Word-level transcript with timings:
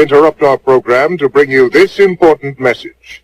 Interrupt 0.00 0.42
our 0.42 0.56
program 0.56 1.18
to 1.18 1.28
bring 1.28 1.50
you 1.50 1.68
this 1.68 1.98
important 1.98 2.58
message. 2.58 3.22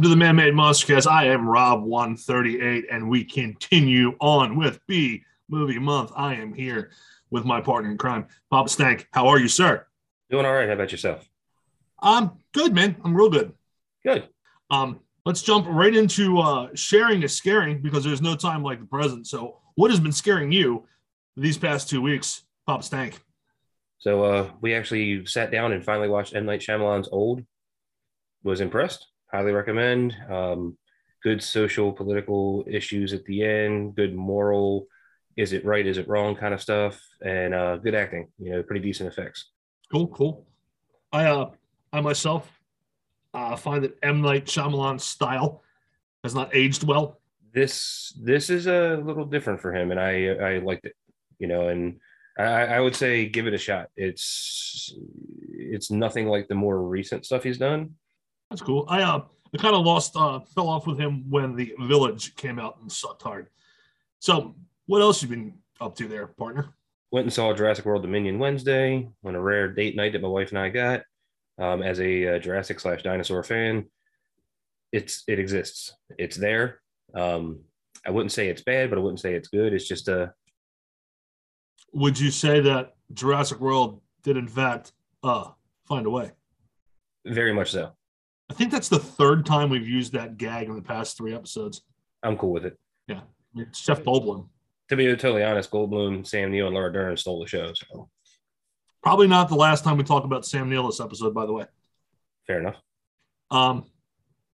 Welcome 0.00 0.12
to 0.12 0.16
the 0.16 0.24
Man 0.24 0.36
Made 0.36 0.54
Monstercast. 0.54 1.06
I 1.06 1.26
am 1.26 1.44
Rob138, 1.44 2.84
and 2.90 3.10
we 3.10 3.22
continue 3.22 4.16
on 4.18 4.56
with 4.56 4.80
B 4.86 5.22
Movie 5.50 5.78
Month. 5.78 6.12
I 6.16 6.36
am 6.36 6.54
here 6.54 6.90
with 7.28 7.44
my 7.44 7.60
partner 7.60 7.90
in 7.90 7.98
crime, 7.98 8.26
Papa 8.50 8.70
Stank. 8.70 9.06
How 9.12 9.28
are 9.28 9.38
you, 9.38 9.46
sir? 9.46 9.86
Doing 10.30 10.46
all 10.46 10.54
right. 10.54 10.66
How 10.66 10.72
about 10.72 10.90
yourself? 10.90 11.28
I'm 12.00 12.30
good, 12.52 12.74
man. 12.74 12.96
I'm 13.04 13.14
real 13.14 13.28
good. 13.28 13.52
Good. 14.02 14.26
Um, 14.70 15.00
let's 15.26 15.42
jump 15.42 15.66
right 15.68 15.94
into 15.94 16.38
uh, 16.38 16.68
sharing 16.72 17.22
is 17.22 17.36
scaring 17.36 17.82
because 17.82 18.02
there's 18.02 18.22
no 18.22 18.34
time 18.34 18.62
like 18.62 18.80
the 18.80 18.86
present. 18.86 19.26
So, 19.26 19.58
what 19.74 19.90
has 19.90 20.00
been 20.00 20.12
scaring 20.12 20.50
you 20.50 20.86
these 21.36 21.58
past 21.58 21.90
two 21.90 22.00
weeks, 22.00 22.44
Papa 22.66 22.84
Stank? 22.84 23.20
So 23.98 24.24
uh, 24.24 24.50
we 24.62 24.72
actually 24.72 25.26
sat 25.26 25.50
down 25.50 25.72
and 25.72 25.84
finally 25.84 26.08
watched 26.08 26.34
M 26.34 26.46
Night 26.46 26.60
Shyamalan's 26.60 27.10
Old. 27.12 27.44
Was 28.42 28.62
impressed. 28.62 29.06
Highly 29.32 29.52
recommend. 29.52 30.16
Um, 30.28 30.76
good 31.22 31.42
social 31.42 31.92
political 31.92 32.64
issues 32.66 33.12
at 33.12 33.24
the 33.24 33.44
end. 33.44 33.94
Good 33.94 34.14
moral. 34.14 34.86
Is 35.36 35.52
it 35.52 35.64
right? 35.64 35.86
Is 35.86 35.98
it 35.98 36.08
wrong? 36.08 36.34
Kind 36.34 36.54
of 36.54 36.60
stuff. 36.60 37.00
And 37.24 37.54
uh, 37.54 37.76
good 37.76 37.94
acting. 37.94 38.28
You 38.38 38.52
know, 38.52 38.62
pretty 38.62 38.80
decent 38.80 39.08
effects. 39.08 39.50
Cool, 39.92 40.08
cool. 40.08 40.46
I 41.12 41.26
uh, 41.26 41.50
I 41.92 42.00
myself 42.00 42.50
uh, 43.34 43.56
find 43.56 43.84
that 43.84 43.96
M 44.02 44.20
Night 44.20 44.46
Shyamalan's 44.46 45.04
style 45.04 45.62
has 46.24 46.34
not 46.34 46.54
aged 46.54 46.84
well. 46.84 47.20
This 47.52 48.12
this 48.22 48.50
is 48.50 48.66
a 48.66 49.00
little 49.02 49.24
different 49.24 49.60
for 49.60 49.74
him, 49.74 49.90
and 49.90 50.00
I 50.00 50.28
I 50.28 50.58
liked 50.58 50.86
it. 50.86 50.94
You 51.38 51.48
know, 51.48 51.68
and 51.68 51.98
I, 52.38 52.66
I 52.66 52.80
would 52.80 52.94
say 52.94 53.26
give 53.26 53.46
it 53.46 53.54
a 53.54 53.58
shot. 53.58 53.88
It's 53.96 54.94
it's 55.48 55.90
nothing 55.90 56.26
like 56.26 56.48
the 56.48 56.54
more 56.54 56.82
recent 56.82 57.24
stuff 57.26 57.42
he's 57.42 57.58
done. 57.58 57.94
That's 58.50 58.62
cool. 58.62 58.84
I 58.88 59.02
uh, 59.02 59.22
I 59.54 59.58
kind 59.58 59.74
of 59.74 59.84
lost, 59.84 60.16
uh, 60.16 60.40
fell 60.40 60.68
off 60.68 60.86
with 60.86 60.98
him 60.98 61.28
when 61.28 61.56
the 61.56 61.74
Village 61.80 62.36
came 62.36 62.58
out 62.58 62.78
and 62.80 62.90
sucked 62.90 63.22
hard. 63.22 63.48
So, 64.20 64.54
what 64.86 65.02
else 65.02 65.22
you 65.22 65.28
been 65.28 65.54
up 65.80 65.96
to 65.96 66.06
there, 66.06 66.26
partner? 66.28 66.74
Went 67.10 67.24
and 67.24 67.32
saw 67.32 67.52
Jurassic 67.52 67.84
World 67.84 68.02
Dominion 68.02 68.38
Wednesday 68.38 69.08
on 69.24 69.34
a 69.34 69.40
rare 69.40 69.72
date 69.72 69.96
night 69.96 70.12
that 70.12 70.22
my 70.22 70.28
wife 70.28 70.50
and 70.50 70.58
I 70.58 70.68
got. 70.68 71.02
Um, 71.58 71.82
as 71.82 72.00
a 72.00 72.36
uh, 72.36 72.38
Jurassic 72.38 72.80
slash 72.80 73.02
dinosaur 73.02 73.42
fan, 73.42 73.86
it's 74.92 75.24
it 75.26 75.38
exists. 75.38 75.94
It's 76.18 76.36
there. 76.36 76.80
Um, 77.14 77.60
I 78.06 78.10
wouldn't 78.10 78.32
say 78.32 78.48
it's 78.48 78.62
bad, 78.62 78.88
but 78.88 78.98
I 78.98 79.02
wouldn't 79.02 79.20
say 79.20 79.34
it's 79.34 79.48
good. 79.48 79.72
It's 79.74 79.86
just 79.86 80.08
a 80.08 80.32
Would 81.92 82.18
you 82.18 82.30
say 82.30 82.60
that 82.60 82.94
Jurassic 83.12 83.60
World 83.60 84.00
did 84.22 84.36
in 84.36 84.48
fact 84.48 84.92
uh 85.22 85.50
find 85.86 86.06
a 86.06 86.10
way? 86.10 86.30
very 87.26 87.52
much 87.52 87.72
so. 87.72 87.92
I 88.50 88.52
think 88.54 88.72
that's 88.72 88.88
the 88.88 88.98
third 88.98 89.46
time 89.46 89.70
we've 89.70 89.88
used 89.88 90.12
that 90.12 90.36
gag 90.36 90.68
in 90.68 90.74
the 90.74 90.82
past 90.82 91.16
three 91.16 91.34
episodes. 91.34 91.82
I'm 92.22 92.36
cool 92.36 92.52
with 92.52 92.66
it. 92.66 92.76
Mean, 93.54 93.66
it's 93.68 93.80
Jeff 93.84 94.02
Goldblum. 94.02 94.48
To 94.88 94.96
be 94.96 95.06
totally 95.08 95.42
honest, 95.42 95.70
Goldblum, 95.70 96.26
Sam 96.26 96.50
Neill, 96.50 96.66
and 96.66 96.74
Laura 96.74 96.92
Dern 96.92 97.16
stole 97.16 97.40
the 97.40 97.48
show. 97.48 97.72
So 97.74 98.08
Probably 99.02 99.26
not 99.26 99.48
the 99.48 99.56
last 99.56 99.82
time 99.82 99.96
we 99.96 100.04
talk 100.04 100.24
about 100.24 100.44
Sam 100.44 100.68
Neill 100.68 100.86
this 100.86 101.00
episode, 101.00 101.34
by 101.34 101.46
the 101.46 101.52
way. 101.52 101.64
fair 102.46 102.60
enough. 102.60 102.76
Um, 103.50 103.86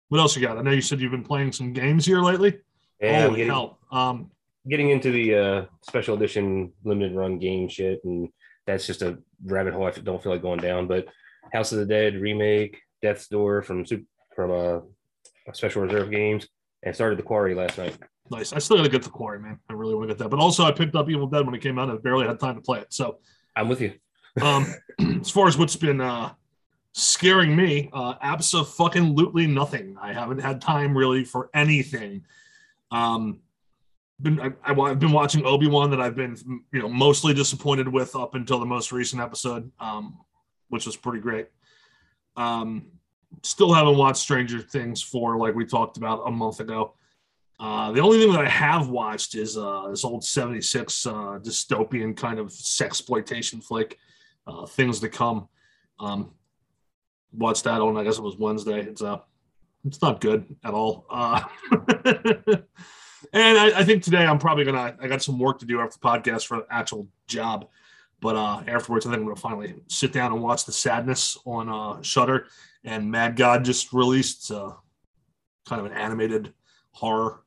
what 0.08 0.20
else 0.20 0.36
you 0.36 0.42
got? 0.42 0.58
I 0.58 0.62
know 0.62 0.70
you 0.70 0.80
said 0.80 1.00
you've 1.00 1.10
been 1.10 1.24
playing 1.24 1.52
some 1.52 1.72
games 1.72 2.04
here 2.06 2.20
lately. 2.20 2.58
Yeah, 3.00 3.26
Holy 3.26 3.44
getting! 3.44 3.70
Um, 3.90 4.30
getting 4.68 4.90
into 4.90 5.10
the 5.10 5.34
uh, 5.34 5.64
special 5.82 6.14
edition 6.14 6.72
limited 6.84 7.16
run 7.16 7.38
game 7.38 7.68
shit, 7.68 8.00
and 8.04 8.28
that's 8.66 8.86
just 8.86 9.02
a 9.02 9.18
rabbit 9.44 9.74
hole 9.74 9.86
I 9.86 9.90
don't 9.90 10.22
feel 10.22 10.32
like 10.32 10.42
going 10.42 10.60
down. 10.60 10.86
But 10.86 11.06
House 11.52 11.72
of 11.72 11.78
the 11.78 11.86
Dead 11.86 12.14
remake, 12.20 12.80
Death's 13.04 13.28
Door 13.28 13.62
from 13.62 13.84
from 14.34 14.50
uh, 14.50 14.80
Special 15.52 15.82
Reserve 15.82 16.10
Games, 16.10 16.48
and 16.82 16.94
started 16.94 17.18
the 17.18 17.22
Quarry 17.22 17.54
last 17.54 17.76
night. 17.76 17.96
nice. 18.30 18.54
I 18.54 18.58
still 18.58 18.78
got 18.78 18.84
to 18.84 18.88
get 18.88 19.02
the 19.02 19.10
quarry, 19.10 19.38
man. 19.38 19.60
I 19.68 19.74
really 19.74 19.94
want 19.94 20.08
to 20.08 20.14
get 20.14 20.18
that. 20.22 20.30
But 20.30 20.40
also, 20.40 20.64
I 20.64 20.72
picked 20.72 20.96
up 20.96 21.10
Evil 21.10 21.26
Dead 21.26 21.44
when 21.44 21.54
it 21.54 21.60
came 21.60 21.78
out 21.78 21.90
and 21.90 22.02
barely 22.02 22.26
had 22.26 22.40
time 22.40 22.54
to 22.54 22.62
play 22.62 22.80
it. 22.80 22.86
So, 22.88 23.18
I'm 23.54 23.68
with 23.68 23.82
you. 23.82 23.92
um, 24.42 24.66
as 25.20 25.30
far 25.30 25.46
as 25.46 25.58
what's 25.58 25.76
been 25.76 26.00
uh, 26.00 26.32
scaring 26.92 27.54
me, 27.54 27.90
uh, 27.92 28.14
absolutely 28.22 29.46
nothing. 29.46 29.96
I 30.00 30.14
haven't 30.14 30.38
had 30.38 30.62
time 30.62 30.96
really 30.96 31.24
for 31.24 31.50
anything. 31.52 32.24
Um, 32.90 33.40
been 34.22 34.40
I, 34.40 34.52
I, 34.64 34.88
have 34.88 34.98
been 34.98 35.12
watching 35.12 35.44
Obi 35.44 35.66
Wan 35.66 35.90
that 35.90 36.00
I've 36.00 36.16
been 36.16 36.36
you 36.72 36.80
know 36.80 36.88
mostly 36.88 37.34
disappointed 37.34 37.86
with 37.86 38.16
up 38.16 38.34
until 38.34 38.60
the 38.60 38.66
most 38.66 38.92
recent 38.92 39.20
episode, 39.20 39.70
um, 39.78 40.18
which 40.68 40.86
was 40.86 40.96
pretty 40.96 41.20
great. 41.20 41.48
Um, 42.36 42.86
still 43.42 43.72
haven't 43.72 43.96
watched 43.96 44.18
Stranger 44.18 44.60
Things 44.60 45.02
four 45.02 45.36
like 45.36 45.54
we 45.54 45.64
talked 45.64 45.96
about 45.96 46.22
a 46.26 46.30
month 46.30 46.60
ago. 46.60 46.94
Uh, 47.60 47.92
the 47.92 48.00
only 48.00 48.18
thing 48.18 48.32
that 48.32 48.44
I 48.44 48.48
have 48.48 48.88
watched 48.88 49.34
is 49.34 49.56
uh, 49.56 49.88
this 49.88 50.04
old 50.04 50.24
'76 50.24 51.06
uh, 51.06 51.10
dystopian 51.40 52.16
kind 52.16 52.38
of 52.38 52.48
sexploitation 52.48 53.62
flick, 53.62 53.98
uh, 54.46 54.66
Things 54.66 55.00
to 55.00 55.08
Come. 55.08 55.48
Um, 56.00 56.32
watched 57.32 57.64
that 57.64 57.80
on 57.80 57.96
I 57.96 58.04
guess 58.04 58.18
it 58.18 58.22
was 58.22 58.36
Wednesday. 58.36 58.80
It's 58.80 59.02
uh, 59.02 59.18
it's 59.84 60.02
not 60.02 60.20
good 60.20 60.56
at 60.64 60.74
all. 60.74 61.06
Uh, 61.08 61.40
and 63.32 63.58
I, 63.58 63.80
I 63.80 63.84
think 63.84 64.02
today 64.02 64.24
I'm 64.26 64.38
probably 64.38 64.64
gonna 64.64 64.96
I 65.00 65.06
got 65.06 65.22
some 65.22 65.38
work 65.38 65.60
to 65.60 65.66
do 65.66 65.80
after 65.80 65.98
the 66.00 66.06
podcast 66.06 66.46
for 66.46 66.56
an 66.56 66.64
actual 66.70 67.08
job. 67.28 67.68
But 68.24 68.36
uh, 68.36 68.62
afterwards, 68.68 69.04
I 69.04 69.10
think 69.10 69.20
I'm 69.20 69.26
gonna 69.26 69.36
finally 69.36 69.74
sit 69.88 70.10
down 70.10 70.32
and 70.32 70.42
watch 70.42 70.64
The 70.64 70.72
Sadness 70.72 71.36
on 71.44 71.68
uh, 71.68 72.00
Shudder. 72.00 72.46
And 72.82 73.10
Mad 73.10 73.36
God 73.36 73.66
just 73.66 73.92
released 73.92 74.50
uh, 74.50 74.72
kind 75.68 75.78
of 75.84 75.92
an 75.92 75.92
animated 75.92 76.54
horror 76.92 77.42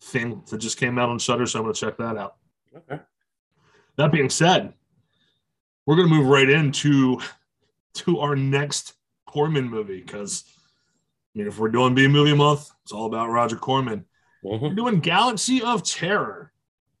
thing 0.00 0.42
that 0.48 0.56
just 0.56 0.78
came 0.78 0.98
out 0.98 1.10
on 1.10 1.18
Shudder, 1.18 1.44
so 1.44 1.58
I'm 1.58 1.64
gonna 1.66 1.74
check 1.74 1.98
that 1.98 2.16
out. 2.16 2.36
Okay. 2.74 2.98
That 3.96 4.10
being 4.10 4.30
said, 4.30 4.72
we're 5.84 5.96
gonna 5.96 6.08
move 6.08 6.28
right 6.28 6.48
into 6.48 7.20
to 7.96 8.18
our 8.20 8.34
next 8.34 8.94
Corman 9.26 9.68
movie 9.68 10.00
because 10.00 10.44
I 11.34 11.40
mean, 11.40 11.46
if 11.46 11.58
we're 11.58 11.68
doing 11.68 11.94
B 11.94 12.08
movie 12.08 12.34
month, 12.34 12.70
it's 12.84 12.92
all 12.92 13.04
about 13.04 13.28
Roger 13.28 13.56
Corman. 13.56 14.06
We're 14.42 14.58
Mhm. 14.60 14.76
doing 14.76 15.00
Galaxy 15.00 15.60
of 15.60 15.82
Terror. 15.82 16.52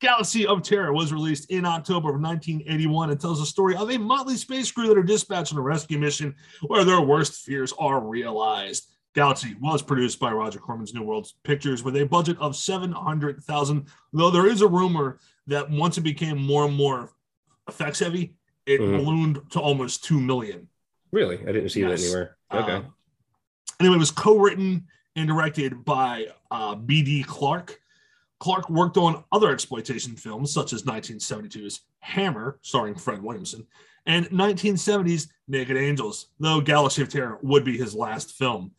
Galaxy 0.06 0.46
of 0.46 0.62
Terror 0.62 0.92
was 0.92 1.12
released 1.12 1.50
in 1.50 1.64
October 1.64 2.10
of 2.10 2.20
1981 2.20 3.10
and 3.10 3.20
tells 3.20 3.40
the 3.40 3.46
story 3.46 3.74
of 3.74 3.90
a 3.90 3.98
motley 3.98 4.36
space 4.36 4.70
crew 4.70 4.86
that 4.86 4.96
are 4.96 5.02
dispatched 5.02 5.52
on 5.52 5.58
a 5.58 5.62
rescue 5.62 5.98
mission 5.98 6.32
where 6.68 6.84
their 6.84 7.00
worst 7.00 7.42
fears 7.42 7.74
are 7.76 7.98
realized. 8.00 8.88
Galaxy 9.16 9.56
was 9.60 9.82
produced 9.82 10.20
by 10.20 10.30
Roger 10.30 10.60
Corman's 10.60 10.94
New 10.94 11.02
World 11.02 11.32
Pictures 11.42 11.82
with 11.82 11.96
a 11.96 12.06
budget 12.06 12.38
of 12.38 12.54
700,000, 12.54 13.86
though 14.12 14.30
there 14.30 14.46
is 14.46 14.60
a 14.62 14.68
rumor 14.68 15.18
that 15.48 15.68
once 15.68 15.98
it 15.98 16.02
became 16.02 16.38
more 16.38 16.66
and 16.66 16.76
more 16.76 17.10
effects 17.66 17.98
heavy, 17.98 18.36
it 18.64 18.80
Mhm. 18.80 18.98
ballooned 18.98 19.40
to 19.50 19.58
almost 19.58 20.04
2 20.04 20.20
million. 20.20 20.68
Really, 21.10 21.40
I 21.40 21.50
didn't 21.50 21.70
see 21.70 21.80
Yes. 21.80 22.02
that 22.02 22.06
anywhere. 22.06 22.36
Okay. 22.52 22.72
Uh, 22.74 22.82
anyway, 23.80 23.96
it 23.96 23.98
was 23.98 24.12
co-written 24.12 24.86
and 25.16 25.26
directed 25.26 25.84
by 25.84 26.28
uh, 26.52 26.76
B.D. 26.76 27.24
Clark. 27.24 27.80
Clark 28.38 28.68
worked 28.68 28.96
on 28.96 29.24
other 29.32 29.50
exploitation 29.50 30.14
films 30.16 30.52
such 30.52 30.72
as 30.72 30.82
1972's 30.82 31.80
Hammer, 32.00 32.58
starring 32.62 32.94
Fred 32.94 33.22
Williamson, 33.22 33.66
and 34.04 34.26
1970's 34.30 35.28
Naked 35.48 35.76
Angels, 35.76 36.28
though 36.38 36.60
Galaxy 36.60 37.02
of 37.02 37.08
Terror 37.08 37.38
would 37.42 37.64
be 37.64 37.76
his 37.76 37.94
last 37.94 38.32
film. 38.32 38.72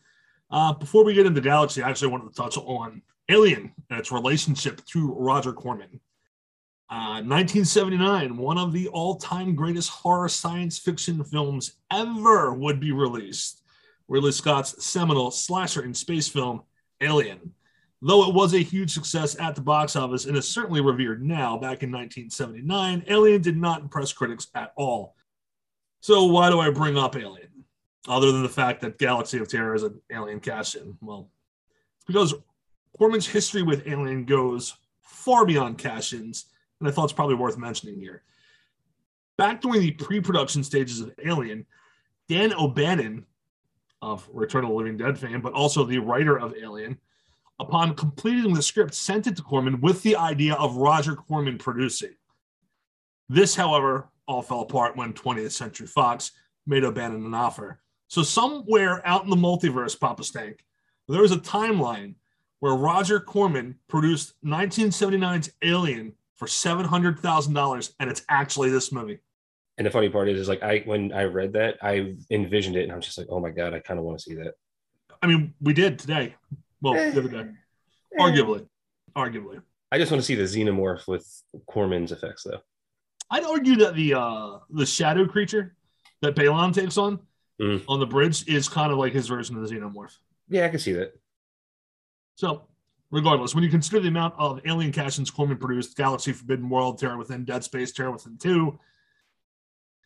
Uh, 0.49 0.73
before 0.73 1.03
we 1.03 1.13
get 1.13 1.25
into 1.25 1.41
Galaxy, 1.41 1.81
I 1.81 1.89
actually 1.89 2.11
wanted 2.11 2.29
to 2.29 2.41
touch 2.41 2.57
on 2.57 3.01
Alien 3.29 3.73
and 3.89 3.99
its 3.99 4.11
relationship 4.11 4.83
to 4.85 5.13
Roger 5.13 5.51
Corman. 5.51 5.99
Uh, 6.89 7.19
1979, 7.19 8.37
one 8.37 8.57
of 8.57 8.71
the 8.71 8.87
all-time 8.87 9.55
greatest 9.55 9.89
horror 9.89 10.29
science 10.29 10.79
fiction 10.79 11.21
films 11.23 11.73
ever 11.91 12.53
would 12.53 12.79
be 12.79 12.93
released. 12.93 13.61
Ridley 14.07 14.31
Scott's 14.31 14.85
seminal 14.85 15.31
slasher 15.31 15.83
in 15.83 15.93
space 15.93 16.29
film, 16.29 16.61
Alien. 17.01 17.53
Though 18.01 18.29
it 18.29 18.35
was 18.35 18.53
a 18.53 18.59
huge 18.59 18.93
success 18.93 19.35
at 19.39 19.55
the 19.55 19.61
box 19.61 19.95
office 19.95 20.25
and 20.25 20.37
is 20.37 20.47
certainly 20.47 20.81
revered 20.81 21.23
now, 21.23 21.57
back 21.57 21.81
in 21.81 21.91
1979, 21.91 23.05
Alien 23.07 23.41
did 23.41 23.57
not 23.57 23.81
impress 23.81 24.13
critics 24.13 24.47
at 24.53 24.71
all. 24.75 25.15
So, 26.01 26.25
why 26.25 26.49
do 26.49 26.59
I 26.59 26.69
bring 26.69 26.97
up 26.97 27.15
Alien? 27.15 27.65
Other 28.07 28.31
than 28.31 28.43
the 28.43 28.49
fact 28.49 28.81
that 28.81 28.99
Galaxy 28.99 29.39
of 29.39 29.49
Terror 29.49 29.73
is 29.73 29.83
an 29.83 29.99
Alien 30.11 30.39
cash 30.39 30.75
in? 30.75 30.95
Well, 31.01 31.29
because 32.05 32.35
Corman's 32.97 33.27
history 33.27 33.63
with 33.63 33.87
Alien 33.87 34.25
goes 34.25 34.77
far 35.01 35.45
beyond 35.45 35.79
cash 35.79 36.13
ins, 36.13 36.45
and 36.79 36.87
I 36.87 36.91
thought 36.91 37.05
it's 37.05 37.13
probably 37.13 37.35
worth 37.35 37.57
mentioning 37.57 37.99
here. 37.99 38.23
Back 39.37 39.61
during 39.61 39.81
the 39.81 39.91
pre 39.91 40.21
production 40.21 40.63
stages 40.63 41.01
of 41.01 41.13
Alien, 41.23 41.65
Dan 42.29 42.53
O'Bannon 42.53 43.25
of 44.01 44.27
Return 44.31 44.63
of 44.63 44.69
the 44.69 44.75
Living 44.75 44.97
Dead 44.97 45.17
fame, 45.17 45.41
but 45.41 45.53
also 45.53 45.83
the 45.83 45.97
writer 45.97 46.39
of 46.39 46.55
Alien, 46.55 46.97
upon 47.59 47.95
completing 47.95 48.53
the 48.53 48.61
script, 48.61 48.93
sent 48.93 49.27
it 49.27 49.35
to 49.35 49.41
Corman 49.41 49.81
with 49.81 50.03
the 50.03 50.15
idea 50.15 50.53
of 50.55 50.77
Roger 50.77 51.15
Corman 51.15 51.57
producing. 51.57 52.15
This, 53.29 53.55
however, 53.55 54.09
all 54.27 54.41
fell 54.41 54.61
apart 54.61 54.95
when 54.95 55.13
20th 55.13 55.51
Century 55.51 55.87
Fox 55.87 56.31
made 56.65 56.83
O'Bannon 56.83 57.25
an 57.25 57.33
offer. 57.33 57.81
So, 58.07 58.23
somewhere 58.23 59.05
out 59.05 59.23
in 59.23 59.29
the 59.29 59.35
multiverse, 59.35 59.99
Papa 59.99 60.23
Stank, 60.23 60.63
there 61.07 61.21
was 61.21 61.31
a 61.31 61.37
timeline 61.37 62.15
where 62.59 62.73
Roger 62.73 63.19
Corman 63.19 63.75
produced 63.87 64.33
1979's 64.45 65.51
Alien 65.61 66.13
for 66.35 66.47
$700,000, 66.47 67.93
and 67.99 68.09
it's 68.09 68.23
actually 68.29 68.69
this 68.69 68.91
movie. 68.91 69.19
And 69.77 69.85
the 69.85 69.91
funny 69.91 70.09
part 70.09 70.29
is, 70.29 70.39
is 70.39 70.47
like 70.47 70.63
I 70.63 70.79
when 70.85 71.11
I 71.11 71.23
read 71.23 71.53
that, 71.53 71.77
I 71.81 72.15
envisioned 72.31 72.75
it, 72.75 72.83
and 72.83 72.91
I'm 72.91 73.01
just 73.01 73.17
like, 73.17 73.27
oh 73.29 73.39
my 73.39 73.51
god, 73.51 73.73
I 73.73 73.79
kind 73.79 73.99
of 73.99 74.05
want 74.05 74.17
to 74.17 74.23
see 74.23 74.35
that. 74.35 74.53
I 75.21 75.27
mean, 75.27 75.53
we 75.61 75.73
did 75.73 75.99
today. 75.99 76.35
Well, 76.81 76.93
the 76.93 77.19
other 77.19 77.27
day. 77.29 77.49
Arguably. 78.19 78.67
Arguably. 79.15 79.61
I 79.91 79.97
just 79.97 80.11
want 80.11 80.21
to 80.21 80.25
see 80.25 80.35
the 80.35 80.43
xenomorph 80.43 81.07
with 81.07 81.25
Corman's 81.65 82.11
effects, 82.11 82.43
though. 82.43 82.59
I'd 83.29 83.43
argue 83.43 83.75
that 83.77 83.95
the 83.95 84.13
uh 84.13 84.59
the 84.69 84.85
shadow 84.85 85.25
creature 85.25 85.75
that 86.21 86.35
Balon 86.35 86.73
takes 86.73 86.97
on 86.97 87.19
Mm. 87.59 87.83
on 87.87 87.99
the 87.99 88.05
bridge 88.05 88.47
is 88.47 88.69
kind 88.69 88.91
of 88.91 88.99
like 88.99 89.13
his 89.13 89.27
version 89.27 89.57
of 89.57 89.67
the 89.67 89.75
xenomorph. 89.75 90.15
Yeah, 90.47 90.65
I 90.65 90.69
can 90.69 90.77
see 90.77 90.91
that. 90.93 91.19
So, 92.35 92.67
regardless, 93.09 93.55
when 93.55 93.63
you 93.63 93.69
consider 93.71 93.99
the 93.99 94.09
amount 94.09 94.35
of 94.37 94.61
alien 94.67 94.91
cash-ins 94.91 95.31
Corman 95.31 95.57
produced, 95.57 95.97
Galaxy 95.97 96.33
Forbidden 96.33 96.69
World, 96.69 96.99
Terror 96.99 97.17
Within, 97.17 97.45
Dead 97.45 97.63
Space, 97.63 97.91
Terror 97.91 98.11
Within 98.11 98.37
2, 98.37 98.77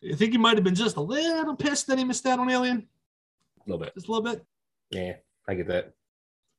you 0.00 0.16
think 0.16 0.32
he 0.32 0.38
might 0.38 0.54
have 0.54 0.64
been 0.64 0.74
just 0.74 0.96
a 0.96 1.00
little 1.02 1.54
pissed 1.54 1.86
that 1.88 1.98
he 1.98 2.04
missed 2.04 2.24
out 2.24 2.38
on 2.38 2.48
Alien? 2.48 2.88
A 3.58 3.70
little 3.70 3.84
bit. 3.84 3.94
Just 3.94 4.08
a 4.08 4.10
little 4.10 4.24
bit? 4.24 4.42
Yeah, 4.90 5.12
I 5.46 5.52
get 5.54 5.68
that. 5.68 5.92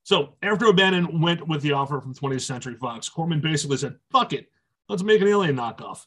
So, 0.04 0.36
after 0.42 0.66
O'Bannon 0.66 1.22
went 1.22 1.48
with 1.48 1.62
the 1.62 1.72
offer 1.72 2.02
from 2.02 2.14
20th 2.14 2.42
Century 2.42 2.76
Fox, 2.76 3.08
Corman 3.08 3.40
basically 3.40 3.78
said, 3.78 3.96
fuck 4.12 4.34
it, 4.34 4.50
let's 4.90 5.04
make 5.04 5.22
an 5.22 5.30
Alien 5.30 5.56
knockoff. 5.56 6.06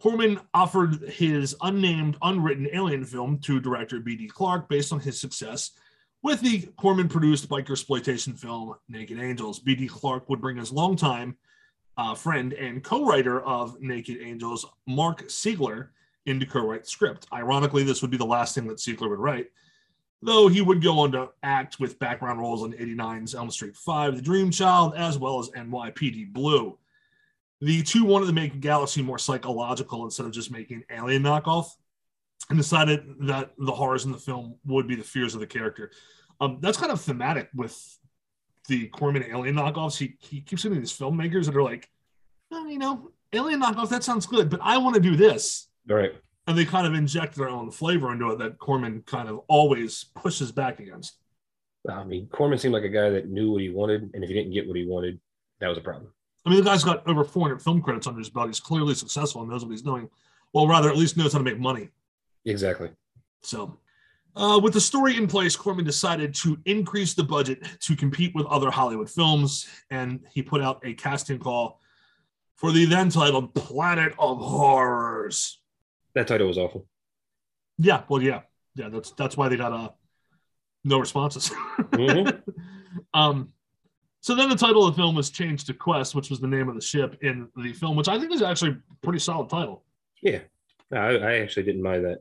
Corman 0.00 0.40
offered 0.54 1.08
his 1.08 1.54
unnamed, 1.62 2.16
unwritten 2.22 2.68
Alien 2.72 3.04
film 3.04 3.38
to 3.38 3.60
director 3.60 4.00
B.D. 4.00 4.28
Clark 4.28 4.68
based 4.68 4.92
on 4.92 5.00
his 5.00 5.20
success 5.20 5.72
with 6.22 6.40
the 6.40 6.62
Corman 6.76 7.08
produced 7.08 7.48
biker 7.48 7.70
exploitation 7.70 8.34
film 8.34 8.74
Naked 8.88 9.20
Angels. 9.20 9.58
B.D. 9.58 9.88
Clark 9.88 10.28
would 10.28 10.40
bring 10.40 10.56
his 10.56 10.72
longtime 10.72 11.36
uh, 11.96 12.14
friend 12.14 12.52
and 12.52 12.82
co 12.82 13.04
writer 13.04 13.42
of 13.42 13.80
Naked 13.80 14.18
Angels, 14.20 14.66
Marc 14.86 15.24
Siegler, 15.28 15.88
into 16.26 16.46
co 16.46 16.66
write 16.66 16.86
script. 16.86 17.26
Ironically, 17.32 17.82
this 17.82 18.02
would 18.02 18.10
be 18.10 18.16
the 18.16 18.24
last 18.24 18.54
thing 18.54 18.66
that 18.68 18.78
Siegler 18.78 19.10
would 19.10 19.18
write, 19.18 19.48
though 20.22 20.48
he 20.48 20.60
would 20.60 20.82
go 20.82 21.00
on 21.00 21.12
to 21.12 21.30
act 21.42 21.80
with 21.80 21.98
background 21.98 22.40
roles 22.40 22.62
in 22.62 22.72
89's 22.72 23.34
Elm 23.34 23.50
Street 23.50 23.76
5, 23.76 24.16
The 24.16 24.22
Dream 24.22 24.50
Child, 24.50 24.94
as 24.96 25.18
well 25.18 25.38
as 25.38 25.50
NYPD 25.50 26.32
Blue. 26.32 26.78
The 27.60 27.82
two 27.82 28.04
wanted 28.04 28.26
to 28.26 28.32
make 28.32 28.60
Galaxy 28.60 29.02
more 29.02 29.18
psychological 29.18 30.04
instead 30.04 30.26
of 30.26 30.32
just 30.32 30.50
making 30.50 30.84
alien 30.90 31.22
knockoff 31.22 31.66
and 32.48 32.58
decided 32.58 33.04
that 33.20 33.52
the 33.58 33.72
horrors 33.72 34.04
in 34.04 34.12
the 34.12 34.18
film 34.18 34.56
would 34.64 34.88
be 34.88 34.96
the 34.96 35.04
fears 35.04 35.34
of 35.34 35.40
the 35.40 35.46
character. 35.46 35.90
Um, 36.40 36.58
that's 36.60 36.78
kind 36.78 36.90
of 36.90 37.00
thematic 37.00 37.48
with 37.54 37.98
the 38.68 38.88
Corman 38.88 39.24
alien 39.24 39.56
knockoffs. 39.56 39.96
He, 39.96 40.16
he 40.18 40.40
keeps 40.40 40.62
getting 40.62 40.80
these 40.80 40.96
filmmakers 40.96 41.46
that 41.46 41.56
are 41.56 41.62
like, 41.62 41.88
"Oh, 42.50 42.66
you 42.66 42.78
know, 42.78 43.10
alien 43.32 43.60
knockoff, 43.60 43.88
that 43.90 44.04
sounds 44.04 44.26
good, 44.26 44.50
but 44.50 44.60
I 44.62 44.78
want 44.78 44.94
to 44.94 45.00
do 45.00 45.16
this. 45.16 45.68
All 45.88 45.96
right. 45.96 46.14
And 46.46 46.58
they 46.58 46.64
kind 46.64 46.86
of 46.86 46.94
inject 46.94 47.36
their 47.36 47.48
own 47.48 47.70
flavor 47.70 48.12
into 48.12 48.30
it 48.30 48.38
that 48.38 48.58
Corman 48.58 49.02
kind 49.06 49.28
of 49.28 49.42
always 49.48 50.06
pushes 50.16 50.50
back 50.50 50.80
against. 50.80 51.16
I 51.88 52.04
mean, 52.04 52.26
Corman 52.28 52.58
seemed 52.58 52.74
like 52.74 52.84
a 52.84 52.88
guy 52.88 53.10
that 53.10 53.28
knew 53.28 53.52
what 53.52 53.60
he 53.60 53.70
wanted, 53.70 54.10
and 54.14 54.22
if 54.22 54.28
he 54.28 54.34
didn't 54.34 54.52
get 54.52 54.66
what 54.66 54.76
he 54.76 54.86
wanted, 54.86 55.20
that 55.60 55.68
was 55.68 55.78
a 55.78 55.82
problem. 55.82 56.12
I 56.44 56.50
mean, 56.50 56.58
the 56.58 56.64
guy's 56.64 56.84
got 56.84 57.06
over 57.08 57.24
400 57.24 57.62
film 57.62 57.80
credits 57.82 58.06
under 58.06 58.18
his 58.18 58.30
belt. 58.30 58.48
He's 58.48 58.60
clearly 58.60 58.94
successful 58.94 59.42
and 59.42 59.50
knows 59.50 59.64
what 59.64 59.70
he's 59.70 59.82
doing. 59.82 60.08
Well, 60.52 60.66
rather, 60.66 60.88
at 60.88 60.96
least 60.96 61.16
knows 61.16 61.32
how 61.32 61.38
to 61.38 61.44
make 61.44 61.58
money. 61.58 61.90
Exactly. 62.44 62.90
So, 63.42 63.78
uh, 64.34 64.58
with 64.62 64.72
the 64.72 64.80
story 64.80 65.16
in 65.16 65.26
place, 65.26 65.56
Corman 65.56 65.84
decided 65.84 66.34
to 66.36 66.58
increase 66.64 67.14
the 67.14 67.22
budget 67.22 67.62
to 67.80 67.96
compete 67.96 68.34
with 68.34 68.46
other 68.46 68.70
Hollywood 68.70 69.10
films, 69.10 69.68
and 69.90 70.20
he 70.32 70.42
put 70.42 70.62
out 70.62 70.80
a 70.84 70.94
casting 70.94 71.38
call 71.38 71.80
for 72.56 72.72
the 72.72 72.84
then 72.84 73.08
titled 73.08 73.54
Planet 73.54 74.14
of 74.18 74.38
Horrors. 74.38 75.58
That 76.14 76.26
title 76.26 76.46
was 76.46 76.58
awful. 76.58 76.86
Yeah, 77.78 78.02
well, 78.08 78.22
yeah, 78.22 78.42
yeah. 78.74 78.88
That's 78.88 79.12
that's 79.12 79.36
why 79.36 79.48
they 79.48 79.56
got 79.56 79.72
uh, 79.72 79.90
no 80.84 80.98
responses. 80.98 81.50
Mhm. 81.78 82.42
um, 83.14 83.52
so 84.20 84.36
then 84.36 84.48
the 84.48 84.56
title 84.56 84.86
of 84.86 84.94
the 84.94 85.02
film 85.02 85.16
was 85.16 85.30
changed 85.30 85.66
to 85.66 85.74
Quest, 85.74 86.14
which 86.14 86.30
was 86.30 86.38
the 86.38 86.46
name 86.46 86.68
of 86.68 86.76
the 86.76 86.80
ship 86.80 87.18
in 87.22 87.48
the 87.56 87.72
film, 87.72 87.96
which 87.96 88.08
I 88.08 88.20
think 88.20 88.32
is 88.32 88.40
actually 88.40 88.72
a 88.72 88.76
pretty 89.02 89.18
solid 89.18 89.48
title. 89.48 89.82
Yeah. 90.22 90.40
I, 90.92 91.16
I 91.16 91.38
actually 91.38 91.64
didn't 91.64 91.82
mind 91.82 92.04
that. 92.04 92.18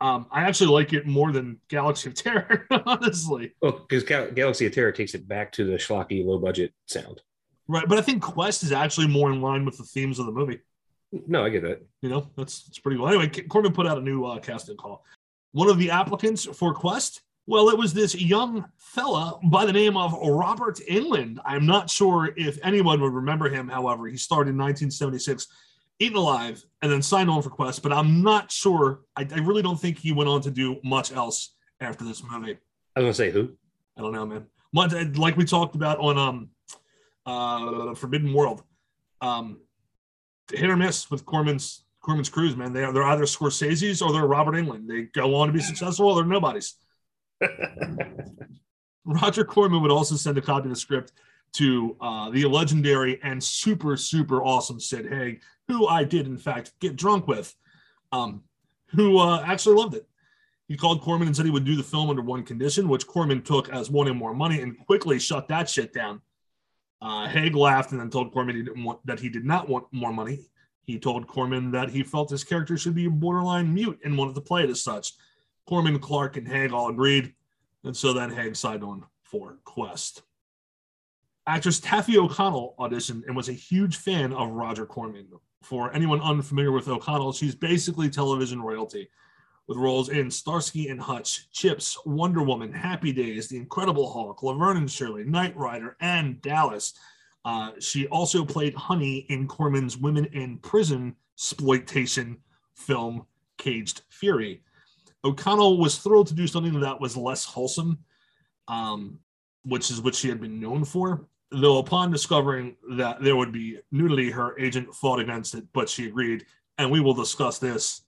Um, 0.00 0.26
I 0.30 0.42
actually 0.42 0.70
like 0.70 0.92
it 0.92 1.06
more 1.06 1.32
than 1.32 1.58
Galaxy 1.68 2.08
of 2.10 2.14
Terror, 2.14 2.66
honestly. 2.86 3.54
Well, 3.62 3.72
because 3.72 4.04
Gal- 4.04 4.30
Galaxy 4.30 4.66
of 4.66 4.72
Terror 4.74 4.92
takes 4.92 5.14
it 5.14 5.26
back 5.26 5.50
to 5.52 5.64
the 5.64 5.76
schlocky, 5.76 6.24
low 6.24 6.38
budget 6.38 6.72
sound. 6.86 7.22
Right, 7.66 7.88
but 7.88 7.98
I 7.98 8.02
think 8.02 8.22
Quest 8.22 8.62
is 8.62 8.72
actually 8.72 9.08
more 9.08 9.32
in 9.32 9.40
line 9.40 9.64
with 9.64 9.78
the 9.78 9.84
themes 9.84 10.18
of 10.18 10.26
the 10.26 10.32
movie. 10.32 10.60
No, 11.12 11.44
I 11.44 11.48
get 11.48 11.62
that. 11.62 11.82
You 12.02 12.08
know, 12.08 12.30
that's 12.36 12.64
that's 12.64 12.78
pretty 12.78 12.96
cool. 12.98 13.08
Anyway, 13.08 13.28
Corman 13.28 13.72
put 13.72 13.86
out 13.86 13.98
a 13.98 14.00
new 14.00 14.24
uh, 14.24 14.38
casting 14.38 14.76
call. 14.76 15.04
One 15.52 15.68
of 15.68 15.78
the 15.78 15.90
applicants 15.90 16.44
for 16.44 16.74
Quest, 16.74 17.22
well, 17.46 17.68
it 17.68 17.78
was 17.78 17.92
this 17.94 18.14
young 18.14 18.64
fella 18.78 19.38
by 19.44 19.66
the 19.66 19.72
name 19.72 19.96
of 19.96 20.14
Robert 20.14 20.80
Englund. 20.88 21.38
I'm 21.44 21.66
not 21.66 21.90
sure 21.90 22.32
if 22.36 22.58
anyone 22.62 23.00
would 23.00 23.12
remember 23.12 23.48
him. 23.48 23.68
However, 23.68 24.06
he 24.06 24.16
starred 24.16 24.48
in 24.48 24.56
1976, 24.56 25.46
Eaten 25.98 26.16
Alive, 26.16 26.64
and 26.82 26.90
then 26.90 27.02
signed 27.02 27.30
on 27.30 27.42
for 27.42 27.50
Quest. 27.50 27.82
But 27.82 27.92
I'm 27.92 28.22
not 28.22 28.50
sure. 28.50 29.02
I, 29.14 29.26
I 29.30 29.38
really 29.38 29.62
don't 29.62 29.78
think 29.78 29.98
he 29.98 30.10
went 30.10 30.28
on 30.28 30.40
to 30.42 30.50
do 30.50 30.80
much 30.82 31.12
else 31.12 31.54
after 31.80 32.04
this 32.04 32.22
movie. 32.22 32.58
I 32.96 33.00
was 33.00 33.04
gonna 33.04 33.14
say 33.14 33.30
who? 33.30 33.50
I 33.96 34.00
don't 34.00 34.12
know, 34.12 34.26
man. 34.26 34.46
Like 35.16 35.36
we 35.36 35.44
talked 35.44 35.76
about 35.76 35.98
on 35.98 36.18
um 36.18 36.48
uh 37.26 37.94
Forbidden 37.94 38.32
World. 38.32 38.62
Um 39.20 39.60
hit 40.52 40.70
or 40.70 40.76
miss 40.76 41.10
with 41.10 41.24
Corman's 41.24 41.84
Corman's 42.00 42.28
crews, 42.28 42.56
man. 42.56 42.72
They 42.72 42.84
are 42.84 42.92
they're 42.92 43.04
either 43.04 43.24
Scorsese's 43.24 44.02
or 44.02 44.12
they're 44.12 44.26
Robert 44.26 44.54
Englund. 44.54 44.86
They 44.86 45.02
go 45.02 45.34
on 45.36 45.48
to 45.48 45.52
be 45.52 45.60
successful 45.60 46.06
or 46.06 46.16
they're 46.16 46.24
nobodies. 46.24 46.74
Roger 49.04 49.44
Corman 49.44 49.82
would 49.82 49.90
also 49.90 50.14
send 50.16 50.38
a 50.38 50.42
copy 50.42 50.66
of 50.66 50.74
the 50.74 50.80
script 50.80 51.12
to 51.54 51.96
uh, 52.00 52.30
the 52.30 52.44
legendary 52.46 53.20
and 53.22 53.42
super, 53.42 53.96
super 53.96 54.42
awesome 54.42 54.80
Sid 54.80 55.06
Haig, 55.06 55.40
who 55.68 55.86
I 55.86 56.04
did, 56.04 56.26
in 56.26 56.36
fact, 56.36 56.72
get 56.80 56.96
drunk 56.96 57.28
with, 57.28 57.54
um, 58.12 58.42
who 58.88 59.18
uh, 59.18 59.42
actually 59.46 59.76
loved 59.76 59.94
it. 59.94 60.06
He 60.68 60.76
called 60.76 61.02
Corman 61.02 61.28
and 61.28 61.36
said 61.36 61.44
he 61.44 61.50
would 61.50 61.64
do 61.64 61.76
the 61.76 61.82
film 61.82 62.10
under 62.10 62.22
one 62.22 62.42
condition, 62.42 62.88
which 62.88 63.06
Corman 63.06 63.42
took 63.42 63.68
as 63.68 63.90
wanting 63.90 64.16
more 64.16 64.34
money 64.34 64.62
and 64.62 64.76
quickly 64.86 65.18
shut 65.18 65.46
that 65.48 65.68
shit 65.68 65.92
down. 65.92 66.20
Uh, 67.04 67.28
Haig 67.28 67.54
laughed 67.54 67.92
and 67.92 68.00
then 68.00 68.08
told 68.08 68.32
Corman 68.32 68.56
he 68.56 68.62
didn't 68.62 68.82
want, 68.82 69.04
that 69.06 69.20
he 69.20 69.28
did 69.28 69.44
not 69.44 69.68
want 69.68 69.84
more 69.92 70.10
money. 70.10 70.40
He 70.84 70.98
told 70.98 71.26
Corman 71.26 71.70
that 71.72 71.90
he 71.90 72.02
felt 72.02 72.30
his 72.30 72.44
character 72.44 72.78
should 72.78 72.94
be 72.94 73.08
borderline 73.08 73.74
mute 73.74 74.00
and 74.04 74.16
wanted 74.16 74.34
to 74.36 74.40
play 74.40 74.64
it 74.64 74.70
as 74.70 74.80
such. 74.82 75.12
Corman, 75.66 75.98
Clark, 75.98 76.38
and 76.38 76.48
Haig 76.48 76.72
all 76.72 76.88
agreed, 76.88 77.34
and 77.84 77.94
so 77.94 78.14
then 78.14 78.30
Haig 78.30 78.56
signed 78.56 78.82
on 78.82 79.04
for 79.22 79.58
Quest. 79.64 80.22
Actress 81.46 81.78
Taaffe 81.78 82.16
O'Connell 82.16 82.74
auditioned 82.78 83.26
and 83.26 83.36
was 83.36 83.50
a 83.50 83.52
huge 83.52 83.96
fan 83.96 84.32
of 84.32 84.52
Roger 84.52 84.86
Corman. 84.86 85.28
For 85.62 85.92
anyone 85.92 86.22
unfamiliar 86.22 86.72
with 86.72 86.88
O'Connell, 86.88 87.34
she's 87.34 87.54
basically 87.54 88.08
television 88.08 88.62
royalty 88.62 89.10
with 89.66 89.78
roles 89.78 90.10
in 90.10 90.30
Starsky 90.30 90.88
and 90.88 91.00
Hutch, 91.00 91.50
Chips, 91.50 91.98
Wonder 92.04 92.42
Woman, 92.42 92.72
Happy 92.72 93.12
Days, 93.12 93.48
The 93.48 93.56
Incredible 93.56 94.12
Hulk, 94.12 94.42
Laverne 94.42 94.76
and 94.76 94.90
Shirley, 94.90 95.24
Knight 95.24 95.56
Rider, 95.56 95.96
and 96.00 96.40
Dallas. 96.42 96.94
Uh, 97.44 97.72
she 97.78 98.06
also 98.08 98.44
played 98.44 98.74
Honey 98.74 99.26
in 99.28 99.46
Corman's 99.46 99.96
Women 99.96 100.26
in 100.26 100.58
Prison 100.58 101.16
exploitation 101.36 102.38
film 102.74 103.26
Caged 103.58 104.02
Fury. 104.10 104.62
O'Connell 105.24 105.78
was 105.78 105.98
thrilled 105.98 106.26
to 106.28 106.34
do 106.34 106.46
something 106.46 106.78
that 106.80 107.00
was 107.00 107.16
less 107.16 107.44
wholesome, 107.44 107.98
um, 108.68 109.18
which 109.64 109.90
is 109.90 110.00
what 110.00 110.14
she 110.14 110.28
had 110.28 110.40
been 110.40 110.60
known 110.60 110.84
for. 110.84 111.26
Though 111.50 111.78
upon 111.78 112.10
discovering 112.10 112.76
that 112.90 113.22
there 113.22 113.36
would 113.36 113.52
be 113.52 113.78
nudity, 113.90 114.30
her 114.30 114.58
agent 114.58 114.92
fought 114.94 115.20
against 115.20 115.54
it, 115.54 115.64
but 115.72 115.88
she 115.88 116.06
agreed. 116.06 116.44
And 116.78 116.90
we 116.90 117.00
will 117.00 117.14
discuss 117.14 117.58
this 117.58 118.02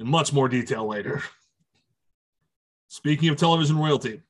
in 0.00 0.06
much 0.06 0.32
more 0.32 0.48
detail 0.48 0.86
later. 0.86 1.22
Speaking 2.88 3.28
of 3.28 3.36
television 3.36 3.78
royalty, 3.78 4.22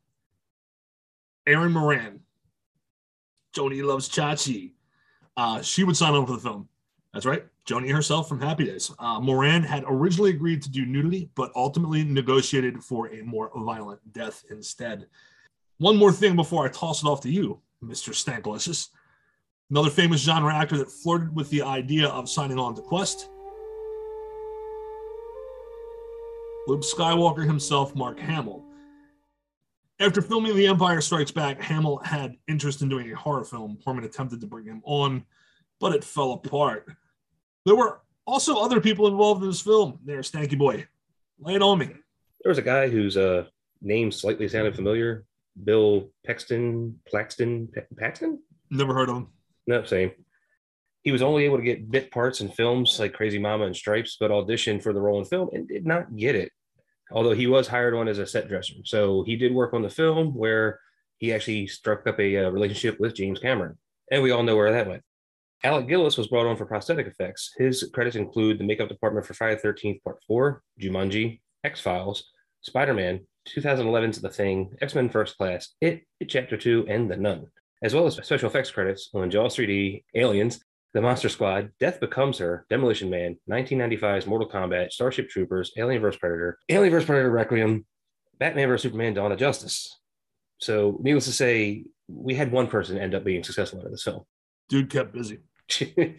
Erin 1.47 1.73
Moran, 1.73 2.21
Joni 3.57 3.85
loves 3.85 4.09
Chachi. 4.09 4.73
Uh, 5.37 5.63
she 5.63 5.85
would 5.85 5.97
sign 5.97 6.15
on 6.15 6.27
for 6.27 6.33
the 6.33 6.39
film. 6.39 6.69
That's 7.15 7.25
right, 7.25 7.45
Joni 7.67 7.93
herself 7.93 8.29
from 8.29 8.41
Happy 8.41 8.65
Days. 8.65 8.93
Uh, 8.99 9.21
Moran 9.21 9.63
had 9.63 9.85
originally 9.87 10.31
agreed 10.31 10.63
to 10.63 10.71
do 10.71 10.85
nudity, 10.85 11.31
but 11.35 11.53
ultimately 11.55 12.05
negotiated 12.05 12.83
for 12.83 13.09
a 13.09 13.23
more 13.23 13.51
violent 13.55 14.01
death 14.13 14.45
instead. 14.51 15.07
One 15.79 15.97
more 15.97 16.13
thing 16.13 16.37
before 16.37 16.67
I 16.67 16.69
toss 16.69 17.03
it 17.03 17.07
off 17.07 17.21
to 17.23 17.31
you, 17.31 17.61
Mr. 17.83 18.11
Stanklicious. 18.11 18.89
Another 19.71 19.91
famous 19.91 20.21
genre 20.21 20.55
actor 20.55 20.77
that 20.79 20.91
flirted 20.91 21.35
with 21.35 21.49
the 21.51 21.63
idea 21.63 22.09
of 22.09 22.29
signing 22.29 22.59
on 22.59 22.75
to 22.75 22.83
Quest. 22.83 23.29
Luke 26.69 26.83
Skywalker 26.83 27.47
himself, 27.47 27.97
Mark 27.97 28.21
Hamill. 28.21 28.63
After 30.01 30.21
filming 30.21 30.55
The 30.55 30.67
Empire 30.67 31.01
Strikes 31.01 31.31
Back, 31.31 31.63
Hamill 31.63 31.97
had 32.05 32.37
interest 32.47 32.83
in 32.83 32.91
doing 32.91 33.11
a 33.11 33.17
horror 33.17 33.43
film. 33.43 33.79
Corman 33.83 34.05
attempted 34.05 34.43
to 34.43 34.47
bring 34.47 34.67
him 34.67 34.83
on, 34.85 35.25
but 35.81 35.95
it 35.95 36.05
fell 36.05 36.33
apart. 36.33 36.87
There 37.65 37.75
were 37.75 38.03
also 38.27 38.59
other 38.59 38.83
people 38.83 39.09
involved 39.09 39.43
in 39.43 39.49
this 39.49 39.63
film. 39.63 39.99
There, 40.05 40.21
Stanky 40.21 40.59
Boy. 40.59 40.87
Lay 41.41 41.55
it 41.55 41.63
on 41.63 41.79
me. 41.79 41.87
There 41.87 42.51
was 42.51 42.59
a 42.59 42.63
guy 42.63 42.91
whose 42.91 43.17
uh, 43.17 43.47
name 43.81 44.13
slightly 44.13 44.47
sounded 44.47 44.77
familiar. 44.77 45.25
Bill 45.65 46.11
Paxton, 46.27 47.01
Plaxton, 47.09 47.71
Paxton? 47.97 48.41
Never 48.71 48.93
heard 48.93 49.09
of 49.09 49.17
him. 49.17 49.29
No, 49.67 49.85
same. 49.85 50.11
He 51.03 51.13
was 51.13 51.23
only 51.23 51.47
able 51.47 51.57
to 51.57 51.63
get 51.63 51.91
bit 51.91 52.11
parts 52.11 52.43
in 52.43 52.51
films 52.51 53.01
like 53.01 53.15
Crazy 53.15 53.39
Mama 53.39 53.65
and 53.65 53.75
Stripes, 53.75 54.19
but 54.21 54.31
auditioned 54.31 54.83
for 54.83 54.93
the 54.93 55.01
role 55.01 55.19
in 55.19 55.25
film 55.25 55.49
and 55.55 55.67
did 55.67 55.87
not 55.87 56.15
get 56.15 56.35
it. 56.35 56.53
Although 57.12 57.33
he 57.33 57.47
was 57.47 57.69
hired 57.69 57.95
on 57.95 58.09
as 58.09 58.19
a 58.19 58.27
set 58.27 58.49
dresser. 58.49 58.75
So 58.85 59.23
he 59.25 59.37
did 59.37 59.55
work 59.55 59.73
on 59.75 59.83
the 59.83 59.91
film 59.91 60.35
where 60.35 60.81
he 61.17 61.33
actually 61.33 61.67
struck 61.67 62.07
up 62.07 62.19
a 62.21 62.45
uh, 62.45 62.50
relationship 62.50 63.00
with 63.00 63.15
James 63.15 63.38
Cameron. 63.38 63.79
And 64.11 64.23
we 64.23 64.31
all 64.31 64.43
know 64.43 64.57
where 64.57 64.73
that 64.73 64.88
went. 64.88 65.03
Alec 65.65 65.88
Gillis 65.88 66.17
was 66.17 66.29
brought 66.29 66.47
on 66.47 66.57
for 66.57 66.67
prosthetic 66.67 67.07
effects. 67.07 67.53
His 67.59 67.91
credits 67.93 68.15
include 68.15 68.59
the 68.59 68.65
makeup 68.65 68.88
department 68.88 69.27
for 69.27 69.35
Friday 69.35 69.61
the 69.61 69.69
13th 69.69 70.03
Part 70.05 70.19
4, 70.27 70.62
Jumanji, 70.81 71.41
X 71.65 71.81
Files, 71.81 72.25
Spider 72.61 72.95
Man, 72.95 73.27
2011's 73.49 74.21
The 74.21 74.29
Thing, 74.29 74.71
X 74.81 74.95
Men 74.95 75.09
First 75.09 75.37
Class, 75.37 75.75
It, 75.81 76.03
It 76.21 76.29
Chapter 76.29 76.57
2, 76.57 76.87
and 76.88 77.11
The 77.11 77.17
Nun, 77.17 77.47
as 77.83 77.93
well 77.93 78.07
as 78.07 78.15
special 78.15 78.49
effects 78.49 78.71
credits 78.71 79.11
on 79.15 79.31
Jaws 79.31 79.57
3D, 79.57 80.05
Aliens, 80.15 80.65
The 80.95 81.02
Monster 81.02 81.28
Squad, 81.28 81.71
Death 81.78 82.00
Becomes 82.00 82.38
Her, 82.38 82.66
Demolition 82.71 83.11
Man, 83.11 83.37
1995's 83.49 84.26
Mortal 84.26 84.49
Kombat, 84.49 84.90
Starship 84.90 85.28
Troopers, 85.28 85.73
Alien 85.76 86.00
vs. 86.00 86.18
Predator, 86.18 86.59
Alien 86.68 86.90
vs. 86.90 87.07
Predator 87.07 87.30
Requiem, 87.30 87.85
Batman 88.38 88.68
vs. 88.68 88.83
Superman, 88.83 89.14
Dawn 89.14 89.33
of 89.33 89.38
Justice. 89.38 89.99
So, 90.59 90.99
needless 91.00 91.26
to 91.26 91.33
say, 91.33 91.85
we 92.09 92.35
had 92.35 92.50
one 92.50 92.68
person 92.68 92.99
end 92.99 93.14
up 93.14 93.25
being 93.25 93.45
successful 93.45 93.80
out 93.80 93.85
of 93.85 93.90
this 93.90 94.02
film. 94.02 94.23
Dude 94.68 94.90
kept 94.90 95.12
busy. 95.12 95.40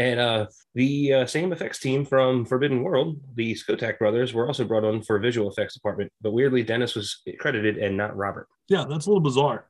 And 0.00 0.18
uh, 0.18 0.46
the 0.74 1.12
uh, 1.12 1.26
same 1.26 1.52
effects 1.52 1.78
team 1.78 2.06
from 2.06 2.46
Forbidden 2.46 2.82
World, 2.82 3.20
the 3.34 3.54
Skotak 3.54 3.98
brothers, 3.98 4.32
were 4.32 4.46
also 4.46 4.64
brought 4.64 4.82
on 4.82 5.02
for 5.02 5.16
a 5.16 5.20
visual 5.20 5.50
effects 5.50 5.74
department. 5.74 6.10
But 6.22 6.32
weirdly, 6.32 6.62
Dennis 6.62 6.94
was 6.94 7.20
credited 7.38 7.76
and 7.76 7.98
not 7.98 8.16
Robert. 8.16 8.48
Yeah, 8.68 8.86
that's 8.88 9.04
a 9.04 9.10
little 9.10 9.20
bizarre. 9.20 9.66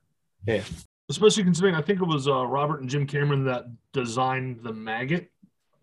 Yeah. 0.46 0.62
Especially 1.10 1.44
considering 1.44 1.74
I 1.74 1.82
think 1.82 2.00
it 2.00 2.06
was 2.06 2.26
uh, 2.28 2.46
Robert 2.46 2.80
and 2.80 2.88
Jim 2.88 3.06
Cameron 3.06 3.44
that 3.44 3.64
designed 3.92 4.60
the 4.62 4.72
maggot, 4.72 5.30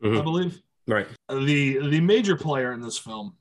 I 0.01 0.07
Mhm. 0.07 0.23
believe. 0.23 0.61
Right. 0.87 1.07
The 1.29 1.79
the 1.89 1.99
major 2.01 2.35
player 2.37 2.71
in 2.71 2.79
this 2.81 2.97
film, 2.97 3.35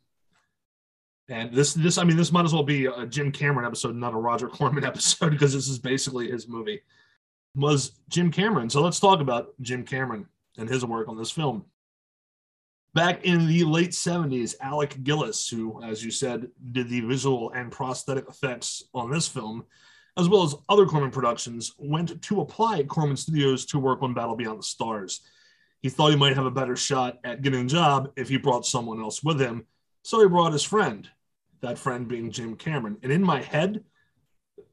and 1.29 1.53
this 1.55 1.75
this 1.75 1.97
I 1.97 2.05
mean 2.05 2.17
this 2.17 2.33
might 2.33 2.45
as 2.45 2.53
well 2.53 2.65
be 2.65 2.87
a 2.87 3.07
Jim 3.07 3.31
Cameron 3.33 3.65
episode, 3.67 3.95
not 3.95 4.15
a 4.15 4.19
Roger 4.19 4.49
Corman 4.49 4.85
episode, 4.93 5.31
because 5.31 5.53
this 5.53 5.69
is 5.69 5.79
basically 5.79 6.29
his 6.31 6.49
movie. 6.49 6.81
Was 7.55 7.93
Jim 8.11 8.31
Cameron. 8.31 8.69
So 8.69 8.83
let's 8.83 9.01
talk 9.01 9.21
about 9.21 9.55
Jim 9.63 9.85
Cameron 9.85 10.27
and 10.59 10.69
his 10.69 10.85
work 10.85 11.09
on 11.09 11.17
this 11.17 11.31
film. 11.31 11.65
Back 12.95 13.25
in 13.25 13.47
the 13.47 13.63
late 13.65 13.91
70s, 13.91 14.55
Alec 14.61 15.03
Gillis, 15.05 15.49
who, 15.49 15.83
as 15.83 16.03
you 16.05 16.11
said, 16.11 16.49
did 16.73 16.89
the 16.89 17.01
visual 17.03 17.51
and 17.53 17.71
prosthetic 17.71 18.27
effects 18.29 18.83
on 18.95 19.11
this 19.11 19.29
film, 19.29 19.65
as 20.17 20.29
well 20.29 20.43
as 20.43 20.55
other 20.69 20.87
Corman 20.87 21.11
productions, 21.11 21.75
went 21.79 22.21
to 22.23 22.41
apply 22.41 22.79
at 22.79 22.89
Corman 22.89 23.17
Studios 23.17 23.67
to 23.67 23.79
work 23.79 24.03
on 24.03 24.15
Battle 24.15 24.37
Beyond 24.37 24.61
the 24.61 24.65
Stars. 24.65 25.21
He 25.83 25.89
thought 25.89 26.11
he 26.11 26.17
might 26.17 26.35
have 26.35 26.47
a 26.47 26.51
better 26.51 26.77
shot 26.77 27.19
at 27.25 27.43
getting 27.43 27.67
a 27.67 27.69
job 27.69 28.11
if 28.17 28.29
he 28.29 28.39
brought 28.39 28.67
someone 28.67 29.01
else 29.01 29.23
with 29.23 29.41
him, 29.41 29.67
so 30.03 30.21
he 30.21 30.29
brought 30.29 30.53
his 30.53 30.65
friend, 30.65 31.09
that 31.61 31.79
friend 31.79 32.09
being 32.09 32.31
Jim 32.31 32.57
Cameron. 32.57 32.97
And 33.03 33.13
in 33.13 33.23
my 33.23 33.43
head, 33.43 33.85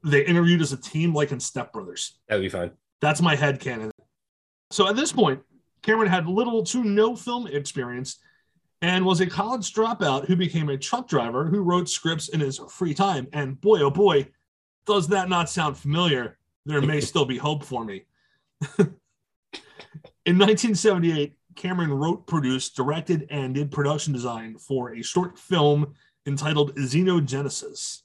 they 0.02 0.24
interviewed 0.24 0.62
as 0.62 0.72
a 0.72 0.76
team 0.76 1.14
like 1.14 1.32
in 1.32 1.40
Step 1.40 1.72
Brothers. 1.72 2.18
That 2.28 2.36
would 2.36 2.42
be 2.42 2.48
fine. 2.48 2.70
That's 3.00 3.20
my 3.20 3.34
head 3.34 3.60
canon. 3.60 3.90
So 4.70 4.88
at 4.88 4.96
this 4.96 5.12
point, 5.12 5.40
Cameron 5.82 6.08
had 6.08 6.26
little 6.26 6.62
to 6.64 6.82
no 6.82 7.14
film 7.14 7.46
experience 7.46 8.18
and 8.80 9.04
was 9.04 9.20
a 9.20 9.26
college 9.26 9.72
dropout 9.72 10.26
who 10.26 10.36
became 10.36 10.68
a 10.68 10.78
truck 10.78 11.08
driver 11.08 11.46
who 11.46 11.62
wrote 11.62 11.88
scripts 11.88 12.28
in 12.28 12.40
his 12.40 12.58
free 12.70 12.94
time. 12.94 13.26
And 13.32 13.60
boy, 13.60 13.80
oh 13.80 13.90
boy, 13.90 14.28
does 14.86 15.08
that 15.08 15.28
not 15.28 15.50
sound 15.50 15.76
familiar? 15.76 16.38
There 16.66 16.80
may 16.80 17.00
still 17.02 17.24
be 17.24 17.38
hope 17.38 17.64
for 17.64 17.84
me. 17.84 18.04
in 18.78 20.38
1978, 20.38 21.34
Cameron 21.56 21.92
wrote, 21.92 22.26
produced, 22.26 22.76
directed, 22.76 23.26
and 23.30 23.54
did 23.54 23.70
production 23.70 24.12
design 24.12 24.58
for 24.58 24.94
a 24.94 25.02
short 25.02 25.38
film 25.38 25.94
entitled 26.26 26.74
Xenogenesis. 26.76 28.02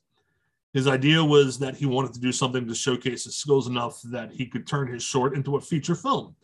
His 0.74 0.88
idea 0.88 1.24
was 1.24 1.58
that 1.60 1.76
he 1.76 1.86
wanted 1.88 2.14
to 2.14 2.20
do 2.20 2.32
something 2.32 2.68
to 2.68 2.76
showcase 2.76 3.24
his 3.24 3.36
skills 3.36 3.68
enough 3.68 4.02
that 4.04 4.32
he 4.32 4.46
could 4.46 4.68
turn 4.68 4.88
his 4.88 5.02
short 5.02 5.34
into 5.34 5.56
a 5.56 5.62
feature 5.62 5.96
film. 5.96 6.36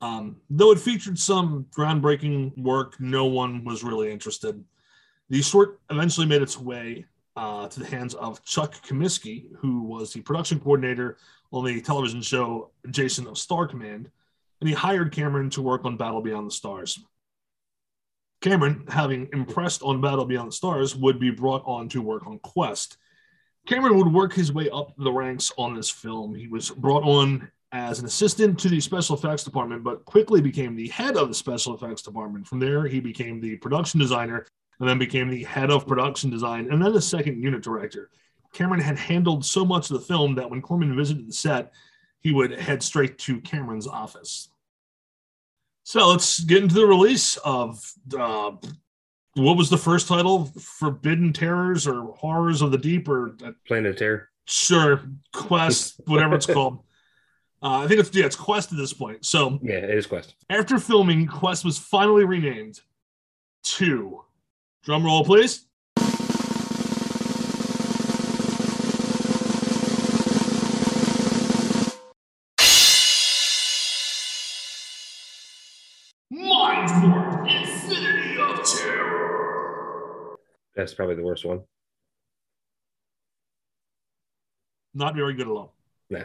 Um, 0.00 0.36
though 0.50 0.72
it 0.72 0.80
featured 0.80 1.18
some 1.18 1.66
groundbreaking 1.70 2.58
work, 2.58 3.00
no 3.00 3.26
one 3.26 3.64
was 3.64 3.84
really 3.84 4.10
interested. 4.10 4.62
The 5.28 5.42
short 5.42 5.80
eventually 5.90 6.26
made 6.26 6.42
its 6.42 6.58
way 6.58 7.06
uh, 7.36 7.68
to 7.68 7.80
the 7.80 7.86
hands 7.86 8.14
of 8.14 8.42
Chuck 8.44 8.74
Comisky, 8.86 9.46
who 9.58 9.82
was 9.82 10.12
the 10.12 10.22
production 10.22 10.58
coordinator 10.58 11.18
on 11.52 11.64
the 11.64 11.80
television 11.80 12.22
show 12.22 12.70
Jason 12.90 13.26
of 13.26 13.38
Star 13.38 13.66
Command, 13.66 14.10
and 14.60 14.68
he 14.68 14.74
hired 14.74 15.12
Cameron 15.12 15.50
to 15.50 15.62
work 15.62 15.84
on 15.84 15.96
Battle 15.96 16.22
Beyond 16.22 16.46
the 16.46 16.54
Stars. 16.54 16.98
Cameron, 18.40 18.84
having 18.88 19.28
impressed 19.32 19.82
on 19.82 20.00
Battle 20.00 20.24
Beyond 20.24 20.48
the 20.48 20.56
Stars, 20.56 20.96
would 20.96 21.18
be 21.18 21.30
brought 21.30 21.62
on 21.66 21.88
to 21.90 22.02
work 22.02 22.26
on 22.26 22.38
Quest. 22.40 22.96
Cameron 23.66 23.98
would 23.98 24.12
work 24.12 24.32
his 24.32 24.52
way 24.52 24.70
up 24.70 24.94
the 24.96 25.12
ranks 25.12 25.52
on 25.58 25.74
this 25.74 25.90
film. 25.90 26.34
He 26.34 26.46
was 26.46 26.70
brought 26.70 27.02
on 27.02 27.50
as 27.72 27.98
an 27.98 28.06
assistant 28.06 28.58
to 28.60 28.68
the 28.68 28.80
special 28.80 29.16
effects 29.16 29.44
department, 29.44 29.82
but 29.82 30.04
quickly 30.04 30.40
became 30.40 30.76
the 30.76 30.88
head 30.88 31.16
of 31.16 31.28
the 31.28 31.34
special 31.34 31.74
effects 31.74 32.02
department. 32.02 32.46
From 32.46 32.60
there, 32.60 32.86
he 32.86 33.00
became 33.00 33.40
the 33.40 33.56
production 33.56 33.98
designer 33.98 34.46
and 34.80 34.88
then 34.88 34.98
became 34.98 35.28
the 35.28 35.44
head 35.44 35.70
of 35.70 35.86
production 35.86 36.30
design 36.30 36.70
and 36.70 36.82
then 36.82 36.92
the 36.92 37.00
second 37.00 37.42
unit 37.42 37.62
director. 37.62 38.10
Cameron 38.52 38.80
had 38.80 38.98
handled 38.98 39.44
so 39.44 39.64
much 39.64 39.90
of 39.90 39.98
the 39.98 40.06
film 40.06 40.34
that 40.36 40.50
when 40.50 40.62
Corman 40.62 40.96
visited 40.96 41.28
the 41.28 41.32
set, 41.32 41.72
he 42.20 42.32
would 42.32 42.52
head 42.52 42.82
straight 42.82 43.18
to 43.18 43.40
Cameron's 43.40 43.86
office. 43.86 44.48
So 45.84 46.08
let's 46.08 46.40
get 46.40 46.62
into 46.62 46.74
the 46.74 46.86
release 46.86 47.36
of 47.38 47.92
uh, 48.18 48.52
what 49.34 49.56
was 49.56 49.70
the 49.70 49.76
first 49.78 50.08
title? 50.08 50.46
Forbidden 50.58 51.32
Terrors 51.32 51.86
or 51.86 52.14
Horrors 52.14 52.62
of 52.62 52.72
the 52.72 52.78
Deep 52.78 53.08
or 53.08 53.36
uh, 53.44 53.52
Planet 53.66 53.92
of 53.92 53.96
Terror. 53.98 54.30
sure 54.46 55.02
Quest, 55.32 56.00
whatever 56.06 56.34
it's 56.34 56.46
called. 56.46 56.80
Uh, 57.62 57.80
I 57.82 57.88
think 57.88 57.98
it's 58.00 58.14
yeah, 58.14 58.26
it's 58.26 58.36
Quest 58.36 58.70
at 58.70 58.76
this 58.76 58.92
point. 58.92 59.24
So 59.24 59.58
Yeah, 59.62 59.76
it 59.76 59.90
is 59.90 60.06
Quest. 60.06 60.34
after 60.50 60.78
filming, 60.78 61.26
Quest 61.26 61.64
was 61.64 61.78
finally 61.78 62.24
renamed 62.24 62.80
to 63.62 64.22
drum 64.86 65.04
roll, 65.04 65.24
please. 65.24 65.66
Mind 76.30 77.02
Warp 77.02 77.48
Infinity 77.48 78.40
of 78.40 78.64
Terror. 78.64 80.36
That's 80.76 80.94
probably 80.94 81.16
the 81.16 81.24
worst 81.24 81.44
one. 81.44 81.62
Not 84.94 85.16
very 85.16 85.34
good 85.34 85.48
all. 85.48 85.74
Yeah. 86.08 86.24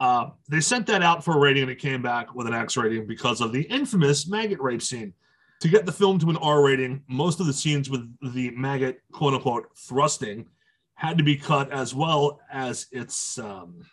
Uh, 0.00 0.30
they 0.48 0.60
sent 0.60 0.88
that 0.88 1.02
out 1.02 1.24
for 1.24 1.36
a 1.36 1.38
rating 1.38 1.62
and 1.62 1.70
it 1.70 1.78
came 1.78 2.02
back 2.02 2.34
with 2.34 2.48
an 2.48 2.54
X 2.54 2.76
rating 2.76 3.06
because 3.06 3.40
of 3.40 3.52
the 3.52 3.62
infamous 3.62 4.26
maggot 4.26 4.58
rape 4.60 4.82
scene. 4.82 5.14
To 5.60 5.68
get 5.68 5.86
the 5.86 5.92
film 5.92 6.18
to 6.20 6.30
an 6.30 6.36
R 6.36 6.62
rating, 6.64 7.02
most 7.08 7.40
of 7.40 7.46
the 7.46 7.52
scenes 7.52 7.90
with 7.90 8.08
the 8.32 8.50
maggot, 8.52 9.00
quote 9.12 9.34
unquote, 9.34 9.76
thrusting 9.76 10.46
had 10.94 11.18
to 11.18 11.24
be 11.24 11.36
cut 11.36 11.70
as 11.72 11.94
well 11.94 12.40
as 12.50 12.86
its 12.92 13.38
um, 13.38 13.84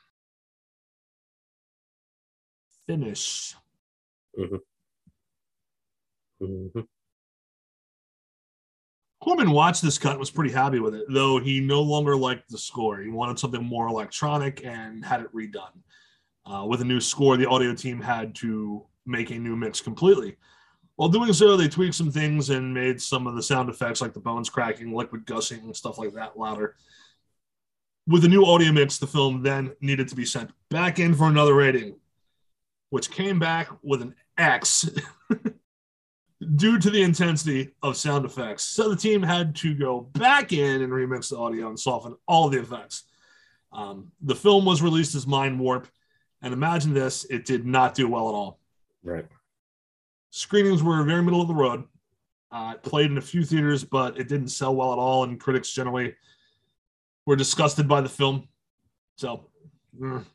finish. 2.86 3.56
Mhm. 4.38 4.60
Corman 9.24 9.50
watched 9.52 9.82
this 9.82 9.98
cut 9.98 10.12
and 10.12 10.20
was 10.20 10.30
pretty 10.30 10.54
happy 10.54 10.80
with 10.80 10.94
it, 10.94 11.06
though 11.10 11.40
he 11.40 11.60
no 11.60 11.82
longer 11.82 12.16
liked 12.16 12.50
the 12.50 12.58
score. 12.60 13.00
He 13.00 13.10
wanted 13.10 13.40
something 13.40 13.64
more 13.64 13.88
electronic 13.88 14.64
and 14.64 15.04
had 15.04 15.22
it 15.22 15.34
redone. 15.34 15.82
Uh, 16.46 16.66
with 16.68 16.82
a 16.82 16.86
new 16.86 17.02
score, 17.02 17.36
the 17.38 17.50
audio 17.50 17.74
team 17.74 18.00
had 18.00 18.36
to 18.36 18.86
make 19.08 19.32
a 19.32 19.40
new 19.40 19.56
mix 19.56 19.82
completely. 19.82 20.38
While 20.96 21.10
doing 21.10 21.34
so, 21.34 21.58
they 21.58 21.68
tweaked 21.68 21.96
some 21.96 22.12
things 22.12 22.50
and 22.50 22.74
made 22.74 23.02
some 23.02 23.28
of 23.28 23.36
the 23.36 23.44
sound 23.44 23.70
effects, 23.70 24.02
like 24.02 24.14
the 24.14 24.20
bones 24.20 24.50
cracking, 24.50 24.94
liquid 24.94 25.26
gushing, 25.26 25.60
and 25.60 25.76
stuff 25.76 25.98
like 25.98 26.14
that, 26.14 26.38
louder. 26.38 26.76
With 28.08 28.22
the 28.22 28.30
new 28.30 28.46
audio 28.46 28.72
mix, 28.72 28.98
the 28.98 29.08
film 29.08 29.42
then 29.42 29.74
needed 29.82 30.08
to 30.10 30.16
be 30.16 30.26
sent 30.26 30.52
back 30.70 31.00
in 31.00 31.14
for 31.14 31.28
another 31.28 31.54
rating, 31.54 31.96
which 32.92 33.12
came 33.12 33.40
back 33.40 33.68
with 33.84 34.02
an 34.02 34.16
X 34.38 34.90
due 36.56 36.80
to 36.80 36.90
the 36.90 37.02
intensity 37.02 37.72
of 37.82 37.98
sound 37.98 38.24
effects. 38.24 38.64
So 38.64 38.90
the 38.90 38.96
team 38.96 39.22
had 39.22 39.56
to 39.58 39.74
go 39.74 40.02
back 40.02 40.54
in 40.54 40.82
and 40.82 40.94
remix 40.94 41.30
the 41.30 41.38
audio 41.38 41.68
and 41.68 41.80
soften 41.80 42.16
all 42.28 42.48
the 42.48 42.60
effects. 42.60 43.04
Um, 43.74 44.12
the 44.22 44.36
film 44.36 44.64
was 44.64 44.82
released 44.82 45.16
as 45.16 45.28
Mind 45.28 45.60
Warp, 45.60 45.88
and 46.42 46.54
imagine 46.54 46.94
this, 46.94 47.26
it 47.26 47.46
did 47.46 47.66
not 47.66 47.96
do 47.96 48.08
well 48.08 48.30
at 48.30 48.36
all. 48.36 48.60
Right. 49.04 49.26
Screenings 50.36 50.84
were 50.84 51.02
very 51.04 51.24
middle 51.24 51.40
of 51.40 51.48
the 51.48 51.54
road. 51.54 51.86
Uh, 52.52 52.74
it 52.76 52.84
played 52.84 53.10
in 53.10 53.18
a 53.18 53.22
few 53.22 53.46
theaters, 53.46 53.86
but 53.86 54.20
it 54.20 54.28
didn't 54.28 54.50
sell 54.50 54.76
well 54.76 54.92
at 54.92 55.00
all, 55.00 55.24
and 55.24 55.40
critics 55.40 55.72
generally 55.72 56.14
were 57.26 57.38
disgusted 57.38 57.88
by 57.88 58.02
the 58.02 58.10
film. 58.10 58.46
So, 59.16 59.48
mm. 59.98 60.26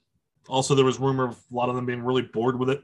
also 0.48 0.74
there 0.74 0.86
was 0.86 0.98
rumor 0.98 1.24
of 1.24 1.32
a 1.32 1.54
lot 1.54 1.68
of 1.68 1.74
them 1.74 1.84
being 1.84 2.02
really 2.02 2.22
bored 2.22 2.58
with 2.58 2.70
it. 2.70 2.82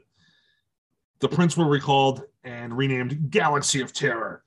The 1.17 1.27
prints 1.27 1.57
were 1.57 1.65
recalled 1.65 2.21
and 2.43 2.77
renamed 2.77 3.31
Galaxy 3.31 3.81
of 3.81 3.93
Terror. 3.93 4.43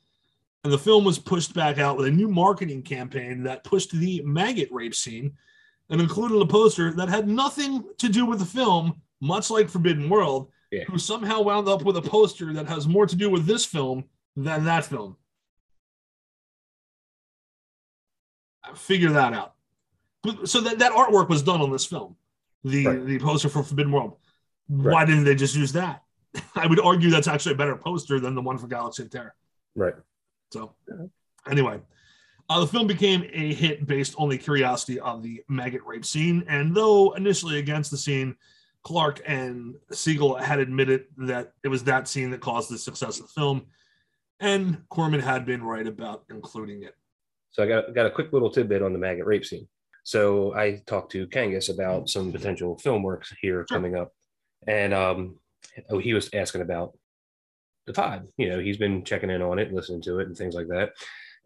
And 0.62 0.72
the 0.72 0.78
film 0.78 1.04
was 1.04 1.18
pushed 1.18 1.52
back 1.52 1.78
out 1.78 1.96
with 1.96 2.06
a 2.06 2.12
new 2.12 2.28
marketing 2.28 2.82
campaign 2.82 3.42
that 3.42 3.64
pushed 3.64 3.90
the 3.90 4.22
maggot 4.24 4.68
rape 4.70 4.94
scene 4.94 5.32
and 5.88 6.00
included 6.00 6.40
a 6.40 6.46
poster 6.46 6.92
that 6.92 7.08
had 7.08 7.26
nothing 7.26 7.82
to 7.98 8.08
do 8.08 8.26
with 8.26 8.38
the 8.38 8.44
film, 8.44 9.02
much 9.20 9.50
like 9.50 9.68
Forbidden 9.68 10.08
World, 10.08 10.52
Yeah. 10.70 10.84
who 10.84 10.98
somehow 10.98 11.40
wound 11.42 11.68
up 11.68 11.82
with 11.82 11.96
a 11.96 12.02
poster 12.02 12.52
that 12.52 12.66
has 12.68 12.86
more 12.86 13.04
to 13.06 13.16
do 13.16 13.28
with 13.28 13.44
this 13.46 13.64
film 13.64 14.04
than 14.36 14.64
that 14.66 14.84
film. 14.84 15.16
Figure 18.74 19.10
that 19.10 19.32
out. 19.32 19.54
So 20.44 20.60
that, 20.60 20.78
that 20.78 20.92
artwork 20.92 21.28
was 21.28 21.42
done 21.42 21.60
on 21.60 21.72
this 21.72 21.84
film, 21.86 22.14
the 22.62 22.86
Right. 22.86 23.06
the 23.06 23.18
poster 23.18 23.48
for 23.48 23.62
Forbidden 23.62 23.90
World. 23.90 24.16
Why 24.68 25.04
didn't 25.04 25.24
they 25.24 25.34
just 25.34 25.56
use 25.56 25.72
that? 25.72 26.04
I 26.54 26.66
would 26.66 26.78
argue 26.78 27.10
that's 27.10 27.26
actually 27.26 27.54
a 27.54 27.58
better 27.58 27.74
poster 27.74 28.20
than 28.20 28.34
the 28.34 28.42
one 28.42 28.58
for 28.58 28.68
Galaxy 28.68 29.02
of 29.02 29.10
Terror. 29.10 29.34
Right. 29.74 29.94
So, 30.52 30.74
anyway, 31.50 31.80
uh, 32.48 32.60
the 32.60 32.66
film 32.66 32.86
became 32.86 33.24
a 33.32 33.54
hit 33.54 33.86
based 33.86 34.14
on 34.18 34.28
the 34.28 34.38
curiosity 34.38 35.00
of 35.00 35.22
the 35.22 35.42
maggot 35.48 35.82
rape 35.84 36.04
scene. 36.04 36.44
And 36.48 36.74
though 36.76 37.12
initially 37.14 37.58
against 37.58 37.90
the 37.90 37.96
scene, 37.96 38.36
Clark 38.82 39.20
and 39.26 39.74
Siegel 39.92 40.36
had 40.36 40.58
admitted 40.58 41.04
that 41.18 41.52
it 41.64 41.68
was 41.68 41.84
that 41.84 42.08
scene 42.08 42.30
that 42.30 42.40
caused 42.40 42.70
the 42.70 42.78
success 42.78 43.20
of 43.20 43.26
the 43.26 43.32
film. 43.32 43.66
And 44.40 44.82
Corman 44.88 45.20
had 45.20 45.44
been 45.44 45.62
right 45.62 45.86
about 45.86 46.24
including 46.30 46.82
it. 46.82 46.94
So 47.50 47.62
I 47.62 47.66
got 47.66 47.94
got 47.94 48.06
a 48.06 48.10
quick 48.10 48.32
little 48.32 48.50
tidbit 48.50 48.82
on 48.82 48.92
the 48.92 48.98
maggot 48.98 49.26
rape 49.26 49.44
scene. 49.44 49.68
So 50.02 50.54
I 50.54 50.82
talked 50.86 51.12
to 51.12 51.26
Kangas 51.26 51.72
about 51.72 52.08
some 52.08 52.32
potential 52.32 52.78
film 52.78 53.02
works 53.02 53.34
here 53.42 53.66
Sure. 53.68 53.76
coming 53.76 53.96
up, 53.96 54.12
and 54.66 54.94
um, 54.94 55.38
oh, 55.90 55.98
he 55.98 56.14
was 56.14 56.30
asking 56.32 56.62
about 56.62 56.96
the 57.86 57.92
pod. 57.92 58.28
You 58.38 58.48
know, 58.48 58.60
he's 58.60 58.78
been 58.78 59.04
checking 59.04 59.28
in 59.30 59.42
on 59.42 59.58
it, 59.58 59.74
listening 59.74 60.00
to 60.02 60.20
it, 60.20 60.26
and 60.26 60.36
things 60.36 60.54
like 60.54 60.68
that. 60.68 60.92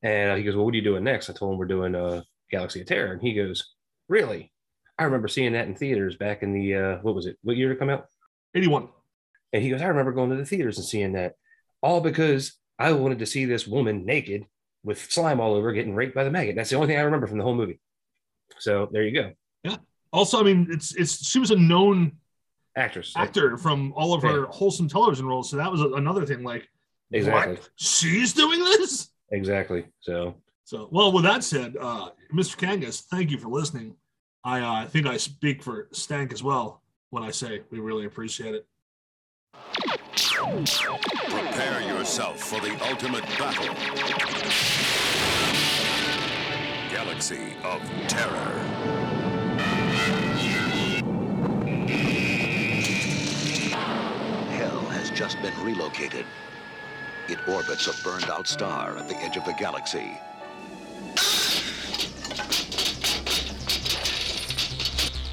And 0.04 0.38
he 0.38 0.44
goes, 0.44 0.54
"Well, 0.54 0.64
what 0.66 0.74
are 0.74 0.76
you 0.76 0.82
doing 0.84 1.02
next?" 1.02 1.28
I 1.28 1.32
told 1.32 1.52
him 1.52 1.58
we're 1.58 1.64
doing 1.66 1.96
uh, 1.96 2.22
Galaxy 2.50 2.82
of 2.82 2.86
Terror, 2.86 3.12
and 3.12 3.20
he 3.20 3.34
goes, 3.34 3.74
"Really? 4.08 4.52
I 4.98 5.04
remember 5.04 5.28
seeing 5.28 5.52
that 5.52 5.66
in 5.66 5.74
theaters 5.74 6.16
back 6.16 6.42
in 6.42 6.52
the 6.52 6.74
uh, 6.74 6.96
what 7.02 7.14
was 7.14 7.26
it? 7.26 7.36
What 7.42 7.56
year 7.56 7.68
did 7.68 7.76
it 7.76 7.78
come 7.80 7.90
out?" 7.90 8.06
81. 8.54 8.88
And 9.52 9.62
he 9.62 9.70
goes, 9.70 9.82
I 9.82 9.86
remember 9.86 10.12
going 10.12 10.30
to 10.30 10.36
the 10.36 10.44
theaters 10.44 10.78
and 10.78 10.86
seeing 10.86 11.12
that, 11.12 11.34
all 11.82 12.00
because 12.00 12.58
I 12.78 12.92
wanted 12.92 13.20
to 13.20 13.26
see 13.26 13.44
this 13.44 13.66
woman 13.66 14.04
naked 14.04 14.46
with 14.82 15.10
slime 15.10 15.40
all 15.40 15.54
over 15.54 15.72
getting 15.72 15.94
raped 15.94 16.14
by 16.14 16.24
the 16.24 16.30
maggot. 16.30 16.56
That's 16.56 16.70
the 16.70 16.76
only 16.76 16.88
thing 16.88 16.98
I 16.98 17.02
remember 17.02 17.26
from 17.26 17.38
the 17.38 17.44
whole 17.44 17.54
movie. 17.54 17.80
So 18.58 18.88
there 18.92 19.04
you 19.04 19.12
go. 19.12 19.32
Yeah. 19.62 19.76
Also, 20.12 20.38
I 20.40 20.42
mean, 20.42 20.68
it's 20.70 20.94
it's 20.94 21.26
she 21.28 21.38
was 21.38 21.50
a 21.50 21.56
known 21.56 22.12
Actress. 22.76 23.12
actor 23.16 23.56
from 23.56 23.92
all 23.94 24.14
of 24.14 24.22
her 24.22 24.46
wholesome 24.46 24.88
television 24.88 25.26
roles. 25.26 25.50
So 25.50 25.56
that 25.56 25.70
was 25.70 25.80
another 25.80 26.26
thing. 26.26 26.42
Like, 26.42 26.68
Exactly. 27.12 27.54
what? 27.54 27.68
She's 27.76 28.32
doing 28.32 28.58
this? 28.60 29.10
Exactly. 29.30 29.84
So 30.00 30.34
So, 30.64 30.88
well, 30.90 31.12
with 31.12 31.24
that 31.24 31.44
said, 31.44 31.76
uh, 31.80 32.10
Mr. 32.32 32.56
Kangas, 32.56 33.02
thank 33.02 33.30
you 33.30 33.38
for 33.38 33.48
listening. 33.48 33.94
I 34.44 34.60
uh, 34.60 34.86
think 34.86 35.06
I 35.06 35.16
speak 35.16 35.62
for 35.62 35.88
Stank 35.92 36.30
as 36.30 36.42
well 36.42 36.82
when 37.08 37.22
I 37.22 37.30
say 37.30 37.62
we 37.70 37.80
really 37.80 38.04
appreciate 38.04 38.54
it. 38.54 38.66
Prepare 41.30 41.80
yourself 41.80 42.40
for 42.40 42.60
the 42.60 42.76
ultimate 42.90 43.24
battle. 43.38 43.74
Galaxy 46.90 47.54
of 47.64 47.80
Terror. 48.06 48.60
Hell 54.50 54.80
has 54.90 55.10
just 55.10 55.40
been 55.40 55.54
relocated. 55.64 56.26
It 57.28 57.38
orbits 57.48 57.86
a 57.86 58.04
burned 58.04 58.28
out 58.28 58.46
star 58.46 58.98
at 58.98 59.08
the 59.08 59.16
edge 59.16 59.38
of 59.38 59.46
the 59.46 59.54
galaxy. 59.54 60.18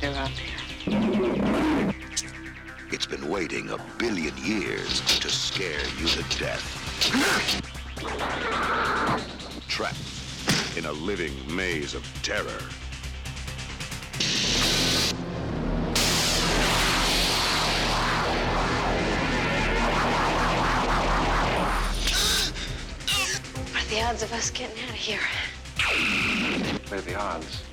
They're 0.01 0.17
up 0.17 0.29
here. 0.29 1.93
It's 2.91 3.05
been 3.05 3.29
waiting 3.29 3.69
a 3.69 3.77
billion 3.99 4.35
years 4.37 4.99
to 5.19 5.29
scare 5.29 5.79
you 5.99 6.07
to 6.07 6.39
death. 6.39 6.65
Trapped 9.67 10.75
in 10.75 10.85
a 10.85 10.91
living 10.91 11.33
maze 11.55 11.93
of 11.93 12.03
terror. 12.23 12.63
What 23.69 23.83
are 23.83 23.89
the 23.89 24.01
odds 24.01 24.23
of 24.23 24.33
us 24.33 24.49
getting 24.49 24.83
out 24.83 24.89
of 24.89 24.95
here? 24.95 25.19
What 26.87 26.93
are 26.93 27.01
the 27.01 27.13
odds? 27.13 27.70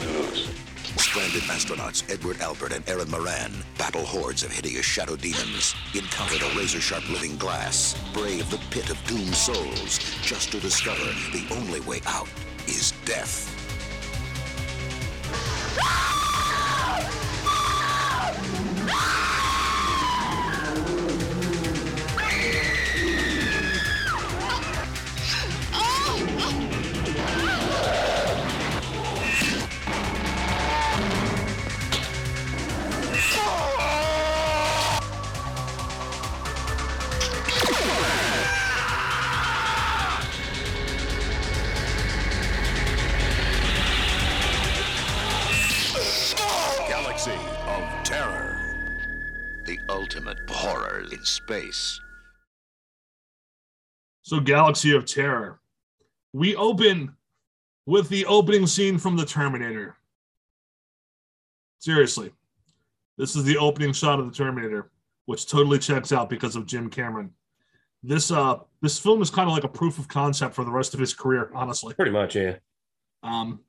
Lose. 0.00 0.48
Stranded 0.96 1.42
astronauts 1.42 2.10
Edward 2.10 2.40
Albert 2.40 2.72
and 2.72 2.88
Erin 2.88 3.10
Moran 3.10 3.52
battle 3.78 4.04
hordes 4.04 4.42
of 4.42 4.52
hideous 4.52 4.84
shadow 4.84 5.16
demons, 5.16 5.74
encounter 5.94 6.38
the 6.38 6.52
razor-sharp 6.56 7.08
living 7.10 7.36
glass, 7.36 7.94
brave 8.12 8.48
the 8.50 8.60
pit 8.70 8.90
of 8.90 9.02
doomed 9.06 9.34
souls, 9.34 9.98
just 10.22 10.52
to 10.52 10.60
discover 10.60 11.04
the 11.32 11.46
only 11.54 11.80
way 11.80 12.00
out 12.06 12.28
is 12.66 12.92
death. 13.04 13.52
So, 54.26 54.40
Galaxy 54.40 54.90
of 54.90 55.06
Terror. 55.06 55.60
We 56.32 56.56
open 56.56 57.14
with 57.86 58.08
the 58.08 58.26
opening 58.26 58.66
scene 58.66 58.98
from 58.98 59.16
The 59.16 59.24
Terminator. 59.24 59.94
Seriously, 61.78 62.32
this 63.16 63.36
is 63.36 63.44
the 63.44 63.56
opening 63.56 63.92
shot 63.92 64.18
of 64.18 64.26
The 64.26 64.36
Terminator, 64.36 64.90
which 65.26 65.46
totally 65.46 65.78
checks 65.78 66.10
out 66.10 66.28
because 66.28 66.56
of 66.56 66.66
Jim 66.66 66.90
Cameron. 66.90 67.30
This 68.02 68.32
uh, 68.32 68.56
this 68.82 68.98
film 68.98 69.22
is 69.22 69.30
kind 69.30 69.48
of 69.48 69.54
like 69.54 69.62
a 69.62 69.68
proof 69.68 69.96
of 69.96 70.08
concept 70.08 70.56
for 70.56 70.64
the 70.64 70.72
rest 70.72 70.92
of 70.92 70.98
his 70.98 71.14
career, 71.14 71.52
honestly. 71.54 71.94
pretty 71.94 72.10
much, 72.10 72.34
yeah. 72.34 72.56
Um, 73.22 73.60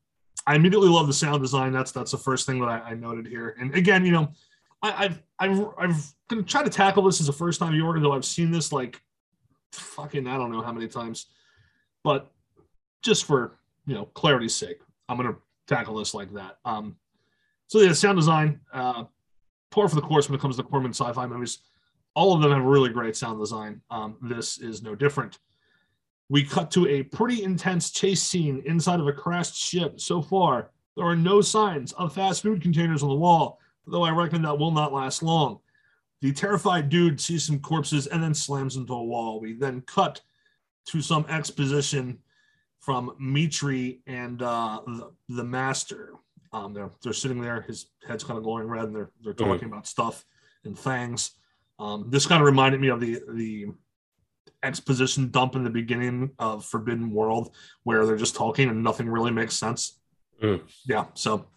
I 0.48 0.56
immediately 0.56 0.90
love 0.90 1.06
the 1.06 1.14
sound 1.14 1.44
design. 1.44 1.72
That's 1.72 1.92
that's 1.92 2.10
the 2.10 2.18
first 2.18 2.48
thing 2.48 2.60
that 2.62 2.70
I, 2.70 2.80
I 2.80 2.94
noted 2.96 3.28
here. 3.28 3.56
And 3.60 3.76
again, 3.76 4.04
you 4.08 4.12
know, 4.12 4.32
I, 4.82 5.06
I've 5.06 5.22
I've 5.38 5.68
I've 5.78 6.14
gonna 6.28 6.42
try 6.42 6.64
to 6.64 6.70
tackle 6.72 7.04
this 7.04 7.22
as 7.22 7.30
a 7.30 7.34
first 7.34 7.60
time 7.60 7.74
viewer, 7.74 8.00
though 8.00 8.14
I've 8.14 8.26
seen 8.26 8.50
this 8.50 8.72
like 8.72 9.04
fucking 9.72 10.28
I 10.28 10.38
don't 10.38 10.52
know 10.52 10.62
how 10.62 10.72
many 10.72 10.88
times, 10.88 11.28
but 12.04 12.32
just 13.02 13.26
for 13.26 13.58
you 13.86 13.96
know 13.96 14.06
clarity's 14.06 14.56
sake, 14.56 14.80
I'm 15.10 15.18
gonna 15.18 15.36
tackle 15.68 15.96
this 15.96 16.14
like 16.14 16.34
that. 16.34 16.58
Um, 16.66 16.96
so 17.68 17.80
yeah, 17.80 17.94
sound 17.94 18.18
design, 18.18 18.62
uh, 18.74 19.04
pour 19.72 19.88
for 19.90 19.96
the 19.96 20.02
course 20.02 20.30
when 20.30 20.38
it 20.38 20.42
comes 20.42 20.58
to 20.58 20.64
Corman 20.64 20.94
sci-fi 20.94 21.28
movies. 21.28 21.60
All 22.16 22.34
of 22.34 22.42
them 22.42 22.52
have 22.52 22.64
really 22.64 22.90
great 22.90 23.16
sound 23.16 23.40
design. 23.40 23.82
Um, 23.92 24.18
this 24.22 24.58
is 24.58 24.82
no 24.82 24.96
different. 24.96 25.38
We 26.30 26.44
cut 26.44 26.72
to 26.72 26.88
a 26.88 27.04
pretty 27.04 27.44
intense 27.44 27.92
chase 27.92 28.24
scene 28.24 28.64
inside 28.66 29.00
of 29.00 29.08
a 29.08 29.14
crashed 29.14 29.56
ship. 29.56 30.00
So 30.00 30.22
far, 30.22 30.72
there 30.96 31.06
are 31.06 31.16
no 31.16 31.42
signs 31.42 31.94
of 31.94 32.14
fast 32.14 32.42
food 32.42 32.62
containers 32.62 33.04
on 33.04 33.10
the 33.10 33.16
wall, 33.16 33.60
though 33.86 34.04
I 34.04 34.10
reckon 34.12 34.42
that 34.42 34.58
will 34.58 34.72
not 34.72 34.94
last 34.94 35.22
long. 35.22 35.60
The 36.22 36.32
terrified 36.34 36.90
dude 36.90 37.22
sees 37.22 37.44
some 37.44 37.60
corpses 37.60 38.08
and 38.08 38.22
then 38.24 38.34
slams 38.34 38.76
into 38.76 38.94
a 38.94 39.04
wall. 39.04 39.40
We 39.40 39.54
then 39.54 39.82
cut 39.82 40.22
to 40.88 41.02
some 41.02 41.26
exposition 41.30 42.20
from 42.80 43.16
Mitri 43.20 44.00
and 44.08 44.42
uh, 44.42 44.82
the, 44.88 45.12
the 45.30 45.44
master. 45.44 46.14
Um, 46.54 46.74
they're 46.74 46.90
they're 47.04 47.14
sitting 47.14 47.42
there. 47.42 47.62
His 47.62 47.88
head's 48.08 48.24
kind 48.24 48.38
of 48.38 48.44
glowing 48.44 48.68
red, 48.68 48.86
and 48.86 48.96
they're 48.96 49.12
they're 49.22 49.34
Mhm. 49.34 49.38
talking 49.54 49.68
about 49.68 49.86
stuff 49.86 50.26
and 50.64 50.78
things. 50.80 51.32
Um, 51.78 52.06
this 52.10 52.26
kind 52.26 52.42
of 52.42 52.46
reminded 52.48 52.80
me 52.80 52.88
of 52.88 53.00
the 53.02 53.22
the 53.34 53.68
exposition 54.64 55.30
dump 55.30 55.56
in 55.56 55.64
the 55.64 55.70
beginning 55.70 56.32
of 56.40 56.66
Forbidden 56.66 57.12
World, 57.12 57.54
where 57.84 58.06
they're 58.06 58.16
just 58.18 58.36
talking 58.36 58.70
and 58.70 58.82
nothing 58.84 59.08
really 59.10 59.32
makes 59.32 59.56
sense. 59.56 60.00
Mm. 60.42 60.62
Yeah. 60.86 61.06
So 61.14 61.48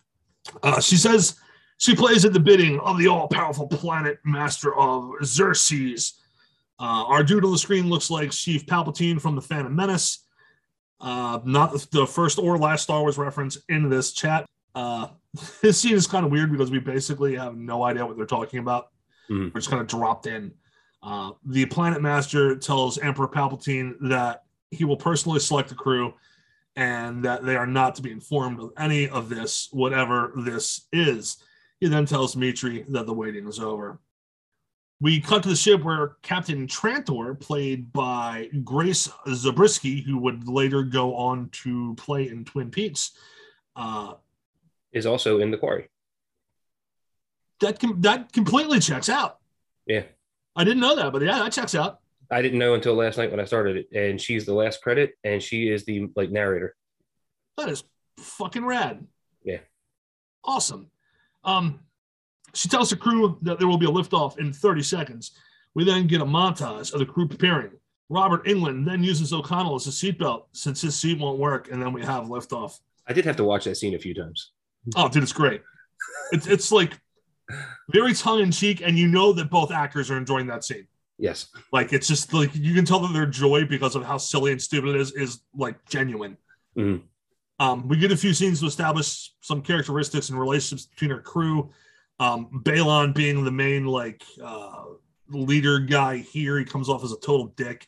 uh, 0.63 0.81
she 0.81 0.97
says 0.97 1.39
she 1.81 1.97
plays 1.97 2.27
at 2.27 2.35
the 2.35 2.41
bidding 2.41 2.79
of 2.81 2.99
the 2.99 3.09
all 3.09 3.27
powerful 3.27 3.67
planet 3.67 4.19
master 4.23 4.75
of 4.77 5.13
Xerxes. 5.25 6.21
Uh, 6.79 7.05
our 7.09 7.25
dude 7.25 7.45
on 7.45 7.53
the 7.53 7.59
screen 7.59 7.89
looks 7.89 8.11
like 8.11 8.31
Chief 8.31 8.67
Palpatine 8.67 9.19
from 9.19 9.35
the 9.35 9.41
Phantom 9.41 9.75
Menace. 9.75 10.27
Uh, 11.01 11.41
not 11.45 11.73
the 11.91 12.07
first 12.07 12.39
or 12.39 12.59
last 12.59 12.83
Star 12.83 13.01
Wars 13.01 13.17
reference 13.17 13.57
in 13.71 13.89
this 13.89 14.13
chat. 14.13 14.45
Uh, 14.75 15.09
this 15.63 15.81
scene 15.81 15.95
is 15.95 16.07
kind 16.07 16.27
of 16.27 16.31
weird 16.31 16.53
because 16.53 16.71
we 16.71 16.79
basically 16.79 17.35
have 17.37 17.57
no 17.57 17.83
idea 17.83 18.05
what 18.05 18.17
they're 18.19 18.27
talking 18.27 18.59
about. 18.59 18.89
Mhm. 19.31 19.55
We're 19.55 19.61
just 19.61 19.71
kind 19.71 19.81
of 19.81 19.89
dropped 19.89 20.27
in. 20.27 20.53
Uh, 21.03 21.31
the 21.47 21.65
Planet 21.65 22.03
Master 22.03 22.57
tells 22.57 22.99
Emperor 22.99 23.29
Palpatine 23.29 23.95
that 24.03 24.43
he 24.71 24.85
will 24.85 24.99
personally 24.99 25.41
select 25.41 25.71
the 25.71 25.75
crew 25.75 26.13
and 26.77 27.25
that 27.25 27.43
they 27.43 27.57
are 27.57 27.67
not 27.67 27.95
to 27.95 28.03
be 28.03 28.11
informed 28.11 28.61
of 28.61 28.71
any 28.77 29.09
of 29.09 29.31
this, 29.31 29.69
whatever 29.73 30.33
this 30.37 30.87
is. 30.93 31.39
He 31.81 31.89
then 31.89 32.05
tells 32.07 32.37
Mitri 32.37 32.85
that 32.89 33.07
the 33.07 33.15
waiting 33.15 33.49
is 33.49 33.59
over. 33.59 33.99
We 35.01 35.19
cut 35.19 35.43
to 35.45 35.49
the 35.49 35.57
ship 35.57 35.83
where 35.83 36.17
Captain 36.21 36.67
Trantor, 36.67 37.41
played 37.41 37.91
by 37.91 38.51
Grace 38.63 39.09
Zabriskie, 39.33 40.03
who 40.03 40.19
would 40.19 40.47
later 40.47 40.83
go 40.83 41.15
on 41.17 41.49
to 41.63 41.95
play 41.95 42.29
in 42.29 42.45
Twin 42.45 42.71
Peaks, 42.71 43.13
uh, 43.77 44.15
Is 44.93 45.07
also 45.07 45.39
in 45.41 45.51
the 45.51 45.57
quarry. 45.57 45.89
that 47.61 47.79
com- 47.81 48.01
that 48.03 48.31
completely 48.33 48.79
checks 48.79 49.09
out. 49.09 49.39
Yeah. 49.87 50.03
I 50.55 50.65
didn't 50.65 50.81
know 50.81 50.97
that, 50.97 51.13
but 51.13 51.23
yeah, 51.23 51.39
that 51.39 51.53
checks 51.53 51.75
out. 51.75 52.01
I 52.31 52.43
didn't 52.43 52.59
know 52.59 52.75
until 52.75 52.95
last 52.95 53.17
night 53.17 53.31
when 53.31 53.41
I 53.41 53.45
started 53.47 53.77
it, 53.79 53.89
and 53.99 54.21
she's 54.21 54.45
the 54.45 54.53
last 54.55 54.83
credit, 54.83 55.15
and 55.25 55.43
she 55.43 55.69
is 55.71 55.85
the 55.87 56.11
like 56.15 56.31
narrator. 56.31 56.77
That 57.57 57.71
is 57.71 57.85
fucking 58.19 58.67
rad. 58.67 59.07
Yeah. 59.45 59.59
Awesome. 60.45 60.91
Um, 61.45 61.81
she 62.55 62.69
tells 62.69 62.91
the 62.91 62.97
crew 62.97 63.39
that 63.43 63.59
there 63.59 63.69
will 63.69 63.79
be 63.79 63.87
a 63.87 63.91
liftoff 63.91 64.39
in 64.39 64.53
30 64.53 64.83
seconds. 64.83 65.33
We 65.75 65.85
then 65.85 66.07
get 66.07 66.21
a 66.21 66.25
montage 66.25 66.93
of 66.93 66.99
the 66.99 67.07
crew 67.07 67.29
preparing. 67.29 67.71
Robert 68.09 68.45
Englund 68.45 68.85
then 68.85 69.05
uses 69.05 69.33
O'Connell 69.33 69.77
as 69.77 69.87
a 69.87 69.91
seatbelt 69.91 70.45
since 70.53 70.81
his 70.81 70.97
seat 70.99 71.19
won't 71.19 71.39
work, 71.39 71.71
and 71.71 71.81
then 71.81 71.93
we 71.93 72.05
have 72.05 72.25
liftoff. 72.25 72.81
I 73.07 73.13
did 73.13 73.25
have 73.25 73.37
to 73.37 73.45
watch 73.45 73.65
that 73.65 73.77
scene 73.77 73.95
a 73.95 73.99
few 73.99 74.15
times. 74.15 74.51
Oh, 74.97 75.09
dude, 75.09 75.23
it's 75.23 75.33
great. 75.33 75.63
It's 76.33 76.47
it's 76.47 76.73
like 76.73 76.99
very 77.91 78.15
tongue 78.15 78.41
in 78.41 78.51
cheek, 78.51 78.81
and 78.85 78.99
you 78.99 79.07
know 79.07 79.33
that 79.35 79.49
both 79.51 79.71
actors 79.71 80.11
are 80.11 80.17
enjoying 80.17 80.47
that 80.49 80.65
scene. 80.65 80.89
Yes. 81.19 81.49
Like 81.73 81.93
it's 81.93 82.09
just 82.09 82.33
like 82.33 82.51
you 82.55 82.75
can 82.75 82.85
tell 82.85 82.99
that 83.01 83.13
their 83.13 83.27
joy 83.27 83.65
because 83.65 83.95
of 83.95 84.05
how 84.05 84.17
silly 84.17 84.53
and 84.53 84.61
stupid 84.61 84.95
it 84.95 85.01
is 85.01 85.13
is 85.13 85.43
like 85.55 85.77
genuine. 85.89 86.37
Mhm. 86.77 87.03
Um, 87.61 87.87
we 87.87 87.99
get 87.99 88.11
a 88.11 88.17
few 88.17 88.33
scenes 88.33 88.61
to 88.61 88.67
establish 88.67 89.33
some 89.43 89.61
characteristics 89.61 90.31
and 90.31 90.41
relationships 90.41 90.87
between 90.87 91.13
our 91.13 91.21
crew. 91.21 91.71
Um, 92.19 92.63
Balon 92.65 93.15
being 93.15 93.45
the 93.45 93.53
main 93.53 93.85
like 93.85 94.25
uh, 94.43 94.85
leader 95.29 95.79
guy 95.79 96.17
here, 96.17 96.59
he 96.59 96.65
comes 96.65 96.89
off 96.89 97.05
as 97.05 97.13
a 97.13 97.21
total 97.21 97.53
dick. 97.57 97.87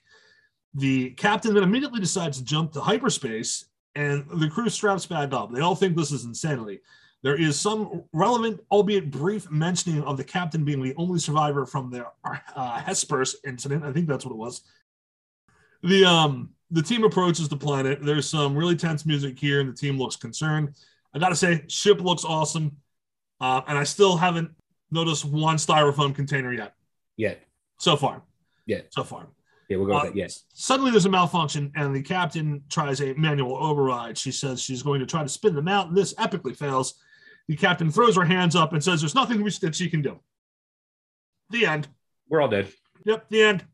The 0.75 1.11
captain 1.13 1.55
then 1.55 1.63
immediately 1.63 2.01
decides 2.01 2.37
to 2.39 2.45
jump 2.45 2.73
to 2.73 2.81
hyperspace, 2.81 3.65
and 3.95 4.27
the 4.35 4.49
crew 4.49 4.69
straps 4.69 5.07
back 5.07 5.33
up. 5.33 5.53
They 5.53 5.61
all 5.61 5.75
think 5.75 5.97
this 5.97 6.13
is 6.13 6.27
insanity. 6.27 6.81
There 7.23 7.41
is 7.41 7.59
some 7.59 8.05
relevant, 8.13 8.61
albeit 8.71 9.11
brief, 9.11 9.51
mentioning 9.51 10.03
of 10.03 10.17
the 10.19 10.25
captain 10.25 10.65
being 10.65 10.83
the 10.83 10.95
only 10.97 11.19
survivor 11.19 11.65
from 11.65 11.91
the 11.91 12.07
uh, 12.25 12.79
Hesperus 12.81 13.37
incident. 13.47 13.85
I 13.85 13.93
think 13.93 14.07
that's 14.07 14.27
what 14.27 14.33
it 14.33 14.39
was. 14.39 14.63
The 15.83 16.05
um 16.05 16.51
the 16.73 16.83
team 16.83 17.05
approaches 17.05 17.49
the 17.49 17.57
planet. 17.57 18.01
There's 18.03 18.29
some 18.29 18.57
really 18.57 18.75
tense 18.77 19.07
music 19.07 19.39
here, 19.39 19.61
and 19.61 19.69
the 19.69 19.77
team 19.77 19.99
looks 19.99 20.17
concerned. 20.17 20.75
I 21.15 21.19
gotta 21.19 21.37
say, 21.37 21.65
ship 21.69 22.01
looks 22.01 22.25
awesome, 22.25 22.77
uh, 23.41 23.61
and 23.69 23.79
I 23.79 23.85
still 23.85 24.17
haven't 24.17 24.51
noticed 24.91 25.25
one 25.25 25.57
styrofoam 25.57 26.15
container 26.15 26.53
yet. 26.53 26.75
Yeah. 27.17 27.35
So 27.79 27.97
far. 27.97 28.23
Yeah. 28.67 28.81
So 28.91 29.05
far. 29.05 29.29
Yeah, 29.69 29.77
we'll 29.77 29.87
go 29.87 29.95
with 29.95 30.03
Uh, 30.03 30.07
that. 30.07 30.17
Yes. 30.17 30.45
Suddenly, 30.55 30.91
there's 30.91 31.07
a 31.07 31.11
malfunction, 31.11 31.71
and 31.77 31.95
the 31.95 32.03
captain 32.03 32.63
tries 32.69 33.01
a 33.01 33.13
manual 33.15 33.57
override. 33.57 34.17
She 34.19 34.33
says 34.33 34.61
she's 34.61 34.83
going 34.83 35.01
to 35.01 35.07
try 35.07 35.23
to 35.23 35.29
spin 35.29 35.55
them 35.55 35.69
out, 35.69 35.89
and 35.89 35.97
this 35.97 36.15
epically 36.15 36.57
fails. 36.57 36.95
The 37.49 37.57
captain 37.57 37.91
throws 37.91 38.17
her 38.17 38.25
hands 38.25 38.57
up 38.57 38.73
and 38.73 38.83
says, 38.83 39.01
"There's 39.01 39.15
nothing 39.15 39.43
that 39.45 39.75
she 39.75 39.91
can 39.91 40.01
do." 40.01 40.21
The 41.51 41.67
end. 41.67 41.89
We're 42.29 42.41
all 42.41 42.49
dead. 42.49 42.73
Yep, 43.05 43.29
the 43.29 43.43
end. 43.43 43.65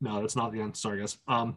No, 0.00 0.20
that's 0.20 0.36
not 0.36 0.52
the 0.52 0.60
end. 0.60 0.76
Sorry, 0.76 1.00
guys. 1.00 1.18
Um, 1.26 1.56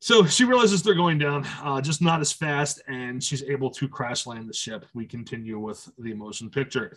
so 0.00 0.26
she 0.26 0.44
realizes 0.44 0.82
they're 0.82 0.94
going 0.94 1.18
down, 1.18 1.46
uh, 1.62 1.80
just 1.80 2.02
not 2.02 2.20
as 2.20 2.32
fast, 2.32 2.82
and 2.86 3.22
she's 3.22 3.42
able 3.44 3.70
to 3.70 3.88
crash 3.88 4.26
land 4.26 4.48
the 4.48 4.54
ship. 4.54 4.86
We 4.94 5.06
continue 5.06 5.58
with 5.58 5.88
the 5.98 6.14
motion 6.14 6.50
picture. 6.50 6.96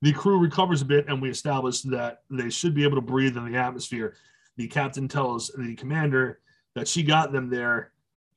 The 0.00 0.12
crew 0.12 0.38
recovers 0.38 0.80
a 0.80 0.84
bit, 0.84 1.08
and 1.08 1.20
we 1.20 1.28
establish 1.28 1.82
that 1.82 2.22
they 2.30 2.50
should 2.50 2.74
be 2.74 2.84
able 2.84 2.96
to 2.96 3.02
breathe 3.02 3.36
in 3.36 3.50
the 3.50 3.58
atmosphere. 3.58 4.14
The 4.56 4.68
captain 4.68 5.08
tells 5.08 5.48
the 5.48 5.74
commander 5.74 6.40
that 6.74 6.86
she 6.86 7.02
got 7.02 7.32
them 7.32 7.50
there, 7.50 7.92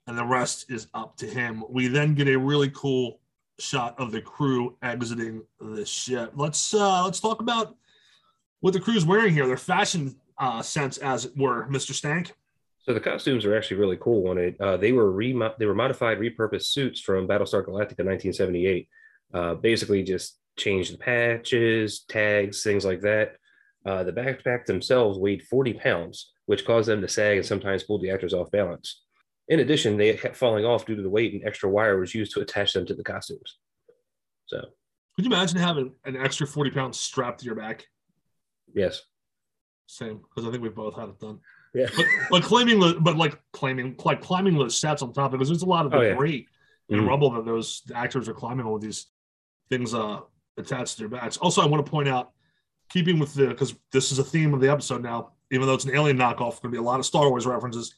and 0.08 0.18
the 0.18 0.26
rest 0.26 0.72
is 0.72 0.88
up 0.96 1.16
to 1.18 1.28
him. 1.28 1.64
We 1.70 1.88
then 1.88 2.16
get 2.16 2.28
a 2.28 2.38
really 2.38 2.72
cool 2.72 3.20
shot 3.60 4.00
of 4.00 4.12
the 4.12 4.22
crew 4.22 4.76
exiting 4.82 5.44
the 5.60 5.86
ship. 5.86 6.32
Let's 6.36 6.74
uh, 6.74 7.04
let's 7.06 7.20
talk 7.20 7.42
about 7.42 7.76
what 8.62 8.74
the 8.74 8.80
crew's 8.80 9.06
wearing 9.06 9.34
here. 9.34 9.46
Their 9.46 9.58
fashion 9.58 10.16
uh, 10.42 10.62
sense, 10.62 10.98
as 10.98 11.26
it 11.26 11.38
were, 11.38 11.68
Mister 11.70 11.94
Stank. 11.94 12.34
So 12.80 12.94
the 12.96 13.00
costumes 13.00 13.46
are 13.46 13.56
actually 13.56 13.78
really 13.78 13.98
cool 13.98 14.28
on 14.30 14.38
it. 14.40 14.60
Uh, 14.60 14.76
they 14.76 14.92
were 14.92 15.12
re- 15.12 15.40
they 15.60 15.66
were 15.68 15.76
modified, 15.76 16.18
repurposed 16.18 16.66
suits 16.66 17.00
from 17.00 17.28
Battlestar 17.28 17.64
Galactica 17.64 18.04
1978. 18.04 18.90
Uh, 19.34 19.54
basically, 19.54 20.02
just 20.04 20.38
changed 20.58 20.92
the 20.94 20.98
patches, 20.98 22.02
tags, 22.10 22.64
things 22.64 22.84
like 22.84 23.02
that. 23.02 23.36
Uh, 23.86 24.04
the 24.04 24.12
backpacks 24.12 24.66
themselves 24.66 25.18
weighed 25.18 25.42
40 25.44 25.74
pounds, 25.74 26.32
which 26.48 26.66
caused 26.66 26.90
them 26.90 27.02
to 27.02 27.08
sag 27.08 27.38
and 27.38 27.46
sometimes 27.46 27.84
pulled 27.84 28.02
the 28.02 28.10
actors 28.12 28.34
off 28.34 28.52
balance. 28.52 29.04
In 29.48 29.60
addition, 29.60 29.98
they 29.98 30.14
kept 30.16 30.36
falling 30.36 30.66
off 30.66 30.86
due 30.86 30.96
to 30.96 31.02
the 31.02 31.10
weight, 31.10 31.34
and 31.34 31.44
extra 31.46 31.70
wire 31.70 32.00
was 32.00 32.14
used 32.16 32.34
to 32.34 32.42
attach 32.42 32.74
them 32.74 32.86
to 32.88 32.94
the 32.96 33.04
costumes. 33.04 33.58
So, 34.48 34.60
Could 35.16 35.26
you 35.26 35.32
imagine 35.32 35.60
having 35.60 35.94
an 36.04 36.16
extra 36.18 36.48
forty 36.48 36.72
pounds 36.72 37.00
strapped 37.00 37.40
to 37.42 37.46
your 37.46 37.56
back? 37.56 37.86
yes, 38.74 39.02
Same, 39.92 40.20
because 40.20 40.48
I 40.48 40.52
think 40.52 40.64
we 40.64 40.70
both 40.70 40.96
had 40.96 41.10
it 41.10 41.20
done. 41.20 41.40
yeah, 41.74 41.88
But, 41.98 42.06
but 42.30 42.44
claiming 42.44 42.80
the 42.80 42.98
but 43.02 43.18
like 43.18 43.38
claiming 43.52 43.96
like 44.06 44.22
climbing 44.22 44.58
those 44.58 44.78
sets 44.78 45.02
on 45.02 45.12
top 45.12 45.32
because 45.32 45.50
there's 45.50 45.64
a 45.64 45.66
lot 45.66 45.86
of 45.86 45.94
Oh, 45.94 46.00
yeah. 46.00 46.10
debris 46.12 46.48
and 46.90 47.02
Mhm. 47.02 47.08
rubble 47.08 47.30
that 47.32 47.44
those 47.46 47.82
actors 47.94 48.30
are 48.30 48.34
climbing 48.34 48.66
all 48.66 48.80
these 48.80 49.08
things 49.70 49.94
uh 49.94 50.22
attached 50.58 50.94
to 50.96 51.00
their 51.00 51.10
backs. 51.10 51.36
Also, 51.38 51.62
I 51.62 51.66
want 51.66 51.86
to 51.86 51.90
point 51.92 52.08
out, 52.08 52.32
keeping 52.90 53.20
with 53.20 53.34
the 53.34 53.48
because 53.48 53.76
this 53.92 54.14
is 54.14 54.20
a 54.20 54.24
theme 54.24 54.54
of 54.54 54.62
the 54.62 54.72
episode 54.72 55.04
now, 55.04 55.34
even 55.52 55.68
though 55.68 55.74
it's 55.74 55.84
an 55.86 55.94
alien 55.94 56.18
knockoff, 56.18 56.62
going 56.62 56.64
to 56.64 56.70
be 56.70 56.78
a 56.78 56.82
lot 56.82 57.00
of 57.02 57.06
Star 57.06 57.30
Wars 57.30 57.46
references. 57.46 57.96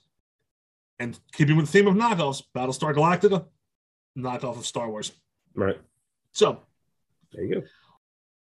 And 1.00 1.20
keeping 1.34 1.56
with 1.58 1.68
the 1.68 1.72
theme 1.72 1.88
of 1.88 1.94
knockoffs, 1.94 2.42
Battlestar 2.56 2.94
Galactica, 2.96 3.46
knockoff 4.18 4.58
of 4.58 4.66
Star 4.66 4.90
Wars. 4.90 5.12
right. 5.54 5.80
So 6.32 6.60
There 7.32 7.44
you 7.44 7.56
go. 7.62 7.68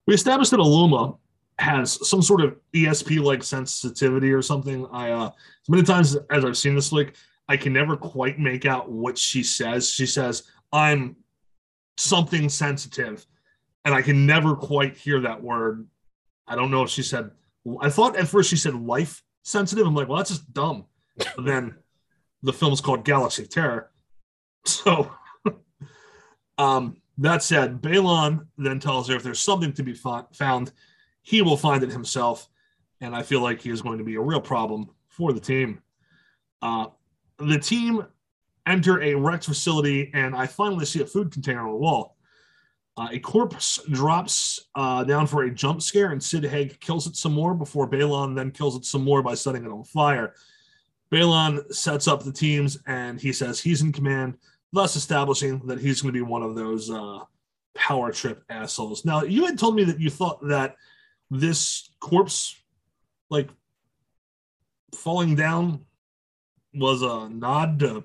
we 0.08 0.15
established 0.15 0.49
that 0.51 0.60
Aluma 0.60 1.19
has 1.57 2.07
some 2.07 2.21
sort 2.21 2.41
of 2.41 2.57
ESP 2.73 3.23
like 3.23 3.43
sensitivity 3.43 4.31
or 4.31 4.41
something. 4.41 4.85
I 4.91 5.11
uh 5.11 5.27
as 5.27 5.69
many 5.69 5.83
times 5.83 6.17
as 6.29 6.43
I've 6.43 6.57
seen 6.57 6.75
this 6.75 6.89
flick, 6.89 7.15
I 7.47 7.57
can 7.57 7.73
never 7.73 7.95
quite 7.95 8.39
make 8.39 8.65
out 8.65 8.89
what 8.89 9.17
she 9.17 9.43
says. 9.43 9.89
She 9.89 10.05
says, 10.05 10.43
I'm 10.73 11.15
something 11.97 12.49
sensitive, 12.49 13.25
and 13.85 13.95
I 13.95 14.01
can 14.01 14.25
never 14.25 14.55
quite 14.55 14.97
hear 14.97 15.21
that 15.21 15.41
word. 15.41 15.87
I 16.47 16.55
don't 16.55 16.71
know 16.71 16.83
if 16.83 16.89
she 16.89 17.03
said 17.03 17.31
I 17.81 17.89
thought 17.89 18.15
at 18.15 18.27
first 18.27 18.49
she 18.49 18.57
said 18.57 18.75
life 18.75 19.23
sensitive. 19.43 19.87
I'm 19.87 19.95
like, 19.95 20.07
well, 20.07 20.17
that's 20.17 20.31
just 20.31 20.53
dumb. 20.53 20.85
But 21.17 21.45
then 21.45 21.75
the 22.43 22.53
film's 22.53 22.81
called 22.81 23.05
Galaxy 23.05 23.43
of 23.43 23.49
Terror. 23.49 23.91
So 24.65 25.11
um 26.57 26.97
that 27.17 27.43
said, 27.43 27.81
Balon 27.81 28.45
then 28.57 28.79
tells 28.79 29.07
her 29.07 29.15
if 29.15 29.23
there's 29.23 29.39
something 29.39 29.71
to 29.73 29.83
be 29.83 29.93
found, 29.93 30.73
he 31.25 31.41
will 31.41 31.57
find 31.57 31.83
it 31.83 31.91
himself. 31.91 32.47
And 33.01 33.15
I 33.15 33.23
feel 33.23 33.41
like 33.41 33.59
he 33.59 33.71
is 33.71 33.81
going 33.81 33.97
to 33.97 34.03
be 34.03 34.15
a 34.15 34.21
real 34.21 34.39
problem 34.39 34.89
for 35.09 35.33
the 35.33 35.39
team. 35.39 35.81
Uh, 36.61 36.88
the 37.39 37.59
team 37.59 38.05
enter 38.65 39.01
a 39.01 39.15
wrecked 39.15 39.45
facility, 39.45 40.11
and 40.13 40.35
I 40.35 40.45
finally 40.45 40.85
see 40.85 41.01
a 41.01 41.05
food 41.05 41.31
container 41.31 41.61
on 41.61 41.71
the 41.71 41.77
wall. 41.77 42.15
Uh, 42.95 43.09
a 43.11 43.19
corpse 43.19 43.79
drops 43.91 44.67
uh, 44.75 45.03
down 45.03 45.27
for 45.27 45.43
a 45.43 45.51
jump 45.51 45.81
scare, 45.81 46.11
and 46.11 46.23
Sid 46.23 46.45
Haig 46.45 46.79
kills 46.79 47.07
it 47.07 47.15
some 47.15 47.33
more 47.33 47.53
before 47.53 47.89
Balon 47.89 48.35
then 48.35 48.51
kills 48.51 48.77
it 48.77 48.85
some 48.85 49.03
more 49.03 49.21
by 49.21 49.33
setting 49.33 49.65
it 49.65 49.71
on 49.71 49.83
fire. 49.83 50.35
Balon 51.11 51.73
sets 51.73 52.07
up 52.07 52.23
the 52.23 52.31
teams, 52.31 52.77
and 52.85 53.19
he 53.19 53.33
says 53.33 53.59
he's 53.59 53.81
in 53.81 53.91
command, 53.91 54.38
thus 54.71 54.95
establishing 54.95 55.59
that 55.65 55.79
he's 55.79 56.01
going 56.01 56.13
to 56.13 56.17
be 56.17 56.23
one 56.23 56.43
of 56.43 56.55
those 56.55 56.89
uh, 56.89 57.19
power 57.73 58.11
trip 58.11 58.43
assholes. 58.49 59.03
Now, 59.03 59.23
you 59.23 59.45
had 59.45 59.59
told 59.59 59.75
me 59.75 59.83
that 59.85 59.99
you 59.99 60.09
thought 60.09 60.39
that 60.47 60.75
this 61.29 61.89
corpse, 61.99 62.55
like 63.29 63.49
falling 64.93 65.35
down, 65.35 65.85
was 66.73 67.01
a 67.01 67.29
nod 67.29 67.79
to 67.79 68.03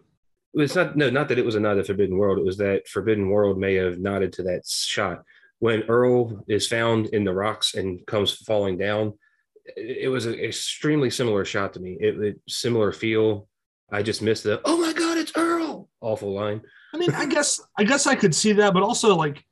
it's 0.55 0.75
not 0.75 0.97
no, 0.97 1.11
not 1.11 1.29
that 1.29 1.39
it 1.39 1.45
was 1.45 1.55
a 1.55 1.61
nod 1.61 1.75
to 1.75 1.85
Forbidden 1.85 2.17
World. 2.17 2.39
It 2.39 2.45
was 2.45 2.57
that 2.59 2.89
Forbidden 2.89 3.29
World 3.29 3.59
may 3.59 3.75
have 3.75 3.99
nodded 3.99 4.33
to 4.35 4.43
that 4.45 4.67
shot 4.67 5.23
when 5.59 5.83
Earl 5.85 6.45
is 6.49 6.67
found 6.67 7.07
in 7.09 7.25
the 7.25 7.33
rocks 7.33 7.75
and 7.75 8.05
comes 8.07 8.33
falling 8.33 8.77
down. 8.77 9.15
It, 9.77 10.09
was 10.09 10.27
an 10.27 10.35
extremely 10.35 11.11
similar 11.11 11.45
shot 11.45 11.75
to 11.75 11.81
me. 11.81 11.97
It, 12.01 12.21
it 12.21 12.41
similar 12.49 12.91
feel. 12.91 13.47
I 13.93 14.03
just 14.03 14.23
missed 14.23 14.45
the 14.45 14.61
oh 14.65 14.81
my 14.81 14.93
god, 14.93 15.19
it's 15.19 15.33
Earl. 15.37 15.89
Awful 16.01 16.35
line. 16.35 16.63
I 16.93 16.97
mean, 16.97 17.13
I 17.15 17.27
guess 17.27 17.61
I 17.79 17.85
guess 17.85 18.07
I 18.07 18.17
could 18.17 18.35
see 18.35 18.53
that, 18.55 18.75
but 18.75 18.83
also 18.83 19.15
like 19.15 19.45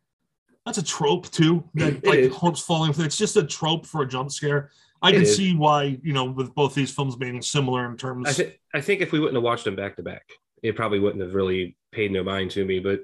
that's 0.68 0.78
a 0.78 0.84
trope 0.84 1.30
too. 1.30 1.64
That 1.74 2.04
like 2.06 2.18
is. 2.18 2.34
corpse 2.34 2.60
falling. 2.60 2.92
It's 2.98 3.16
just 3.16 3.36
a 3.36 3.42
trope 3.44 3.86
for 3.86 4.02
a 4.02 4.08
jump 4.08 4.30
scare. 4.30 4.70
I 5.00 5.08
It 5.10 5.12
can 5.12 5.22
is. 5.22 5.36
see 5.36 5.54
why 5.54 5.98
you 6.02 6.12
know 6.12 6.26
with 6.26 6.54
both 6.54 6.74
these 6.74 6.90
films 6.90 7.16
being 7.16 7.40
similar 7.40 7.90
in 7.90 7.96
terms. 7.96 8.28
I 8.28 8.32
think 8.32 8.60
I 8.74 8.80
think 8.82 9.00
if 9.00 9.12
we 9.12 9.18
wouldn't 9.18 9.36
have 9.36 9.42
watched 9.42 9.64
them 9.64 9.76
back 9.76 9.96
to 9.96 10.02
back, 10.02 10.28
it 10.62 10.76
probably 10.76 11.00
wouldn't 11.00 11.22
have 11.22 11.34
really 11.34 11.76
paid 11.92 12.12
no 12.12 12.22
mind 12.22 12.50
to 12.52 12.64
me. 12.64 12.80
But 12.80 13.00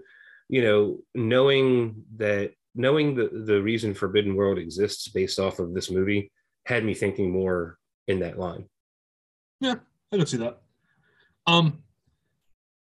you 0.48 0.62
know, 0.62 0.98
knowing 1.14 2.04
that 2.16 2.52
knowing 2.74 3.14
the 3.14 3.28
the 3.46 3.62
reason 3.62 3.94
Forbidden 3.94 4.34
World 4.34 4.58
exists 4.58 5.08
based 5.08 5.38
off 5.38 5.58
of 5.58 5.72
this 5.72 5.90
movie 5.90 6.30
had 6.66 6.84
me 6.84 6.92
thinking 6.92 7.30
more 7.30 7.78
in 8.08 8.20
that 8.20 8.38
line. 8.38 8.66
Yeah, 9.60 9.76
I 10.12 10.16
can 10.18 10.26
see 10.26 10.36
that. 10.38 10.60
Um, 11.46 11.82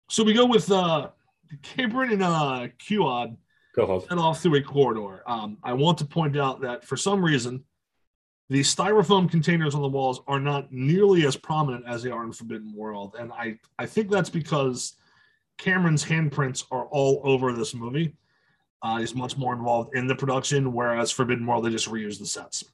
so 0.08 0.24
we 0.24 0.32
go 0.32 0.46
with 0.46 0.70
uh, 0.70 1.10
Cabren 1.62 2.12
and 2.12 2.22
uh, 2.22 2.68
Qod 2.78 3.36
Go 3.74 4.04
and 4.10 4.20
off 4.20 4.42
through 4.42 4.56
a 4.56 4.62
corridor. 4.62 5.22
Um, 5.26 5.56
I 5.62 5.72
want 5.72 5.96
to 5.98 6.04
point 6.04 6.36
out 6.36 6.60
that 6.60 6.84
for 6.84 6.96
some 6.96 7.24
reason, 7.24 7.64
the 8.50 8.60
styrofoam 8.60 9.30
containers 9.30 9.74
on 9.74 9.80
the 9.80 9.88
walls 9.88 10.20
are 10.26 10.40
not 10.40 10.70
nearly 10.70 11.26
as 11.26 11.36
prominent 11.36 11.84
as 11.88 12.02
they 12.02 12.10
are 12.10 12.22
in 12.22 12.32
Forbidden 12.32 12.74
World, 12.74 13.16
and 13.18 13.32
I 13.32 13.58
I 13.78 13.86
think 13.86 14.10
that's 14.10 14.28
because 14.28 14.96
Cameron's 15.56 16.04
handprints 16.04 16.64
are 16.70 16.84
all 16.86 17.22
over 17.24 17.52
this 17.52 17.74
movie. 17.74 18.14
Uh, 18.82 18.98
he's 18.98 19.14
much 19.14 19.38
more 19.38 19.54
involved 19.54 19.96
in 19.96 20.06
the 20.06 20.14
production, 20.14 20.72
whereas 20.72 21.10
Forbidden 21.10 21.46
World 21.46 21.64
they 21.64 21.70
just 21.70 21.88
reuse 21.88 22.18
the 22.18 22.26
sets. 22.26 22.64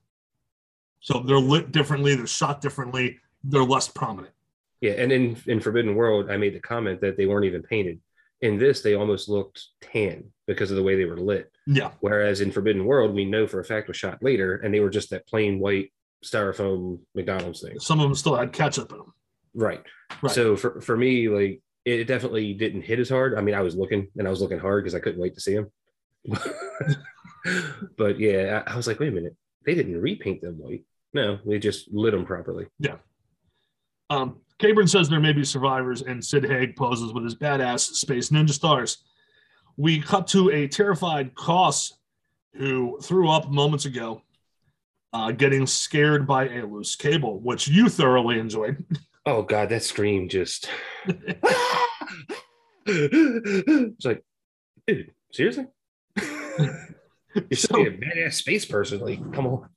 So 1.01 1.21
they're 1.21 1.39
lit 1.39 1.71
differently, 1.71 2.17
they're 2.17 2.27
shot 2.27 2.61
differently, 2.61 3.21
they're 3.45 3.63
less 3.63 3.87
prominent. 3.87 4.35
Yeah, 4.81 4.93
and 4.93 5.13
in 5.13 5.37
in 5.47 5.61
Forbidden 5.61 5.95
World, 5.95 6.29
I 6.29 6.37
made 6.39 6.55
the 6.55 6.61
comment 6.61 7.01
that 7.03 7.17
they 7.17 7.27
weren't 7.27 7.45
even 7.45 7.63
painted. 7.63 8.01
In 8.41 8.59
this, 8.59 8.83
they 8.83 8.95
almost 8.95 9.29
looked 9.29 9.67
tan 9.81 10.25
because 10.47 10.71
of 10.71 10.77
the 10.77 10.83
way 10.83 10.95
they 10.97 11.05
were 11.05 11.19
lit. 11.19 11.51
Yeah, 11.67 11.91
Whereas 12.01 12.41
in 12.41 12.53
Forbidden 12.53 12.85
World, 12.85 13.15
we 13.15 13.25
know 13.25 13.47
for 13.47 13.61
a 13.61 13.65
fact 13.65 13.89
was 13.89 13.97
shot 13.97 14.23
later, 14.23 14.57
and 14.57 14.73
they 14.73 14.81
were 14.81 14.91
just 14.91 15.11
that 15.11 15.27
plain 15.27 15.59
white 15.59 15.93
styrofoam 16.25 17.01
McDonald's 17.15 17.61
thing. 17.61 17.79
some 17.81 18.01
of 18.01 18.05
them 18.05 18.15
still 18.15 18.37
had 18.37 18.53
ketchup 18.53 18.91
in 18.93 18.99
them. 18.99 19.13
Right. 19.55 19.85
Right. 20.23 20.33
So 20.33 20.57
for, 20.57 20.81
for 20.81 20.97
me, 20.97 21.29
like 21.29 21.61
it 21.85 22.05
definitely 22.05 22.55
didn't 22.55 22.83
hit 22.83 22.99
as 22.99 23.09
hard. 23.09 23.37
I 23.37 23.41
mean, 23.41 23.55
I 23.55 23.61
was 23.61 23.77
looking 23.77 24.09
and 24.17 24.27
I 24.27 24.31
was 24.31 24.41
looking 24.41 24.59
hard 24.59 24.85
because 24.85 24.95
I 24.95 25.01
couldn't 25.01 25.21
wait 25.21 25.35
to 25.35 25.41
see 25.41 25.55
him. 25.55 25.71
but 27.97 28.19
yeah, 28.19 28.63
I, 28.67 28.73
I 28.73 28.77
was 28.77 28.87
like, 28.87 29.01
wait 29.01 29.09
a 29.09 29.13
minute, 29.13 29.37
they 29.65 29.75
didn't 29.75 30.01
repaint 30.01 30.43
them 30.43 30.55
white. 30.59 30.85
No, 31.13 31.39
they 31.47 31.59
just 31.59 31.91
lit 31.93 32.13
them 32.13 32.25
properly. 32.27 32.67
Yeah. 32.79 32.97
Um, 34.11 34.41
Cabren 34.59 34.89
says 34.89 35.09
there 35.09 35.21
may 35.21 35.33
be 35.33 35.45
survivors, 35.45 36.03
and 36.03 36.25
Sid 36.25 36.45
Haig 36.45 36.75
poses 36.77 37.13
with 37.13 37.25
his 37.25 37.35
badass 37.37 37.81
space 37.95 38.31
ninja 38.31 38.51
stars. 38.51 39.05
We 39.77 40.01
cut 40.01 40.27
to 40.29 40.51
a 40.51 40.67
terrified 40.67 41.35
Koss 41.35 41.93
who 42.55 42.99
threw 43.01 43.29
up 43.31 43.49
moments 43.51 43.85
ago, 43.85 44.23
uh, 45.13 45.31
getting 45.31 45.67
scared 45.67 46.27
by 46.27 46.49
a 46.49 46.67
loose 46.67 46.97
cable, 46.97 47.39
which 47.41 47.69
you 47.69 47.89
thoroughly 47.89 48.39
enjoyed. 48.41 48.85
Oh 49.27 49.43
god, 49.43 49.69
that 49.69 49.83
scream 49.85 50.29
just 50.29 50.69
it's 52.87 54.05
like, 54.05 54.25
dude, 54.87 55.13
seriously? 55.33 55.67
You're 56.17 56.77
So- 57.55 57.81
a 57.87 57.91
badass 57.91 58.35
space 58.35 58.65
person. 58.65 59.01
Like, 59.01 59.33
come 59.33 59.47
on. 59.47 59.69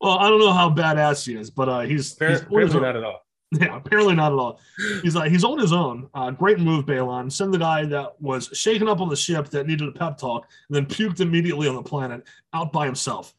Well, 0.00 0.18
I 0.18 0.28
don't 0.28 0.40
know 0.40 0.52
how 0.52 0.70
badass 0.70 1.26
he 1.26 1.34
is, 1.36 1.50
but 1.50 1.68
uh, 1.68 1.80
he's, 1.80 2.18
he's 2.18 2.40
his 2.40 2.74
own. 2.74 2.82
not 2.82 2.96
at 2.96 3.04
all. 3.04 3.20
Yeah, 3.58 3.76
apparently 3.78 4.14
not 4.14 4.32
at 4.32 4.38
all. 4.38 4.60
He's 5.02 5.14
like 5.14 5.30
he's 5.30 5.42
on 5.42 5.58
his 5.58 5.72
own. 5.72 6.10
Uh, 6.12 6.30
great 6.30 6.58
move, 6.58 6.84
Balon. 6.84 7.32
Send 7.32 7.54
the 7.54 7.58
guy 7.58 7.86
that 7.86 8.20
was 8.20 8.50
shaken 8.52 8.88
up 8.88 9.00
on 9.00 9.08
the 9.08 9.16
ship 9.16 9.48
that 9.48 9.66
needed 9.66 9.88
a 9.88 9.92
pep 9.92 10.18
talk 10.18 10.46
and 10.68 10.76
then 10.76 10.84
puked 10.84 11.20
immediately 11.20 11.66
on 11.66 11.74
the 11.74 11.82
planet 11.82 12.24
out 12.52 12.72
by 12.72 12.84
himself. 12.84 13.34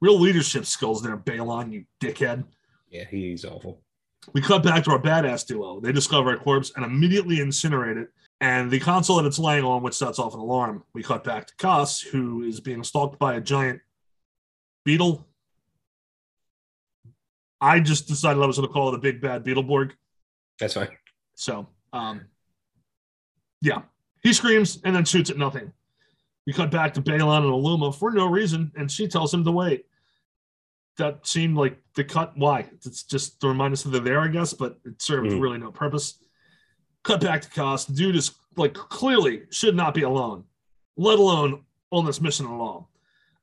Real 0.00 0.20
leadership 0.20 0.64
skills 0.64 1.02
there, 1.02 1.16
Balon, 1.16 1.72
you 1.72 1.84
dickhead. 2.00 2.44
Yeah, 2.88 3.04
he's 3.10 3.44
awful. 3.44 3.80
We 4.32 4.40
cut 4.40 4.62
back 4.62 4.84
to 4.84 4.92
our 4.92 5.00
badass 5.00 5.46
duo. 5.46 5.80
They 5.80 5.90
discover 5.90 6.32
a 6.32 6.38
corpse 6.38 6.70
and 6.76 6.84
immediately 6.84 7.38
incinerate 7.38 8.00
it. 8.00 8.08
And 8.40 8.70
the 8.70 8.80
console 8.80 9.16
that 9.16 9.26
it's 9.26 9.38
laying 9.38 9.64
on, 9.64 9.82
which 9.82 9.94
sets 9.94 10.18
off 10.18 10.34
an 10.34 10.40
alarm. 10.40 10.84
We 10.94 11.02
cut 11.02 11.24
back 11.24 11.46
to 11.46 11.54
Koss, 11.56 12.04
who 12.04 12.42
is 12.42 12.60
being 12.60 12.84
stalked 12.84 13.18
by 13.18 13.34
a 13.34 13.40
giant 13.40 13.80
beetle. 14.84 15.26
I 17.62 17.78
just 17.80 18.08
decided 18.08 18.42
I 18.42 18.46
was 18.46 18.56
going 18.56 18.66
to 18.68 18.72
call 18.72 18.88
it 18.88 18.94
a 18.94 18.98
big 18.98 19.20
bad 19.20 19.44
Beetleborg. 19.44 19.92
That's 20.58 20.74
fine. 20.74 20.88
So, 21.34 21.68
um, 21.92 22.22
yeah, 23.60 23.82
he 24.22 24.32
screams 24.32 24.80
and 24.84 24.94
then 24.96 25.04
shoots 25.04 25.30
at 25.30 25.38
nothing. 25.38 25.72
We 26.44 26.52
cut 26.52 26.72
back 26.72 26.92
to 26.94 27.00
Balon 27.00 27.44
and 27.44 27.52
Aluma 27.52 27.94
for 27.96 28.10
no 28.10 28.26
reason, 28.26 28.72
and 28.76 28.90
she 28.90 29.06
tells 29.06 29.32
him 29.32 29.44
to 29.44 29.52
wait. 29.52 29.86
That 30.98 31.24
seemed 31.26 31.56
like 31.56 31.78
the 31.94 32.02
cut. 32.04 32.36
Why? 32.36 32.68
It's 32.84 33.04
just 33.04 33.40
to 33.40 33.48
remind 33.48 33.72
us 33.72 33.84
that 33.84 33.90
they're 33.90 34.00
there, 34.02 34.20
I 34.20 34.28
guess, 34.28 34.52
but 34.52 34.78
it 34.84 35.00
served 35.00 35.28
Mhm. 35.30 35.40
really 35.40 35.58
no 35.58 35.70
purpose. 35.70 36.18
Cut 37.04 37.20
back 37.20 37.42
to 37.42 37.50
Cost. 37.50 37.94
Dude 37.94 38.16
is 38.16 38.32
like 38.56 38.74
clearly 38.74 39.44
should 39.50 39.76
not 39.76 39.94
be 39.94 40.02
alone, 40.02 40.44
let 40.96 41.18
alone 41.20 41.64
on 41.92 42.04
this 42.04 42.20
mission 42.20 42.46
at 42.46 42.52
all. 42.52 42.90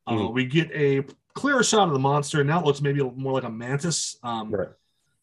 Uh, 0.05 0.11
Mhm. 0.13 0.33
we 0.33 0.45
get 0.45 0.69
a 0.71 1.03
clearer 1.33 1.63
shot 1.63 1.87
of 1.87 1.93
the 1.93 1.99
monster. 1.99 2.43
Now 2.43 2.59
it 2.59 2.65
looks 2.65 2.81
maybe 2.81 3.01
more 3.01 3.33
like 3.33 3.43
a 3.43 3.49
mantis. 3.49 4.17
Um, 4.23 4.51
Right. 4.51 4.67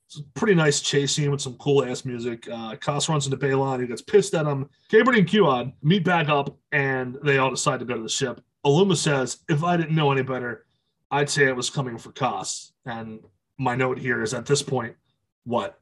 it's 0.06 0.18
a 0.18 0.22
pretty 0.34 0.54
nice 0.54 0.80
chase 0.80 1.12
scene 1.12 1.30
with 1.30 1.40
some 1.40 1.54
cool 1.54 1.84
ass 1.84 2.04
music. 2.04 2.48
Uh, 2.48 2.74
Koss 2.76 3.08
runs 3.08 3.26
into 3.26 3.36
Balon. 3.36 3.80
He 3.80 3.86
gets 3.86 4.02
pissed 4.02 4.34
at 4.34 4.46
him. 4.46 4.68
Cabert 4.90 5.16
and 5.16 5.26
Qod 5.28 5.72
meet 5.82 6.04
back 6.04 6.28
up 6.28 6.56
and 6.72 7.18
they 7.24 7.38
all 7.38 7.50
decide 7.50 7.80
to 7.80 7.86
go 7.86 7.96
to 7.96 8.02
the 8.02 8.08
ship. 8.08 8.40
Aluma 8.64 8.96
says, 8.96 9.38
If 9.48 9.62
I 9.64 9.76
didn't 9.76 9.94
know 9.94 10.10
any 10.12 10.22
better, 10.22 10.66
I'd 11.10 11.30
say 11.30 11.46
it 11.46 11.56
was 11.56 11.70
coming 11.70 11.98
for 11.98 12.10
Koss. 12.12 12.72
And 12.84 13.20
my 13.58 13.74
note 13.76 13.98
here 13.98 14.22
is 14.22 14.34
at 14.34 14.46
this 14.46 14.62
point, 14.62 14.96
what? 15.44 15.78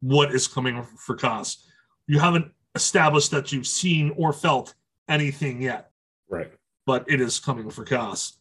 What 0.00 0.34
is 0.34 0.48
coming 0.48 0.82
for 0.96 1.16
Koss? 1.16 1.58
You 2.06 2.18
haven't 2.20 2.50
established 2.74 3.30
that 3.32 3.52
you've 3.52 3.66
seen 3.66 4.12
or 4.16 4.32
felt 4.32 4.74
anything 5.08 5.60
yet 5.60 5.90
Right. 6.28 6.52
but 6.86 7.04
it 7.08 7.20
is 7.20 7.38
coming 7.40 7.68
for 7.68 7.84
Koss. 7.84 8.36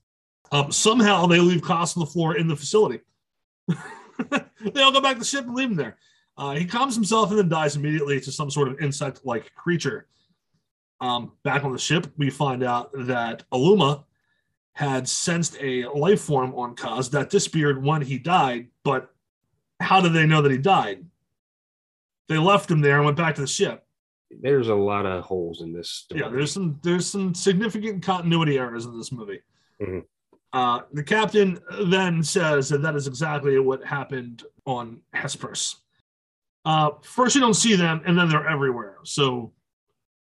Um, 0.51 0.71
somehow 0.71 1.25
they 1.27 1.39
leave 1.39 1.61
Koss 1.61 1.95
on 1.95 2.01
the 2.01 2.09
floor 2.09 2.37
in 2.37 2.47
the 2.47 2.55
facility. 2.55 3.01
they 3.67 4.81
all 4.81 4.91
go 4.91 5.01
back 5.01 5.13
to 5.13 5.19
the 5.19 5.25
ship 5.25 5.45
and 5.45 5.55
leave 5.55 5.69
him 5.69 5.75
there. 5.75 5.97
Uh, 6.37 6.55
he 6.55 6.65
calms 6.65 6.95
himself 6.95 7.29
and 7.29 7.37
then 7.39 7.49
dies 7.49 7.75
immediately 7.75 8.19
to 8.21 8.31
some 8.31 8.49
sort 8.49 8.67
of 8.67 8.79
insect 8.79 9.21
like 9.25 9.53
creature. 9.55 10.07
Um, 11.01 11.33
back 11.43 11.63
on 11.63 11.71
the 11.71 11.79
ship, 11.79 12.07
we 12.17 12.29
find 12.29 12.63
out 12.63 12.91
that 12.93 13.43
Aluma 13.51 14.03
had 14.73 15.07
sensed 15.07 15.57
a 15.61 15.85
life 15.87 16.21
form 16.21 16.53
on 16.55 16.75
Kaz 16.75 17.11
that 17.11 17.29
disappeared 17.29 17.83
when 17.83 18.01
he 18.01 18.17
died. 18.17 18.67
But 18.83 19.13
how 19.79 20.01
did 20.01 20.13
they 20.13 20.25
know 20.25 20.41
that 20.41 20.51
he 20.51 20.57
died? 20.57 21.05
They 22.27 22.37
left 22.37 22.71
him 22.71 22.81
there 22.81 22.97
and 22.97 23.05
went 23.05 23.17
back 23.17 23.35
to 23.35 23.41
the 23.41 23.47
ship. 23.47 23.85
There's 24.41 24.67
a 24.67 24.75
lot 24.75 25.05
of 25.05 25.23
holes 25.23 25.61
in 25.61 25.73
this 25.73 25.89
story. 25.89 26.21
Yeah, 26.21 26.29
there's 26.29 26.51
some 26.51 26.79
there's 26.83 27.07
some 27.07 27.33
significant 27.33 28.03
continuity 28.03 28.57
errors 28.59 28.85
in 28.85 28.95
this 28.97 29.11
movie. 29.11 29.41
Mhm. 29.81 30.03
Uh, 30.51 30.81
the 30.93 31.03
captain 31.03 31.59
then 31.83 32.23
says 32.23 32.69
that 32.69 32.81
that 32.81 32.95
is 32.95 33.07
exactly 33.07 33.59
what 33.59 33.83
happened 33.85 34.43
on 34.65 34.99
Hesperus. 35.13 35.75
Uh, 36.65 36.91
first, 37.03 37.35
you 37.35 37.41
don't 37.41 37.53
see 37.53 37.75
them, 37.75 38.01
and 38.05 38.17
then 38.17 38.29
they're 38.29 38.47
everywhere. 38.47 38.97
So, 39.03 39.53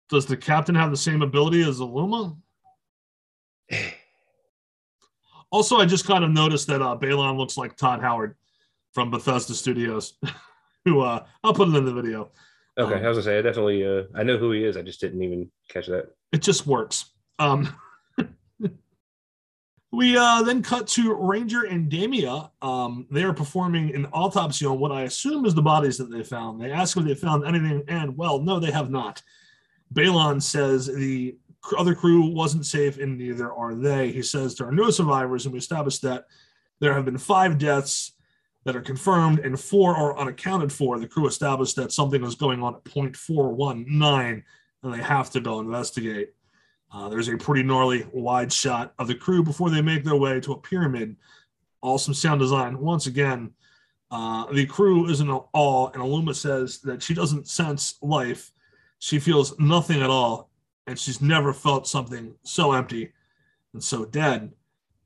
does 0.10 0.26
the 0.26 0.36
captain 0.38 0.76
have 0.76 0.92
the 0.92 0.98
same 0.98 1.22
ability 1.22 1.62
as 1.64 1.80
Aluma? 1.80 2.36
Also, 5.54 5.78
I 5.80 5.86
just 5.86 6.08
kind 6.08 6.24
of 6.24 6.32
noticed 6.32 6.68
that 6.68 6.82
uh, 6.82 6.96
Balon 6.96 7.38
looks 7.38 7.58
like 7.58 7.76
Todd 7.76 8.00
Howard 8.00 8.36
from 8.94 9.12
Bethesda 9.12 9.54
Studios, 9.54 10.14
who 10.86 11.02
uh, 11.02 11.26
I'll 11.44 11.54
put 11.54 11.68
it 11.68 11.76
in 11.76 11.84
the 11.84 11.94
video. 11.94 12.32
Okay, 12.78 12.94
Um, 12.96 13.06
I 13.06 13.10
was 13.10 13.18
gonna 13.18 13.24
say 13.24 13.38
I 13.38 13.42
definitely 13.42 13.86
uh, 13.86 14.04
I 14.16 14.24
know 14.24 14.38
who 14.38 14.52
he 14.54 14.64
is. 14.64 14.78
I 14.78 14.82
just 14.82 15.02
didn't 15.02 15.22
even 15.24 15.52
catch 15.68 15.88
that. 15.88 16.08
it 16.32 16.42
just 16.42 16.66
works. 16.68 17.12
Um, 17.38 17.76
we 19.92 20.18
uh, 20.18 20.42
then 20.44 20.64
cut 20.64 20.88
to 20.88 21.14
Ranger 21.14 21.64
and 21.64 21.90
Damia. 21.90 22.50
Um, 22.62 23.06
they 23.12 23.24
are 23.24 23.34
performing 23.34 23.94
an 23.94 24.06
autopsy 24.14 24.66
on 24.66 24.80
what 24.80 24.92
I 24.92 25.04
assume 25.04 25.46
is 25.46 25.54
the 25.54 25.62
bodies 25.62 25.98
that 25.98 26.10
they 26.10 26.24
found. 26.24 26.62
They 26.62 26.72
ask 26.72 26.96
if 26.96 27.04
they 27.04 27.16
found 27.16 27.46
anything, 27.46 27.84
and 27.88 28.18
well, 28.18 28.40
no, 28.40 28.60
they 28.60 28.72
have 28.72 28.90
not. 28.90 29.22
Balon 29.94 30.42
says 30.42 30.88
the 30.88 31.36
other 31.78 31.94
crew 31.94 32.28
wasn't 32.28 32.66
safe, 32.66 32.98
and 33.00 33.18
neither 33.18 33.52
are 33.52 33.76
they. 33.76 34.12
He 34.12 34.24
says 34.24 34.56
there 34.56 34.68
are 34.68 34.72
no 34.72 34.90
survivors, 34.92 35.46
and 35.46 35.52
we 35.52 35.60
established 35.60 36.02
that 36.04 36.26
there 36.80 36.94
have 36.94 37.06
been 37.06 37.18
five 37.18 37.58
deaths 37.58 38.14
that 38.64 38.76
are 38.76 38.82
confirmed 38.82 39.40
and 39.40 39.60
four 39.60 39.96
are 39.96 40.18
unaccounted 40.18 40.72
for. 40.72 41.00
The 41.00 41.08
crew 41.08 41.28
established 41.28 41.76
that 41.78 41.92
something 41.92 42.22
was 42.22 42.36
going 42.36 42.62
on 42.64 42.76
at 42.76 42.84
0.419, 42.86 44.44
and 44.84 44.94
they 44.94 45.02
have 45.02 45.32
to 45.32 45.42
go 45.42 45.60
investigate. 45.60 46.30
Uh, 46.94 47.08
there's 47.08 47.30
a 47.30 47.38
pretty 47.38 47.64
gnarly 47.64 48.06
wide 48.12 48.52
shot 48.52 48.94
of 49.00 49.08
the 49.08 49.16
crew 49.16 49.44
before 49.44 49.70
they 49.70 49.82
make 49.82 50.04
their 50.04 50.16
way 50.16 50.40
to 50.42 50.52
a 50.52 50.58
pyramid. 50.58 51.16
Awesome 51.82 52.14
sound 52.14 52.42
design. 52.42 52.78
Once 52.80 53.08
again, 53.08 53.52
uh, 54.12 54.52
the 54.52 54.66
crew 54.66 55.10
is 55.10 55.22
in 55.22 55.30
awe, 55.30 55.90
and 55.94 56.02
Aluma 56.04 56.36
says 56.36 56.80
that 56.80 57.02
she 57.02 57.14
doesn't 57.14 57.48
sense 57.48 57.96
life. 58.02 58.52
She 59.00 59.20
feels 59.20 59.58
nothing 59.58 60.02
at 60.02 60.10
all, 60.10 60.50
and 60.86 61.00
she's 61.00 61.22
never 61.22 61.54
felt 61.54 61.88
something 61.88 62.36
so 62.44 62.74
empty 62.74 63.14
and 63.74 63.82
so 63.82 64.04
dead. 64.04 64.52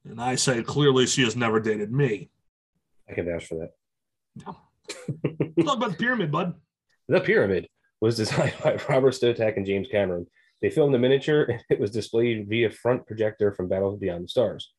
And 0.05 0.19
I 0.19 0.35
say 0.35 0.63
clearly 0.63 1.05
she 1.05 1.23
has 1.23 1.35
never 1.35 1.59
dated 1.59 1.91
me. 1.91 2.29
I 3.07 3.13
can 3.13 3.25
vouch 3.25 3.45
for 3.45 3.55
that. 3.59 3.73
No. 4.45 4.57
Talk 5.63 5.77
about 5.77 5.91
the 5.91 5.97
pyramid, 5.97 6.31
bud. 6.31 6.55
The 7.07 7.21
pyramid 7.21 7.69
was 8.01 8.17
designed 8.17 8.53
by 8.63 8.79
Robert 8.89 9.13
Skotak 9.13 9.55
and 9.55 9.65
James 9.65 9.87
Cameron. 9.87 10.25
They 10.61 10.69
filmed 10.69 10.93
the 10.93 10.99
miniature 10.99 11.43
and 11.49 11.63
it 11.69 11.79
was 11.79 11.91
displayed 11.91 12.47
via 12.49 12.69
front 12.69 13.05
projector 13.05 13.51
from 13.53 13.67
Battle 13.67 13.95
Beyond 13.97 14.25
the 14.25 14.27
Stars. 14.29 14.71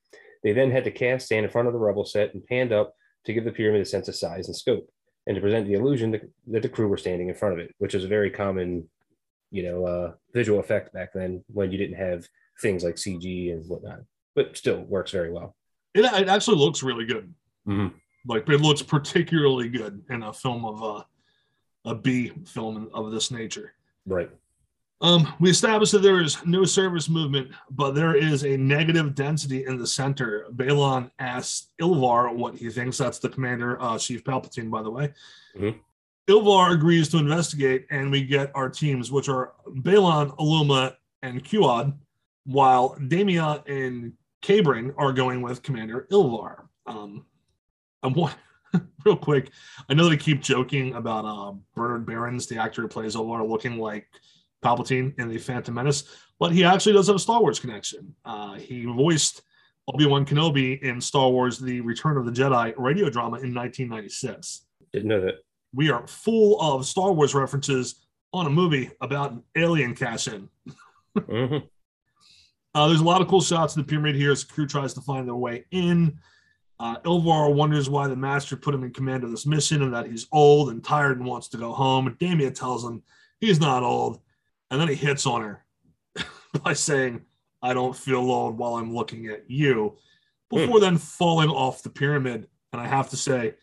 They 0.43 0.53
then 0.53 0.71
had 0.71 0.85
the 0.85 0.91
cast 0.91 1.27
stand 1.27 1.45
in 1.45 1.51
front 1.51 1.69
of 1.69 1.75
the 1.75 1.81
Rebel 1.81 2.05
set 2.05 2.35
and 2.35 2.45
panned 2.45 2.73
up 2.73 2.95
to 3.25 3.33
give 3.33 3.45
the 3.45 3.53
pyramid 3.53 3.81
a 3.81 3.85
sense 3.85 4.09
of 4.09 4.15
size 4.15 4.47
and 4.47 4.57
scope 4.57 4.89
and 5.27 5.35
to 5.35 5.41
present 5.41 5.67
the 5.67 5.75
illusion 5.75 6.13
that, 6.13 6.63
the 6.63 6.69
crew 6.69 6.89
were 6.89 6.97
standing 6.97 7.29
in 7.29 7.35
front 7.35 7.55
of 7.55 7.59
it, 7.59 7.75
which 7.79 7.95
is 7.95 8.05
a 8.05 8.09
very 8.09 8.31
common, 8.31 8.89
you 9.51 9.65
know, 9.65 9.85
uh, 9.85 10.13
visual 10.33 10.61
effect 10.61 10.93
back 10.93 11.13
then 11.13 11.43
when 11.49 11.73
you 11.73 11.79
didn't 11.79 11.97
have 11.97 12.27
things 12.63 12.85
like 12.85 12.95
CG 12.95 13.53
and 13.53 13.69
whatnot, 13.69 14.01
but 14.35 14.57
still 14.57 14.83
works 14.83 15.11
very 15.11 15.33
well. 15.33 15.57
It, 15.95 16.05
it 16.05 16.29
actually 16.29 16.59
looks 16.59 16.83
really 16.83 17.07
good. 17.07 17.35
Mhm. 17.67 17.93
Like 18.29 18.49
it 18.49 18.61
looks 18.61 18.83
particularly 18.83 19.69
good 19.69 20.03
in 20.11 20.23
a 20.23 20.33
film 20.33 20.65
of 20.65 20.83
a 20.83 21.07
a 21.87 21.95
B 21.95 22.33
film 22.45 22.91
of 22.93 23.13
this 23.13 23.31
nature. 23.31 23.73
Right. 24.07 24.31
Um, 25.03 25.33
we 25.41 25.51
established 25.51 25.93
that 25.93 26.03
there 26.03 26.23
is 26.23 26.45
no 26.47 26.65
service 26.65 27.09
movement, 27.09 27.51
but 27.71 27.95
there 27.95 28.17
is 28.17 28.45
a 28.45 28.57
negative 28.57 29.15
density 29.15 29.67
in 29.67 29.77
the 29.79 29.87
center. 29.87 30.47
Balon 30.55 31.11
asks 31.19 31.69
Ilvar 31.81 32.35
what 32.35 32.55
he 32.57 32.71
thinks. 32.71 32.97
That's 32.97 33.19
the 33.19 33.29
commander, 33.29 33.81
uh, 33.81 33.99
Chief 33.99 34.25
Palpatine, 34.25 34.71
by 34.71 34.83
the 34.83 34.91
way. 34.91 35.13
Mhm. 35.55 35.79
Ilvar 36.29 36.73
agrees 36.73 37.09
to 37.11 37.19
investigate, 37.19 37.87
and 37.91 38.11
we 38.11 38.25
get 38.25 38.51
our 38.55 38.71
teams, 38.71 39.13
which 39.13 39.29
are 39.29 39.53
Balon, 39.69 40.35
Aluma, 40.39 40.97
and 41.23 41.45
Q-Hod, 41.45 41.99
while 42.45 42.97
Damia 43.07 43.63
and 43.67 44.15
Cabren 44.43 44.95
are 44.97 45.13
going 45.13 45.43
with 45.43 45.63
Commander 45.63 46.07
Ilvar. 46.11 46.69
Um, 46.87 47.27
I 48.03 48.09
want 48.09 48.35
real 49.05 49.17
quick. 49.17 49.51
I 49.89 49.95
know 49.95 50.09
they 50.09 50.17
keep 50.17 50.41
joking 50.41 50.95
about 50.95 51.25
uh, 51.25 51.55
Bernard 51.75 52.07
Behrens, 52.07 52.47
the 52.47 52.59
actor 52.59 52.83
who 52.83 52.89
plays 52.89 53.15
Ilvar, 53.15 53.47
looking 53.49 53.79
like 53.79 54.09
Palpatine 54.67 55.19
in 55.21 55.29
the 55.29 55.39
Phantom 55.39 55.75
Menace, 55.75 56.05
but 56.39 56.53
he 56.53 56.65
actually 56.65 56.93
does 56.95 57.07
have 57.07 57.17
a 57.17 57.21
Star 57.21 57.41
Wars 57.41 57.59
connection. 57.61 58.15
Uh, 58.25 58.55
he 58.55 58.85
voiced 58.85 59.43
Obi 59.93 60.07
Wan 60.07 60.27
Kenobi 60.27 60.81
in 60.83 61.01
Star 61.01 61.31
Wars: 61.31 61.59
The 61.59 61.81
Return 61.81 62.17
of 62.17 62.25
the 62.27 62.33
Jedi 62.33 62.75
radio 62.77 63.09
drama 63.09 63.37
in 63.39 63.55
1996. 63.55 64.63
Didn't 64.93 65.09
know 65.09 65.21
that. 65.21 65.37
We 65.75 65.91
are 65.91 66.07
full 66.07 66.61
of 66.61 66.87
Star 66.87 67.13
Wars 67.13 67.35
references 67.35 68.07
on 68.33 68.47
a 68.47 68.51
movie 68.51 68.91
about 69.01 69.33
an 69.33 69.43
alien 69.57 69.95
cash-in. 69.95 70.49
Mhm. 71.17 71.69
Uh, 72.75 72.89
there's 72.89 73.01
a 73.01 73.05
lot 73.05 73.23
of 73.23 73.29
cool 73.29 73.41
shots 73.41 73.75
of 73.77 73.83
the 73.87 73.89
pyramid 73.89 74.15
here 74.17 74.33
as 74.33 74.45
the 74.45 74.53
crew 74.53 74.67
tries 74.67 74.93
to 74.95 75.01
find 75.01 75.27
their 75.27 75.35
way 75.35 75.65
in. 75.71 76.19
Uh, 76.79 76.99
Ilvar 77.07 77.55
wonders 77.55 77.89
why 77.89 78.07
the 78.07 78.17
master 78.17 78.55
put 78.55 78.75
him 78.75 78.85
in 78.85 78.93
command 78.93 79.25
of 79.25 79.31
this 79.31 79.47
mission 79.47 79.83
and 79.83 79.95
that 79.95 80.07
he's 80.07 80.27
old 80.31 80.69
and 80.69 80.85
tired 80.85 81.17
and 81.19 81.27
wants 81.27 81.49
to 81.49 81.57
go 81.57 81.73
home. 81.73 82.07
And 82.07 82.19
Damia 82.19 82.51
tells 82.51 82.85
him 82.85 83.03
he's 83.41 83.59
not 83.61 83.83
old. 83.83 84.21
And 84.71 84.81
then 84.81 84.89
he 84.89 84.95
hits 84.95 85.27
on 85.27 85.43
her 85.43 85.65
by 86.65 86.73
saying, 86.73 87.23
I 87.63 87.73
don't 87.75 87.97
feel 87.97 88.21
alone 88.21 88.57
while 88.57 88.75
I'm 88.75 88.95
looking 88.95 89.27
at 89.27 89.45
you, 89.49 89.97
before 90.51 90.81
then 90.81 90.99
falling 90.99 91.49
off 91.49 91.83
the 91.83 91.91
pyramid. 91.91 92.49
And 92.73 92.81
I 92.83 92.87
have 92.87 93.11
to 93.11 93.17
say, 93.17 93.55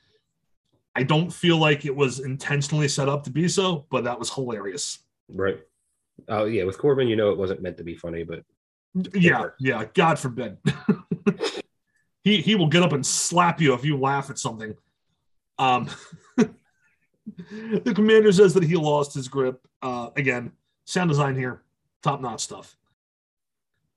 I 0.95 1.03
don't 1.03 1.31
feel 1.31 1.57
like 1.57 1.85
it 1.85 1.95
was 1.95 2.19
intentionally 2.19 2.87
set 2.87 3.09
up 3.09 3.23
to 3.23 3.31
be 3.31 3.47
so, 3.47 3.85
but 3.89 4.03
that 4.03 4.19
was 4.19 4.33
hilarious. 4.33 4.99
Right. 5.27 5.59
Oh 6.27 6.45
yeah, 6.45 6.63
with 6.63 6.77
Corman, 6.77 7.07
you 7.07 7.15
know 7.15 7.31
it 7.31 7.37
wasn't 7.37 7.61
meant 7.61 7.77
to 7.77 7.83
be 7.83 7.95
funny, 7.95 8.23
but 8.23 8.43
Yeah, 9.13 9.41
worked. 9.41 9.61
yeah. 9.61 9.85
God 9.93 10.19
forbid. 10.19 10.57
he 12.23 12.41
he 12.41 12.55
will 12.55 12.67
get 12.67 12.83
up 12.83 12.93
and 12.93 13.05
slap 13.05 13.59
you 13.59 13.73
if 13.73 13.83
you 13.83 13.97
laugh 13.97 14.29
at 14.29 14.37
something. 14.37 14.75
Um, 15.57 15.89
the 16.37 17.93
commander 17.95 18.31
says 18.31 18.53
that 18.53 18.63
he 18.63 18.75
lost 18.75 19.13
his 19.13 19.27
grip. 19.27 19.59
Uh, 19.81 20.09
again, 20.15 20.51
sound 20.85 21.09
design 21.09 21.35
here, 21.35 21.61
top 22.01 22.21
notch 22.21 22.41
stuff. 22.41 22.75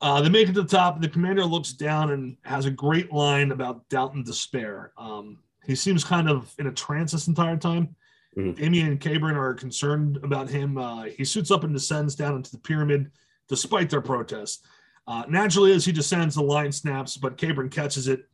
Uh, 0.01 0.20
they 0.20 0.29
make 0.29 0.49
it 0.49 0.55
to 0.55 0.62
the 0.62 0.68
top. 0.68 1.01
The 1.01 1.09
commander 1.09 1.44
looks 1.44 1.72
down 1.72 2.11
and 2.12 2.37
has 2.42 2.66
a 2.66 2.70
great 2.70 3.12
line 3.12 3.51
about 3.51 3.88
doubt 3.88 4.14
and 4.14 4.25
despair. 4.25 4.92
Um, 4.99 5.38
he 5.64 5.75
seems 5.75 6.05
kind 6.05 6.29
of 6.29 6.55
in 6.59 6.66
a 6.66 6.72
trance 6.72 7.12
this 7.12 7.29
entire 7.29 7.57
time. 7.57 7.96
Mhm. 8.37 8.57
Damia 8.57 8.85
and 8.85 9.01
Cabren 9.01 9.35
are 9.35 9.55
concerned 9.55 10.18
about 10.18 10.51
him. 10.51 10.77
Uh, 10.77 11.05
he 11.05 11.25
suits 11.25 11.51
up 11.51 11.64
and 11.64 11.72
descends 11.72 12.14
down 12.14 12.37
into 12.37 12.51
the 12.51 12.59
pyramid 12.59 13.11
despite 13.49 13.88
their 13.88 14.03
protests. 14.03 14.62
Uh, 15.07 15.25
naturally, 15.29 15.72
as 15.72 15.85
he 15.85 15.92
descends, 15.92 16.35
the 16.35 16.42
line 16.42 16.72
snaps, 16.72 17.16
but 17.16 17.38
Cabren 17.38 17.70
catches 17.70 18.07
it. 18.09 18.29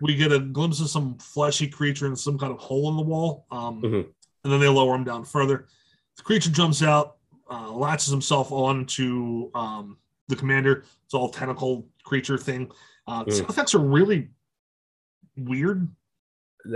We 0.00 0.14
get 0.16 0.32
a 0.32 0.38
glimpse 0.38 0.80
of 0.80 0.88
some 0.88 1.18
fleshy 1.18 1.68
creature 1.68 2.06
in 2.06 2.16
some 2.16 2.38
kind 2.38 2.52
of 2.52 2.58
hole 2.58 2.88
in 2.90 2.96
the 2.96 3.02
wall, 3.02 3.46
um, 3.50 3.82
Mhm. 3.82 4.06
and 4.44 4.52
then 4.52 4.60
they 4.60 4.68
lower 4.68 4.94
him 4.94 5.04
down 5.04 5.24
further. 5.24 5.66
The 6.16 6.22
creature 6.22 6.50
jumps 6.50 6.82
out, 6.82 7.18
uh, 7.52 7.70
latches 7.70 8.10
himself 8.10 8.50
on 8.50 8.86
to 8.86 9.50
um, 9.54 9.98
the 10.28 10.36
commander. 10.36 10.84
It's 11.04 11.14
all 11.14 11.28
tentacle 11.28 11.86
creature 12.04 12.38
thing. 12.38 12.70
Uh, 13.06 13.24
Mm. 13.24 13.32
Sound 13.32 13.50
effects 13.50 13.74
are 13.74 13.78
really 13.80 14.30
weird. 15.36 15.88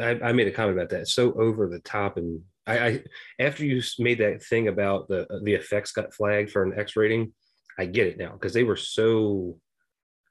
I, 0.01 0.19
I 0.23 0.33
made 0.33 0.49
a 0.49 0.53
comment 0.53 0.77
about 0.77 0.91
that. 0.91 1.09
So 1.09 1.33
over 1.35 1.69
the 1.69 1.79
top, 1.81 2.17
and 2.17 2.43
I, 2.67 2.79
I 2.87 3.05
after 3.39 3.65
you 3.65 3.81
made 3.99 4.19
that 4.19 4.43
thing 4.43 4.69
about 4.69 5.09
the 5.09 5.27
the 5.45 5.55
effects 5.55 5.93
got 5.93 6.13
flagged 6.13 6.51
for 6.51 6.65
an 6.65 6.79
X 6.79 6.97
rating, 6.97 7.33
I 7.79 7.87
get 7.87 8.09
it 8.09 8.19
now 8.19 8.33
because 8.33 8.53
they 8.53 8.65
were 8.65 8.77
so 8.77 9.59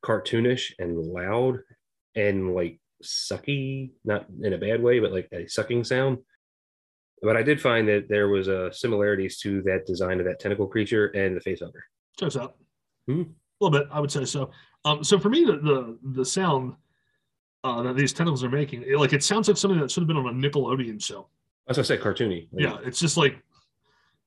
cartoonish 0.04 0.74
and 0.78 0.98
loud 0.98 1.60
and 2.16 2.54
like 2.54 2.80
sucky, 3.04 3.92
not 4.04 4.28
in 4.44 4.54
a 4.54 4.58
bad 4.58 4.84
way, 4.84 5.00
but 5.00 5.14
like 5.14 5.30
a 5.32 5.48
sucking 5.48 5.86
sound. 5.86 6.20
But 7.22 7.38
I 7.38 7.44
did 7.44 7.60
find 7.62 7.88
that 7.88 8.08
there 8.10 8.28
was 8.28 8.48
uh, 8.50 8.72
similarities 8.72 9.40
to 9.40 9.62
that 9.64 9.86
design 9.86 10.20
of 10.20 10.26
that 10.26 10.40
tentacle 10.40 10.68
creature 10.68 11.08
and 11.08 11.36
the 11.36 11.42
face 11.42 11.60
hugger. 11.62 11.84
Checks 12.20 12.36
out. 12.38 12.56
Hmm. 13.08 13.22
A 13.22 13.26
little 13.64 13.80
bit, 13.80 13.88
I 13.92 14.00
would 14.00 14.12
say 14.12 14.26
so. 14.26 14.52
Um, 14.84 15.04
so 15.04 15.18
for 15.18 15.30
me, 15.30 15.44
the 15.46 15.54
the, 15.58 15.98
the 16.18 16.26
sound 16.26 16.76
uh, 17.64 17.82
that 17.84 17.96
these 17.96 18.14
tentacles 18.14 18.44
are 18.44 18.50
making, 18.50 18.84
it, 18.84 18.98
like 19.00 19.14
it 19.14 19.24
sounds 19.24 19.48
like 19.48 19.58
something 19.58 19.80
that 19.80 19.90
should 19.90 20.02
have 20.02 20.08
been 20.08 20.18
on 20.18 20.28
a 20.28 20.32
Nickelodeon 20.50 21.02
show. 21.04 21.28
As 21.68 21.80
I 21.80 21.82
said, 21.82 22.00
cartoony. 22.02 22.48
Like, 22.52 22.64
Yeah, 22.64 22.78
it's 22.84 23.00
just 23.00 23.18
like, 23.18 23.42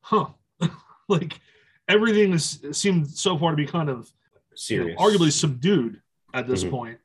huh, 0.00 0.26
like 1.08 1.38
everything 1.88 2.32
is 2.32 2.60
seemed 2.72 3.08
so 3.08 3.38
far 3.38 3.50
to 3.52 3.56
be 3.56 3.66
kind 3.66 3.88
of 3.90 4.10
you 4.68 4.78
know, 4.78 4.94
serious. 4.94 5.00
arguably 5.00 5.30
subdued. 5.32 6.00
at 6.34 6.46
this 6.48 6.62
Mhm. 6.64 6.70
point. 6.70 6.98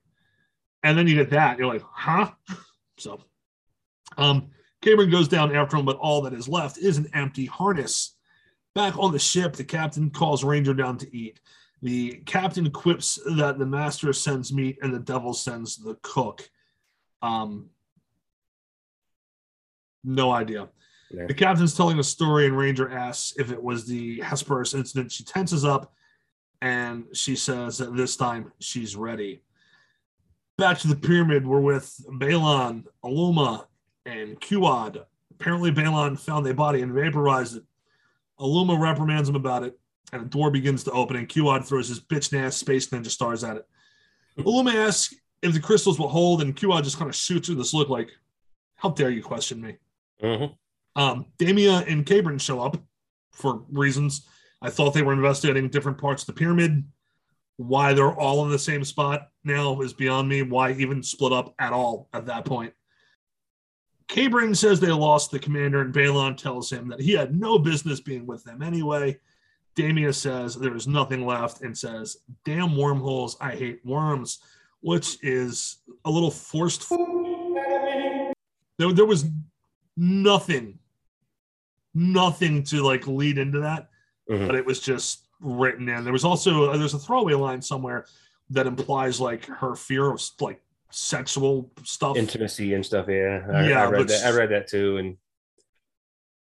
And 0.84 0.98
then 0.98 1.08
you 1.08 1.16
get 1.16 1.30
that, 1.30 1.58
you're 1.58 1.68
like, 1.72 1.84
huh? 1.84 2.32
So, 2.98 3.22
um, 4.18 4.50
Cabren 4.84 5.10
goes 5.10 5.28
down 5.28 5.56
after 5.56 5.78
him, 5.78 5.86
but 5.86 5.98
all 5.98 6.22
that 6.22 6.34
is 6.34 6.48
left 6.48 6.78
is 6.78 6.98
an 6.98 7.10
empty 7.14 7.46
harness. 7.46 8.16
Back 8.76 8.98
on 8.98 9.12
the 9.12 9.20
ship, 9.20 9.54
the 9.54 9.64
captain 9.64 10.10
calls 10.10 10.44
Ranger 10.44 10.74
down 10.74 10.98
to 10.98 11.16
eat. 11.16 11.40
The 11.82 12.22
captain 12.26 12.70
quips 12.72 13.20
that 13.38 13.60
the 13.60 13.66
master 13.66 14.12
sends 14.14 14.52
meat 14.52 14.80
and 14.82 14.94
the 14.94 15.00
devil 15.00 15.34
sends 15.34 15.78
the 15.78 15.96
cook. 16.02 16.50
Um, 17.22 17.70
no 20.04 20.32
idea. 20.32 20.70
Yeah. 21.12 21.28
The 21.28 21.34
captain's 21.34 21.76
telling 21.76 22.00
a 22.00 22.04
story, 22.04 22.48
and 22.48 22.58
Ranger 22.58 22.90
asks 22.90 23.38
if 23.38 23.52
it 23.52 23.62
was 23.62 23.86
the 23.86 24.20
Hesperus 24.22 24.74
incident. 24.74 25.12
She 25.12 25.24
tenses 25.24 25.64
up 25.64 25.94
and 26.62 27.06
she 27.14 27.36
says 27.36 27.78
that 27.78 27.96
this 27.96 28.18
time 28.18 28.52
she's 28.60 28.96
ready. 28.96 29.44
Back 30.58 30.80
to 30.80 30.88
the 30.88 30.96
pyramid, 30.96 31.46
we're 31.46 31.60
with 31.60 31.94
Balon, 32.10 32.86
Aluma, 33.04 33.66
and 34.06 34.40
Q-Hod. 34.40 35.06
Apparently, 35.32 35.72
Balon 35.72 36.20
found 36.20 36.48
a 36.48 36.54
body 36.54 36.82
and 36.82 36.94
vaporized 36.94 37.58
it. 37.58 37.64
Aluma 38.40 38.80
reprimands 38.80 39.30
him 39.30 39.36
about 39.36 39.64
it, 39.64 39.78
and 40.12 40.22
a 40.22 40.26
door 40.26 40.52
begins 40.52 40.84
to 40.84 40.92
open, 40.92 41.16
and 41.16 41.30
Q-Hod 41.30 41.66
throws 41.66 41.88
his 41.88 42.00
bitch 42.00 42.38
ass 42.38 42.56
space 42.58 42.88
ninja 42.88 43.08
stars 43.08 43.44
at 43.44 43.58
it. 43.58 43.68
Aluma 44.38 44.74
asks 44.74 45.14
if 45.42 45.54
the 45.54 45.60
crystals 45.60 46.00
will 46.00 46.10
hold, 46.10 46.42
and 46.42 46.56
Q-Hod 46.56 46.84
just 46.84 46.98
kind 46.98 47.10
of 47.10 47.16
shoots 47.16 47.48
her 47.48 47.56
this 47.56 47.74
look 47.74 47.90
like, 47.90 48.12
How 48.76 48.90
dare 48.90 49.10
you 49.10 49.24
question 49.24 49.62
me? 49.62 49.78
Mhm. 50.22 50.56
Um, 50.96 51.26
Damia 51.38 51.80
and 51.88 52.06
Cabren 52.06 52.40
show 52.40 52.60
up 52.60 52.78
for 53.32 53.64
reasons. 53.72 54.28
I 54.62 54.70
thought 54.70 54.94
they 54.94 55.02
were 55.02 55.14
investigating 55.14 55.70
different 55.70 55.98
parts 55.98 56.24
of 56.24 56.28
the 56.28 56.34
pyramid. 56.34 56.84
Why 57.58 57.94
they're 57.94 58.14
all 58.14 58.44
in 58.46 58.52
the 58.52 58.60
same 58.60 58.84
spot 58.84 59.30
now 59.44 59.80
is 59.82 59.94
beyond 59.94 60.28
me. 60.28 60.42
Why 60.42 60.72
even 60.74 61.04
split 61.04 61.34
up 61.34 61.54
at 61.60 61.72
all 61.74 62.10
at 62.14 62.26
that 62.28 62.46
point? 62.46 62.74
Cabren 64.08 64.56
says 64.56 64.80
they 64.80 64.92
lost 64.92 65.32
the 65.32 65.40
commander, 65.40 65.82
and 65.82 65.94
Balon 65.94 66.38
tells 66.38 66.72
him 66.72 66.88
that 66.90 67.00
he 67.00 67.14
had 67.14 67.40
no 67.40 67.58
business 67.58 68.00
being 68.00 68.26
with 68.26 68.44
them 68.44 68.62
anyway. 68.62 69.20
Damia 69.76 70.14
says 70.14 70.56
there 70.56 70.76
is 70.76 70.88
nothing 70.88 71.26
left 71.26 71.62
and 71.62 71.76
says, 71.78 72.18
Damn 72.46 72.78
wormholes, 72.78 73.38
I 73.42 73.52
hate 73.56 73.84
worms, 73.86 74.40
which 74.82 75.18
is 75.24 75.78
a 76.06 76.12
little 76.12 76.30
forced. 76.32 76.88
There, 78.78 78.92
there 78.92 79.06
was 79.06 79.26
nothing, 79.98 80.78
nothing 81.94 82.64
to 82.66 82.84
like 82.84 83.08
lead 83.08 83.38
into 83.38 83.60
that, 83.62 83.90
Mhm. 84.30 84.48
but 84.48 84.56
it 84.56 84.66
was 84.66 84.80
just 84.80 85.28
written 85.40 85.90
in. 85.90 86.04
There 86.04 86.14
was 86.14 86.26
also 86.26 86.72
uh, 86.72 86.78
there's 86.78 86.94
a 86.94 87.00
throwaway 87.00 87.34
line 87.34 87.62
somewhere 87.62 88.06
that 88.50 88.68
implies 88.68 89.20
like 89.20 89.46
her 89.46 89.76
fear 89.76 90.12
of 90.12 90.22
like 90.40 90.62
sexual 90.94 91.72
stuff. 91.84 92.18
Intimacy 92.18 92.74
and 92.74 92.86
stuff. 92.86 93.08
Yeah. 93.10 93.46
I, 93.52 93.70
Yeah, 93.70 93.84
I 93.84 93.90
read 93.90 94.08
that. 94.08 94.26
I 94.26 94.36
read 94.36 94.52
that 94.52 94.68
too. 94.68 94.98
And 94.98 95.18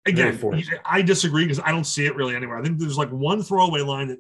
Again. 0.06 0.40
I 0.86 1.02
disagree 1.02 1.44
because 1.44 1.60
I 1.60 1.72
don't 1.72 1.84
see 1.84 2.06
it 2.06 2.16
really 2.16 2.36
anywhere. 2.36 2.58
I 2.58 2.64
think 2.64 2.80
there's 2.80 2.98
like 2.98 3.10
one 3.10 3.44
throwaway 3.44 3.82
line 3.82 4.08
that 4.08 4.20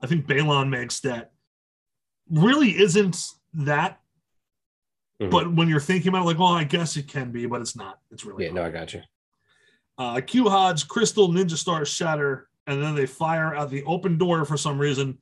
I 0.00 0.06
think 0.06 0.26
Balon 0.26 0.70
makes 0.70 1.00
that 1.00 1.32
really 2.30 2.70
isn't 2.70 3.22
that. 3.54 4.00
Mhm. 5.20 5.30
But 5.30 5.52
when 5.54 5.68
you're 5.68 5.80
thinking 5.80 6.08
about 6.08 6.22
it, 6.22 6.26
like, 6.26 6.38
well, 6.38 6.48
I 6.48 6.64
guess 6.64 6.96
it 6.96 7.08
can 7.08 7.32
be, 7.32 7.46
but 7.46 7.60
it's 7.60 7.76
not. 7.76 7.98
It's 8.10 8.24
really 8.24 8.44
yeah, 8.44 8.52
not. 8.52 8.62
no, 8.62 8.66
I 8.66 8.70
got 8.70 8.94
you. 8.94 9.02
Uh, 9.98 10.20
Q 10.20 10.48
Hod's 10.48 10.84
crystal 10.84 11.28
ninja 11.28 11.56
Star 11.56 11.84
shatter, 11.84 12.48
and 12.66 12.82
then 12.82 12.94
they 12.94 13.06
fire 13.06 13.54
out 13.54 13.70
the 13.70 13.84
open 13.84 14.18
door 14.18 14.44
for 14.44 14.56
some 14.56 14.78
reason. 14.78 15.18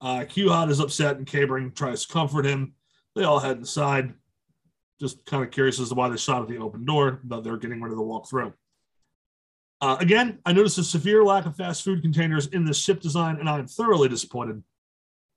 Uh, 0.00 0.24
Q 0.28 0.48
Hod 0.48 0.70
is 0.70 0.80
upset, 0.80 1.16
and 1.16 1.26
Cabren 1.26 1.74
tries 1.74 2.04
to 2.06 2.12
comfort 2.12 2.44
him. 2.44 2.74
They 3.14 3.24
all 3.24 3.38
head 3.38 3.58
inside. 3.58 4.14
Just 5.00 5.24
kind 5.26 5.42
of 5.42 5.50
curious 5.50 5.80
as 5.80 5.88
to 5.88 5.94
why 5.94 6.08
they 6.08 6.16
shot 6.16 6.42
at 6.42 6.48
the 6.48 6.58
open 6.58 6.84
door, 6.84 7.20
but 7.24 7.42
they're 7.42 7.56
getting 7.56 7.82
ready 7.82 7.94
to 7.94 8.02
walk 8.02 8.28
through. 8.28 8.52
Uh, 9.80 9.96
again, 9.98 10.38
I 10.46 10.52
noticed 10.52 10.78
a 10.78 10.84
severe 10.84 11.24
lack 11.24 11.44
of 11.44 11.56
fast 11.56 11.82
food 11.82 12.02
containers 12.02 12.46
in 12.46 12.64
the 12.64 12.72
ship 12.72 13.00
design, 13.00 13.36
and 13.40 13.48
I'm 13.48 13.66
thoroughly 13.66 14.08
disappointed. 14.08 14.62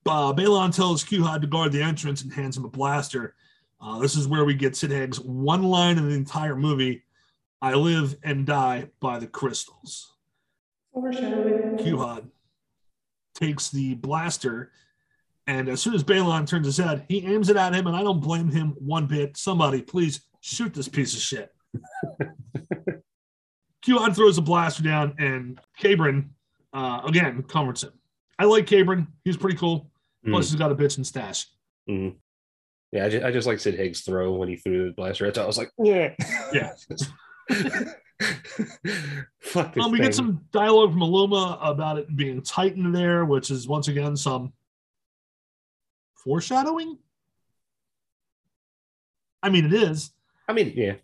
Uh, 0.05 0.31
Balon 0.33 0.73
tells 0.73 1.03
Q 1.03 1.23
Hod 1.23 1.41
to 1.41 1.47
guard 1.47 1.71
the 1.71 1.81
entrance 1.81 2.21
and 2.21 2.31
hands 2.31 2.55
him 2.55 2.63
a 2.63 2.69
blaster. 2.69 3.33
Uh, 3.81 3.97
this 3.97 4.15
is 4.15 4.27
where 4.27 4.45
we 4.45 4.53
get 4.53 4.75
Sid 4.75 4.91
Haig's 4.91 5.19
one 5.19 5.63
line 5.63 5.97
in 5.97 6.07
the 6.07 6.15
entire 6.15 6.55
movie 6.55 7.03
I 7.59 7.73
live 7.73 8.15
and 8.21 8.45
die 8.45 8.89
by 8.99 9.17
the 9.17 9.25
crystals. 9.25 10.13
Q-Hod 10.93 12.29
takes 13.33 13.69
the 13.69 13.95
blaster, 13.95 14.71
and 15.47 15.69
as 15.69 15.81
soon 15.81 15.93
as 15.93 16.03
Balon 16.03 16.47
turns 16.47 16.65
his 16.65 16.77
head, 16.77 17.05
he 17.07 17.25
aims 17.25 17.49
it 17.49 17.57
at 17.57 17.73
him, 17.73 17.87
and 17.87 17.95
I 17.95 18.01
don't 18.03 18.19
blame 18.19 18.49
him 18.49 18.75
one 18.79 19.05
bit. 19.07 19.37
Somebody, 19.37 19.81
please 19.81 20.21
shoot 20.41 20.73
this 20.73 20.87
piece 20.87 21.13
of 21.13 21.19
shit. 21.21 21.51
Q-Hod 23.81 24.15
throws 24.15 24.37
a 24.37 24.41
blaster 24.41 24.81
down, 24.83 25.13
and 25.19 25.59
Cabren, 25.79 26.29
uh, 26.73 27.01
again, 27.05 27.43
comforts 27.43 27.83
him. 27.83 27.91
I 28.39 28.45
like 28.45 28.65
Cabren. 28.65 29.07
He's 29.23 29.37
pretty 29.37 29.57
cool. 29.57 29.91
Plus, 30.27 30.49
he's 30.49 30.57
got 30.59 30.71
a 30.71 30.75
bitch 30.75 30.97
and 30.97 31.05
stash. 31.05 31.45
Mhm. 31.87 32.15
Yeah, 32.91 33.05
I 33.05 33.09
just, 33.09 33.25
I 33.25 33.31
just 33.31 33.45
like 33.47 33.59
Sid 33.59 33.75
Haig's 33.75 34.01
throw 34.01 34.33
when 34.33 34.49
he 34.49 34.55
threw 34.55 34.87
the 34.87 34.93
blaster. 34.93 35.25
At 35.27 35.37
i 35.37 35.45
was 35.45 35.57
like, 35.57 35.69
yeah, 35.77 36.15
Yeah. 36.51 36.71
Fuck 39.41 39.73
this 39.73 39.83
Um, 39.83 39.91
we 39.91 39.97
thing. 39.99 40.07
get 40.07 40.15
some 40.15 40.41
dialogue 40.51 40.91
from 40.93 41.01
Aluma 41.01 41.57
about 41.61 41.97
it 41.99 42.15
being 42.15 42.41
Titan 42.41 42.91
there, 42.91 43.25
which 43.25 43.51
is 43.51 43.67
once 43.67 43.87
again 43.87 44.15
some 44.15 44.53
foreshadowing. 46.25 46.97
I 49.41 49.49
mean, 49.49 49.65
it 49.65 49.73
is. 49.73 50.11
I 50.47 50.53
mean, 50.53 50.73
yeah, 50.75 50.95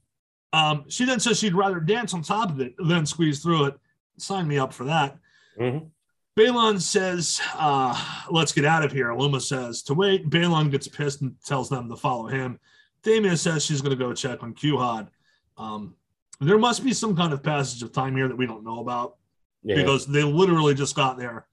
Um, 0.53 0.85
she 0.89 1.05
then 1.05 1.19
says 1.19 1.39
she'd 1.39 1.53
rather 1.53 1.79
dance 1.79 2.13
on 2.13 2.23
top 2.23 2.49
of 2.49 2.59
it 2.59 2.73
than 2.77 3.05
squeeze 3.05 3.41
through 3.41 3.65
it. 3.65 3.79
Sign 4.17 4.47
me 4.47 4.57
up 4.57 4.73
for 4.73 4.83
that. 4.85 5.17
Mhm. 5.57 5.89
Balon 6.37 6.81
says, 6.81 7.41
uh, 7.55 8.25
let's 8.29 8.51
get 8.51 8.65
out 8.65 8.83
of 8.83 8.91
here. 8.91 9.13
Luma 9.13 9.39
says 9.39 9.83
to 9.83 9.93
wait. 9.93 10.29
Balon 10.29 10.71
gets 10.71 10.87
pissed 10.87 11.21
and 11.21 11.35
tells 11.45 11.69
them 11.69 11.89
to 11.89 11.95
follow 11.95 12.27
him. 12.27 12.59
Damia 13.03 13.35
says 13.35 13.65
she's 13.65 13.81
going 13.81 13.97
to 13.97 14.03
go 14.03 14.13
check 14.13 14.41
on 14.43 14.53
Q-Hod. 14.53 15.09
Um, 15.57 15.95
there 16.39 16.57
must 16.57 16.83
be 16.83 16.93
some 16.93 17.15
kind 17.15 17.33
of 17.33 17.43
passage 17.43 17.83
of 17.83 17.91
time 17.91 18.15
here 18.15 18.27
that 18.27 18.37
we 18.37 18.45
don't 18.45 18.63
know 18.63 18.79
about 18.79 19.17
yeah. 19.63 19.75
because 19.75 20.05
they 20.05 20.23
literally 20.23 20.73
just 20.73 20.95
got 20.95 21.17
there. 21.17 21.47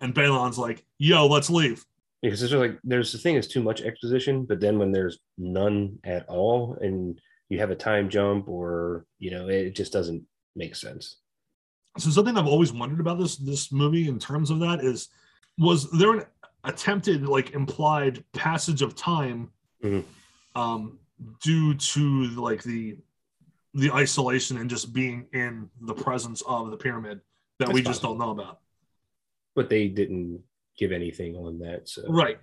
And 0.00 0.14
Balon's 0.14 0.58
like, 0.58 0.84
yo, 0.98 1.26
let's 1.26 1.50
leave. 1.50 1.84
Because 2.22 2.40
there's 2.40 2.52
like 2.52 2.78
there's 2.84 3.12
the 3.12 3.18
thing 3.18 3.36
is 3.36 3.48
too 3.48 3.62
much 3.62 3.82
exposition, 3.82 4.44
but 4.44 4.60
then 4.60 4.78
when 4.78 4.92
there's 4.92 5.18
none 5.38 5.98
at 6.04 6.26
all, 6.28 6.76
and 6.80 7.20
you 7.48 7.58
have 7.58 7.70
a 7.70 7.76
time 7.76 8.08
jump, 8.08 8.48
or 8.48 9.04
you 9.18 9.30
know, 9.30 9.48
it 9.48 9.74
just 9.74 9.92
doesn't 9.92 10.22
make 10.56 10.74
sense. 10.76 11.16
So 11.98 12.10
something 12.10 12.38
I've 12.38 12.46
always 12.46 12.72
wondered 12.72 13.00
about 13.00 13.18
this 13.18 13.36
this 13.36 13.72
movie 13.72 14.08
in 14.08 14.18
terms 14.18 14.50
of 14.50 14.60
that 14.60 14.82
is 14.84 15.08
was 15.58 15.90
there 15.90 16.12
an 16.14 16.24
attempted 16.64 17.26
like 17.28 17.52
implied 17.52 18.24
passage 18.32 18.82
of 18.82 18.94
time 18.94 19.50
Mhm. 19.82 20.04
um 20.54 20.98
due 21.42 21.74
to 21.74 22.00
like 22.40 22.62
the 22.62 22.96
the 23.74 23.90
isolation 23.90 24.58
and 24.58 24.70
just 24.70 24.92
being 24.92 25.26
in 25.32 25.68
the 25.80 25.94
presence 25.94 26.40
of 26.46 26.70
the 26.70 26.76
pyramid 26.76 27.20
that 27.58 27.66
That's 27.66 27.72
we 27.74 27.82
just 27.82 28.00
possible. 28.02 28.18
don't 28.18 28.18
know 28.26 28.30
about. 28.42 28.60
But 29.54 29.68
they 29.68 29.88
didn't 29.88 30.42
give 30.78 30.92
anything 30.92 31.36
on 31.36 31.58
that, 31.60 31.88
so 31.88 32.02
Right. 32.08 32.38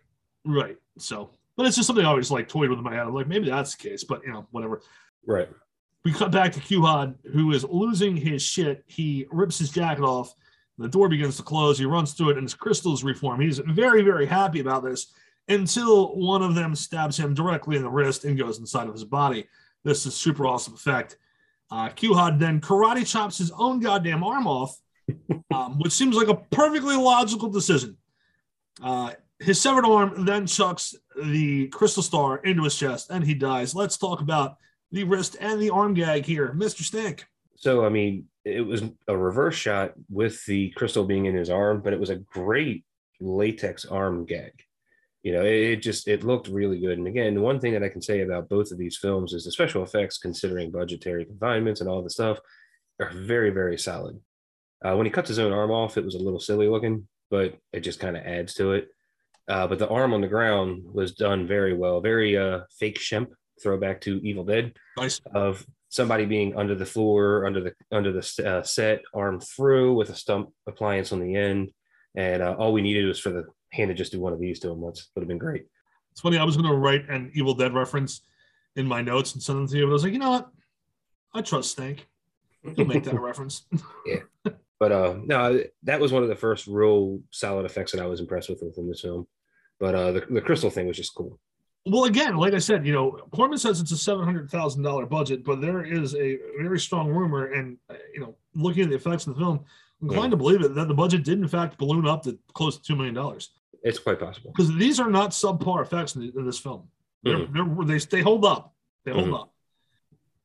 Right. 0.46 0.78
So 0.98 1.32
but 1.60 1.66
it's 1.66 1.76
just 1.76 1.88
something 1.88 2.06
I 2.06 2.08
always 2.08 2.32
like 2.32 2.48
toyed 2.48 2.70
with 2.70 2.80
in 2.80 2.86
my 2.86 2.94
head. 2.94 3.02
I'm 3.02 3.14
like, 3.14 3.28
maybe 3.28 3.50
that's 3.50 3.76
the 3.76 3.90
case, 3.90 4.06
but 4.06 4.24
you 4.24 4.32
know, 4.32 4.48
whatever. 4.52 4.82
right. 5.28 5.50
we 6.06 6.14
cut 6.14 6.32
back 6.32 6.54
to 6.54 6.62
Q-Hod, 6.62 7.16
who 7.34 7.52
is 7.52 7.66
losing 7.66 8.16
his 8.16 8.42
shit. 8.42 8.86
He 8.88 9.28
rips 9.30 9.60
his 9.60 9.70
jacket 9.70 10.04
off. 10.06 10.34
The 10.78 10.88
door 10.88 11.10
begins 11.10 11.36
to 11.36 11.44
close. 11.44 11.78
He 11.78 11.84
runs 11.84 12.14
through 12.14 12.30
it, 12.30 12.38
and 12.38 12.46
his 12.46 12.54
crystals 12.54 13.04
reform. 13.04 13.42
He's 13.42 13.58
very, 13.58 14.04
very 14.04 14.26
happy 14.26 14.62
about 14.62 14.86
this 14.86 15.12
until 15.50 16.16
one 16.16 16.42
of 16.42 16.56
them 16.56 16.76
stabs 16.76 17.20
him 17.20 17.34
directly 17.34 17.76
in 17.76 17.84
the 17.84 17.90
wrist 17.90 18.24
and 18.24 18.38
goes 18.38 18.60
inside 18.60 18.88
of 18.88 18.94
his 18.94 19.04
body. 19.04 19.46
This 19.84 20.06
is 20.06 20.16
super 20.16 20.48
awesome 20.48 20.76
effect. 20.76 21.18
Uh, 21.70 21.90
Q-Hod 21.90 22.40
then 22.40 22.62
karate 22.62 23.06
chops 23.06 23.38
his 23.38 23.52
own 23.52 23.82
goddamn 23.82 24.24
arm 24.24 24.48
off, 24.48 24.80
um, 25.54 25.78
which 25.80 25.92
seems 25.92 26.16
like 26.16 26.30
a 26.30 26.36
perfectly 26.36 26.96
logical 26.96 27.50
decision. 27.50 27.98
Uh, 28.82 29.12
his 29.40 29.60
severed 29.60 29.86
arm 29.86 30.26
then 30.26 30.46
chucks 30.46 30.96
the 31.16 31.68
crystal 31.70 32.04
star 32.04 32.38
into 32.38 32.64
his 32.64 32.76
chest, 32.76 33.10
and 33.10 33.24
he 33.24 33.34
dies. 33.34 33.74
Let's 33.74 33.98
talk 33.98 34.22
about 34.22 34.58
the 34.92 35.04
wrist 35.04 35.38
and 35.40 35.62
the 35.62 35.70
arm 35.70 35.94
gag 35.94 36.26
here, 36.26 36.54
Mr. 36.56 36.82
Stank. 36.82 37.26
So 37.56 37.86
I 37.86 37.90
mean, 37.90 38.26
it 38.46 38.62
was 38.62 38.84
a 39.08 39.16
reverse 39.16 39.56
shot 39.56 39.94
with 40.10 40.46
the 40.46 40.70
crystal 40.72 41.06
being 41.06 41.26
in 41.26 41.36
his 41.36 41.50
arm, 41.50 41.82
but 41.82 41.94
it 41.94 42.00
was 42.00 42.10
a 42.10 42.18
great 42.18 42.86
latex 43.20 43.86
arm 43.86 44.26
gag. 44.26 44.54
You 45.24 45.34
know, 45.34 45.42
it, 45.42 45.72
it 45.72 45.76
just 45.78 46.08
it 46.08 46.24
looked 46.24 46.48
really 46.48 46.80
good. 46.80 46.98
And 46.98 47.08
again, 47.08 47.42
one 47.42 47.60
thing 47.60 47.74
that 47.74 47.84
I 47.84 47.90
can 47.90 48.02
say 48.02 48.22
about 48.22 48.50
both 48.50 48.72
of 48.72 48.78
these 48.78 48.98
films 48.98 49.34
is 49.34 49.46
the 49.46 49.52
special 49.52 49.84
effects, 49.84 50.18
considering 50.18 50.72
budgetary 50.72 51.26
confinements 51.26 51.82
and 51.82 51.90
all 51.90 52.02
the 52.02 52.10
stuff, 52.10 52.40
are 53.00 53.12
very 53.12 53.50
very 53.50 53.78
solid. 53.78 54.20
Uh, 54.84 54.96
when 54.96 55.06
he 55.06 55.12
cuts 55.12 55.28
his 55.28 55.40
own 55.40 55.52
arm 55.52 55.72
off, 55.72 55.98
it 55.98 56.06
was 56.06 56.16
a 56.16 56.20
little 56.20 56.40
silly 56.40 56.68
looking, 56.68 57.06
but 57.30 57.58
it 57.74 57.82
just 57.82 58.00
kind 58.00 58.18
of 58.18 58.24
adds 58.24 58.54
to 58.56 58.74
it. 58.74 58.90
Uh, 59.48 59.68
but 59.68 59.80
the 59.80 59.90
arm 59.90 60.14
on 60.14 60.22
the 60.22 60.28
ground 60.28 60.84
was 60.94 61.14
done 61.14 61.48
very 61.48 61.74
well. 61.74 62.02
Very 62.02 62.38
uh, 62.38 62.62
fake 62.80 63.00
Shemp 63.00 63.30
throwback 63.62 64.02
to 64.02 64.24
Evil 64.24 64.44
Dead 64.44 64.74
Nice. 64.98 65.20
of 65.34 65.66
somebody 65.90 66.26
being 66.26 66.56
under 66.56 66.76
the 66.76 66.86
floor, 66.86 67.46
under 67.46 67.62
the 67.62 67.74
under 67.92 68.12
the 68.12 68.44
uh, 68.46 68.64
set, 68.64 69.02
arm 69.14 69.40
through 69.40 69.96
with 69.96 70.10
a 70.10 70.16
stump 70.16 70.50
appliance 70.68 71.12
on 71.12 71.20
the 71.20 71.36
end, 71.36 71.72
and 72.16 72.44
uh, 72.44 72.56
all 72.58 72.74
we 72.74 72.82
needed 72.82 73.08
was 73.08 73.20
for 73.20 73.32
the 73.32 73.46
hand 73.72 73.90
to 73.90 73.96
just 73.96 74.12
do 74.12 74.20
one 74.20 74.34
of 74.34 74.40
these 74.40 74.60
to 74.60 74.70
him 74.70 74.80
once. 74.80 75.10
Would 75.16 75.22
have 75.22 75.28
been 75.28 75.38
great. 75.38 75.66
It's 76.12 76.22
funny. 76.22 76.38
I 76.38 76.44
was 76.44 76.56
going 76.56 76.70
to 76.70 76.78
write 76.78 77.10
an 77.10 77.32
Evil 77.34 77.54
Dead 77.54 77.74
reference 77.74 78.22
in 78.76 78.88
my 78.88 79.02
notes 79.02 79.34
and 79.34 79.42
send 79.42 79.60
them 79.60 79.68
to 79.68 79.78
you, 79.78 79.86
but 79.86 79.92
I 79.92 79.94
was 79.94 80.04
like, 80.04 80.14
you 80.14 80.20
know 80.20 80.32
what? 80.32 80.50
I 81.34 81.42
trust 81.42 81.72
Stank. 81.72 82.08
He'll 82.76 82.86
make 82.86 83.04
that 83.04 83.14
a 83.14 83.20
reference. 83.20 83.66
But 84.80 84.92
uh, 84.92 85.16
no, 85.26 85.62
that 85.84 86.00
was 86.00 86.12
one 86.12 86.24
of 86.24 86.30
the 86.30 86.36
first 86.36 86.66
real 86.68 87.20
solid 87.32 87.66
effects 87.66 87.92
that 87.92 88.02
I 88.02 88.06
was 88.08 88.20
impressed 88.22 88.50
with 88.50 88.62
within 88.62 88.88
this 88.88 89.02
film. 89.02 89.28
But 89.80 89.96
uh, 89.96 90.12
the 90.14 90.26
the 90.30 90.42
crystal 90.42 90.70
thing 90.70 90.88
was 90.88 90.98
just 90.98 91.14
cool. 91.16 91.40
Well, 91.86 92.06
again, 92.06 92.36
like 92.38 92.54
I 92.54 92.60
said, 92.60 92.86
you 92.86 92.94
know, 92.94 93.12
Corman 93.32 93.58
says 93.58 93.80
it's 93.82 93.92
a 93.92 93.98
seven 93.98 94.24
hundred 94.24 94.50
thousand 94.50 94.84
dollar 94.84 95.06
budget, 95.06 95.44
but 95.44 95.60
there 95.62 95.84
is 95.84 96.16
a 96.16 96.38
very 96.62 96.80
strong 96.80 97.10
rumor, 97.10 97.48
and 97.54 97.78
uh, 97.90 97.96
you 98.14 98.20
know, 98.22 98.36
looking 98.56 98.84
at 98.84 98.90
the 98.90 98.96
effects 98.96 99.28
in 99.28 99.34
the 99.34 99.40
film, 99.40 99.66
I'm 100.02 100.10
inclined 100.10 100.32
to 100.32 100.38
believe 100.38 100.62
it 100.62 100.76
that 100.76 100.88
the 100.88 100.94
budget 100.94 101.24
did 101.24 101.40
in 101.40 101.48
fact 101.48 101.78
balloon 101.78 102.08
up 102.08 102.24
to 102.24 102.38
close 102.54 102.78
to 102.78 102.84
two 102.84 102.96
million 102.96 103.16
dollars 103.16 103.52
It's 103.84 104.00
quite 104.00 104.20
possible. 104.20 104.52
because 104.56 104.74
these 104.76 105.00
are 105.00 105.10
not 105.10 105.32
subpar 105.32 105.82
effects 105.82 106.16
in, 106.16 106.22
the, 106.22 106.34
in 106.40 106.46
this 106.46 106.60
film. 106.60 106.88
They're, 107.24 107.38
Mhm. 107.40 107.54
they're, 107.54 107.86
they 107.86 108.06
they 108.18 108.22
hold 108.22 108.46
up. 108.46 108.74
They 109.06 109.12
hold 109.12 109.28
Mhm. 109.30 109.40
up. 109.42 109.54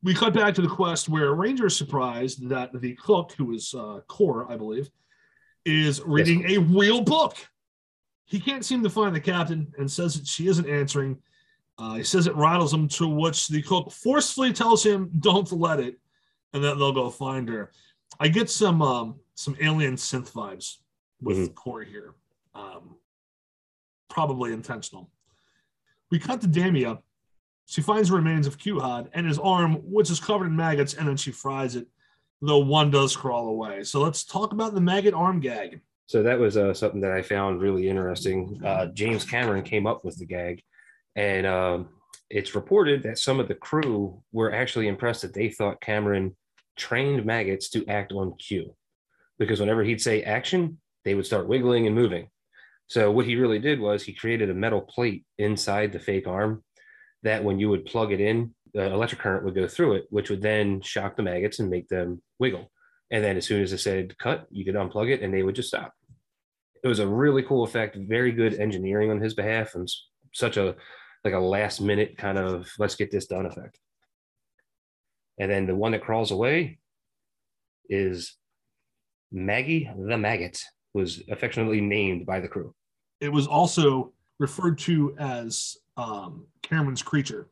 We 0.04 0.12
cut 0.12 0.34
back 0.34 0.54
to 0.56 0.62
the 0.62 0.68
quest 0.68 1.08
where 1.08 1.32
Ranger 1.32 1.66
is 1.66 1.76
surprised 1.76 2.46
that 2.50 2.78
the 2.78 2.94
cook, 2.96 3.32
who 3.38 3.54
is 3.54 3.74
uh, 3.74 4.00
Core, 4.06 4.46
I 4.52 4.56
believe, 4.56 4.90
is 5.64 6.02
reading 6.04 6.44
a 6.46 6.58
real 6.58 7.00
book. 7.00 7.38
He 8.26 8.38
can't 8.38 8.66
seem 8.66 8.82
to 8.82 8.90
find 8.90 9.16
the 9.16 9.20
captain 9.20 9.72
and 9.78 9.90
says 9.90 10.14
that 10.20 10.26
she 10.26 10.46
isn't 10.46 10.68
answering. 10.68 11.16
Uh, 11.78 11.94
he 11.94 12.04
says 12.04 12.26
it 12.26 12.36
rattles 12.36 12.72
him, 12.72 12.86
to 12.88 13.08
which 13.08 13.48
the 13.48 13.62
cook 13.62 13.90
forcefully 13.90 14.52
tells 14.52 14.84
him, 14.84 15.10
"Don't 15.20 15.50
let 15.50 15.80
it," 15.80 15.98
and 16.52 16.62
that 16.62 16.76
they'll 16.76 16.92
go 16.92 17.08
find 17.08 17.48
her. 17.48 17.72
I 18.20 18.28
get 18.28 18.50
some 18.50 18.82
um, 18.82 19.20
some 19.34 19.56
alien 19.58 19.96
synth 19.96 20.30
vibes 20.32 20.76
with 21.22 21.54
Core 21.54 21.82
here, 21.82 22.14
um, 22.54 22.96
probably 24.10 24.52
intentional. 24.52 25.10
We 26.10 26.18
cut 26.18 26.42
to 26.42 26.46
Damia. 26.46 26.98
She 27.66 27.82
finds 27.82 28.10
the 28.10 28.16
remains 28.16 28.46
of 28.46 28.58
Q-Hod 28.58 29.10
and 29.14 29.26
his 29.26 29.38
arm, 29.38 29.74
which 29.84 30.10
is 30.10 30.20
covered 30.20 30.46
in 30.46 30.56
maggots, 30.56 30.94
and 30.94 31.08
then 31.08 31.16
she 31.16 31.32
fries 31.32 31.76
it, 31.76 31.86
though 32.42 32.58
one 32.58 32.90
does 32.90 33.16
crawl 33.16 33.48
away. 33.48 33.84
So 33.84 34.00
let's 34.00 34.24
talk 34.24 34.52
about 34.52 34.74
the 34.74 34.80
maggot 34.80 35.14
arm 35.14 35.40
gag. 35.40 35.80
So 36.06 36.22
that 36.22 36.38
was 36.38 36.56
uh, 36.56 36.74
something 36.74 37.00
that 37.00 37.12
I 37.12 37.22
found 37.22 37.62
really 37.62 37.88
interesting. 37.88 38.60
Uh, 38.62 38.86
James 38.86 39.24
Cameron 39.24 39.62
came 39.62 39.86
up 39.86 40.04
with 40.04 40.18
the 40.18 40.26
gag, 40.26 40.62
and 41.16 41.46
um, 41.46 41.88
it's 42.28 42.54
reported 42.54 43.02
that 43.04 43.18
some 43.18 43.40
of 43.40 43.48
the 43.48 43.54
crew 43.54 44.22
were 44.30 44.52
actually 44.52 44.88
impressed 44.88 45.22
that 45.22 45.32
they 45.32 45.48
thought 45.48 45.80
Cameron 45.80 46.36
trained 46.76 47.24
maggots 47.24 47.70
to 47.70 47.86
act 47.86 48.12
on 48.12 48.36
cue, 48.36 48.74
because 49.38 49.60
whenever 49.60 49.82
he'd 49.82 50.02
say 50.02 50.22
action, 50.22 50.78
they 51.04 51.14
would 51.14 51.26
start 51.26 51.48
wiggling 51.48 51.86
and 51.86 51.94
moving. 51.94 52.28
So 52.88 53.10
what 53.10 53.24
he 53.24 53.36
really 53.36 53.58
did 53.58 53.80
was 53.80 54.02
he 54.02 54.12
created 54.12 54.50
a 54.50 54.54
metal 54.54 54.82
plate 54.82 55.24
inside 55.38 55.92
the 55.92 55.98
fake 55.98 56.26
arm 56.26 56.62
that 57.24 57.42
when 57.42 57.58
you 57.58 57.68
would 57.70 57.86
plug 57.86 58.12
it 58.12 58.20
in, 58.20 58.54
the 58.72 58.92
electric 58.92 59.20
current 59.20 59.44
would 59.44 59.54
go 59.54 59.66
through 59.66 59.94
it, 59.94 60.06
which 60.10 60.30
would 60.30 60.42
then 60.42 60.80
shock 60.80 61.16
the 61.16 61.22
maggots 61.22 61.58
and 61.58 61.70
make 61.70 61.88
them 61.88 62.22
wiggle. 62.38 62.70
And 63.10 63.24
then 63.24 63.36
as 63.36 63.46
soon 63.46 63.62
as 63.62 63.72
it 63.72 63.78
said 63.78 64.16
cut, 64.18 64.46
you 64.50 64.64
could 64.64 64.74
unplug 64.74 65.10
it 65.10 65.22
and 65.22 65.32
they 65.32 65.42
would 65.42 65.54
just 65.54 65.68
stop. 65.68 65.92
It 66.82 66.88
was 66.88 66.98
a 66.98 67.06
really 67.06 67.42
cool 67.42 67.64
effect, 67.64 67.96
very 67.96 68.30
good 68.30 68.54
engineering 68.54 69.10
on 69.10 69.20
his 69.20 69.34
behalf, 69.34 69.74
and 69.74 69.88
such 70.32 70.56
a 70.56 70.76
like 71.24 71.32
a 71.32 71.38
last 71.38 71.80
minute 71.80 72.18
kind 72.18 72.36
of 72.36 72.70
let's 72.78 72.96
get 72.96 73.10
this 73.10 73.26
done 73.26 73.46
effect. 73.46 73.78
And 75.38 75.50
then 75.50 75.66
the 75.66 75.74
one 75.74 75.92
that 75.92 76.02
crawls 76.02 76.30
away 76.30 76.78
is 77.88 78.36
Maggie 79.32 79.90
the 79.96 80.18
Maggot, 80.18 80.62
was 80.92 81.22
affectionately 81.30 81.80
named 81.80 82.26
by 82.26 82.40
the 82.40 82.48
crew. 82.48 82.74
It 83.20 83.32
was 83.32 83.46
also 83.46 84.12
referred 84.38 84.78
to 84.80 85.14
as 85.18 85.76
um, 85.96 86.46
Cameron's 86.62 87.02
creature. 87.02 87.48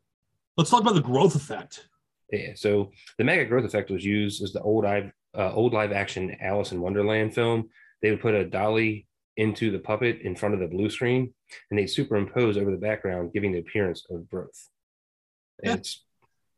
Let's 0.57 0.70
talk 0.70 0.80
about 0.80 0.95
the 0.95 1.01
growth 1.03 1.34
effect. 1.34 1.88
Yeah. 2.30 2.53
So 2.55 2.90
the 3.18 3.24
mega 3.24 3.45
growth 3.45 3.64
effect 3.64 3.90
was 3.90 4.05
used 4.05 4.43
as 4.43 4.53
the 4.53 4.61
old 4.61 4.84
live 4.84 5.12
uh, 5.36 5.53
old 5.53 5.72
live 5.72 5.93
action 5.93 6.36
Alice 6.40 6.72
in 6.72 6.80
Wonderland 6.80 7.34
film. 7.34 7.70
They 8.01 8.11
would 8.11 8.20
put 8.20 8.34
a 8.34 8.45
dolly 8.45 9.07
into 9.36 9.70
the 9.70 9.78
puppet 9.78 10.20
in 10.22 10.36
front 10.36 10.55
of 10.55 10.61
the 10.61 10.66
blue 10.66 10.90
screen, 10.90 11.32
and 11.70 11.78
they'd 11.78 11.86
superimpose 11.86 12.59
over 12.59 12.70
the 12.70 12.76
background, 12.76 13.32
giving 13.32 13.53
the 13.53 13.61
appearance 13.61 14.05
of 14.11 14.28
growth. 14.28 14.68
Yeah. 15.62 15.74
It's 15.74 16.05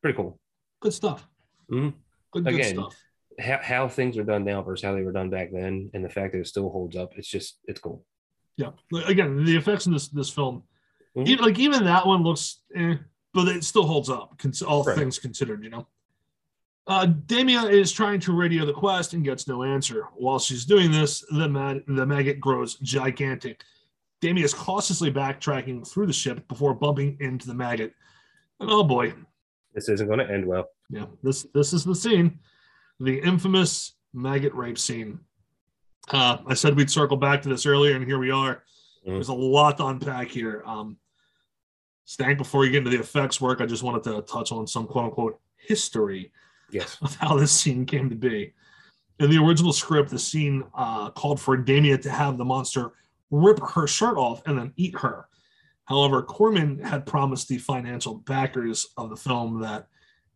pretty 0.03 0.17
cool. 0.17 0.41
Good 0.81 0.95
stuff. 0.95 1.29
Mhm. 1.71 1.95
Good, 2.33 2.45
good 2.45 2.55
Again, 2.55 2.75
stuff. 2.75 2.97
How, 3.39 3.61
how 3.63 3.89
things 3.89 4.17
are 4.19 4.25
done 4.25 4.45
now 4.45 4.63
versus 4.63 4.85
how 4.85 4.95
they 4.95 5.03
were 5.03 5.13
done 5.13 5.31
back 5.31 5.51
then, 5.53 5.91
and 5.95 6.05
the 6.05 6.09
fact 6.09 6.33
that 6.33 6.41
it 6.41 6.47
still 6.47 6.71
holds 6.71 6.97
up, 6.97 7.13
it's 7.17 7.29
just 7.29 7.59
it's 7.67 7.81
cool. 7.81 8.05
Yeah. 8.57 8.71
Again, 9.07 9.45
the 9.45 9.57
effects 9.57 9.87
in 9.87 9.93
this 9.93 10.09
this 10.09 10.31
film, 10.31 10.65
Mhm. 11.17 11.27
even 11.29 11.45
like 11.45 11.59
even 11.59 11.85
that 11.85 12.07
one 12.07 12.23
looks, 12.23 12.61
eh, 12.75 12.97
but 13.33 13.49
it 13.49 13.65
still 13.65 13.87
holds 13.87 14.09
up. 14.11 14.39
cons- 14.39 14.63
All 14.63 14.83
Right. 14.85 14.97
things 14.97 15.19
considered, 15.19 15.63
you 15.63 15.71
know. 15.71 15.87
Uh, 16.87 17.07
Damia 17.07 17.63
is 17.63 17.91
trying 17.93 18.21
to 18.21 18.33
radio 18.33 18.67
the 18.67 18.73
quest 18.73 19.15
and 19.15 19.25
gets 19.25 19.49
no 19.49 19.63
answer. 19.63 20.09
While 20.17 20.39
she's 20.39 20.65
doing 20.67 20.91
this, 20.91 21.25
the 21.31 21.49
mag- 21.49 21.85
the 21.87 22.05
maggot 22.05 22.41
grows 22.41 22.75
gigantic. 22.77 23.63
Damia 24.21 24.45
is 24.45 24.53
cautiously 24.55 25.11
backtracking 25.11 25.87
through 25.89 26.07
the 26.07 26.13
ship 26.13 26.47
before 26.49 26.75
bumping 26.75 27.17
into 27.21 27.47
the 27.47 27.55
maggot. 27.55 27.95
And 28.61 28.71
oh 28.71 28.85
boy, 28.85 29.15
This 29.73 29.89
isn't 29.89 30.07
going 30.07 30.19
to 30.21 30.31
end 30.31 30.47
well. 30.47 30.67
yeah, 30.91 31.07
this 31.23 31.45
this 31.55 31.73
is 31.73 31.85
the 31.85 31.95
scene, 31.95 32.39
the 33.01 33.19
infamous 33.21 33.95
maggot 34.13 34.53
rape 34.55 34.79
scene. 34.79 35.21
Uh, 36.11 36.39
I 36.47 36.55
said 36.55 36.77
we'd 36.77 36.91
circle 36.91 37.17
back 37.17 37.41
to 37.43 37.49
this 37.49 37.65
earlier, 37.67 37.97
and 37.97 38.05
here 38.05 38.19
we 38.19 38.31
are. 38.31 38.57
Mhm. 39.07 39.15
There's 39.15 39.29
a 39.29 39.35
lot 39.35 39.79
to 39.79 39.87
unpack 39.87 40.29
here. 40.29 40.63
Um, 40.67 40.99
Stank, 42.05 42.39
before 42.39 42.65
you 42.65 42.71
get 42.71 42.79
into 42.79 42.91
the 42.91 43.01
effects 43.01 43.41
work, 43.41 43.61
I 43.61 43.67
just 43.67 43.83
wanted 43.83 44.03
to 44.05 44.23
touch 44.23 44.53
on 44.53 44.67
some 44.67 44.87
quote 44.87 45.07
unquote 45.07 45.41
history 45.57 46.31
Yes. 46.71 46.99
of 47.03 47.15
how 47.17 47.37
this 47.37 47.53
scene 47.53 47.87
came 47.87 48.11
to 48.11 48.17
be. 48.17 48.53
In 49.21 49.31
the 49.31 49.39
original 49.39 49.73
script, 49.73 50.11
the 50.11 50.19
scene 50.19 50.65
uh, 50.75 51.11
called 51.11 51.41
for 51.41 51.57
Damia 51.57 51.99
to 51.99 52.11
have 52.11 52.37
the 52.37 52.45
monster 52.45 52.93
rip 53.31 53.61
her 53.61 53.87
shirt 53.87 54.17
off 54.17 54.43
and 54.47 54.59
then 54.59 54.73
eat 54.77 54.99
her. 54.99 55.29
However, 55.85 56.23
Corman 56.23 56.79
had 56.79 57.07
promised 57.07 57.49
the 57.49 57.59
financial 57.59 58.15
backers 58.15 58.89
of 58.97 59.11
the 59.11 59.17
film 59.17 59.61
that 59.61 59.87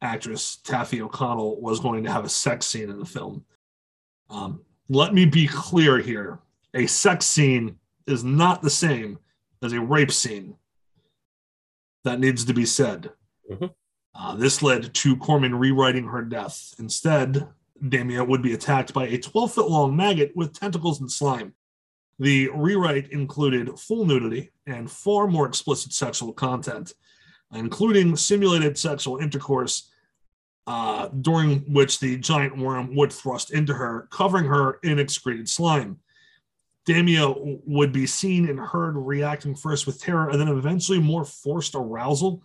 actress 0.03 0.59
Taaffe 0.63 1.01
O'Connell 1.01 1.61
was 1.61 1.81
going 1.81 2.05
to 2.05 2.13
have 2.13 2.25
a 2.25 2.29
sex 2.29 2.67
scene 2.67 2.91
in 2.91 2.99
the 2.99 3.07
film. 3.07 3.45
Um, 4.31 4.61
let 4.89 5.15
me 5.15 5.25
be 5.25 5.49
clear 5.49 5.99
here 5.99 6.39
a 6.75 6.87
sex 6.87 7.27
scene 7.27 7.77
is 8.07 8.25
not 8.25 8.63
the 8.63 8.71
same 8.71 9.19
as 9.63 9.73
a 9.73 9.81
rape 9.81 10.13
scene. 10.13 10.55
That 12.05 12.21
needs 12.21 12.45
to 12.45 12.55
be 12.55 12.65
said. 12.67 13.13
Mhm. 13.51 13.75
Uh, 14.15 14.37
this 14.37 14.63
led 14.63 14.95
to 14.95 15.17
Corman 15.17 15.55
rewriting 15.55 16.05
her 16.09 16.23
death. 16.23 16.75
Instead, 16.79 17.49
Damia 17.87 18.25
would 18.25 18.43
be 18.43 18.53
attacked 18.53 18.93
by 18.93 19.07
a 19.07 19.19
12 19.19 19.53
foot 19.53 19.71
long 19.71 19.97
maggot 19.97 20.33
with 20.35 20.53
tentacles 20.59 21.01
and 21.01 21.11
slime. 21.11 21.55
The 22.19 22.49
rewrite 22.53 23.11
included 23.13 23.79
full 23.79 24.05
nudity 24.05 24.51
and 24.67 24.91
far 24.91 25.29
more 25.29 25.47
explicit 25.47 25.93
sexual 25.93 26.33
content, 26.33 26.95
including 27.53 28.17
simulated 28.17 28.77
sexual 28.77 29.19
intercourse, 29.19 29.89
uh, 30.67 31.09
during 31.09 31.61
which 31.73 32.01
the 32.01 32.19
giant 32.19 32.59
worm 32.59 32.97
would 32.97 33.13
thrust 33.13 33.53
into 33.53 33.75
her, 33.75 34.09
covering 34.11 34.47
her 34.47 34.81
in 34.83 34.99
excreted 34.99 35.49
slime. 35.49 36.01
Damia 36.89 37.35
would 37.67 37.93
be 37.93 38.07
seen 38.07 38.49
and 38.49 38.59
heard 38.59 38.97
reacting 38.97 39.55
first 39.55 39.87
with 39.87 40.01
terror 40.01 40.31
and 40.31 40.41
then 40.41 40.49
eventually 40.49 40.99
more 40.99 41.23
forced 41.23 41.75
arousal. 41.75 42.43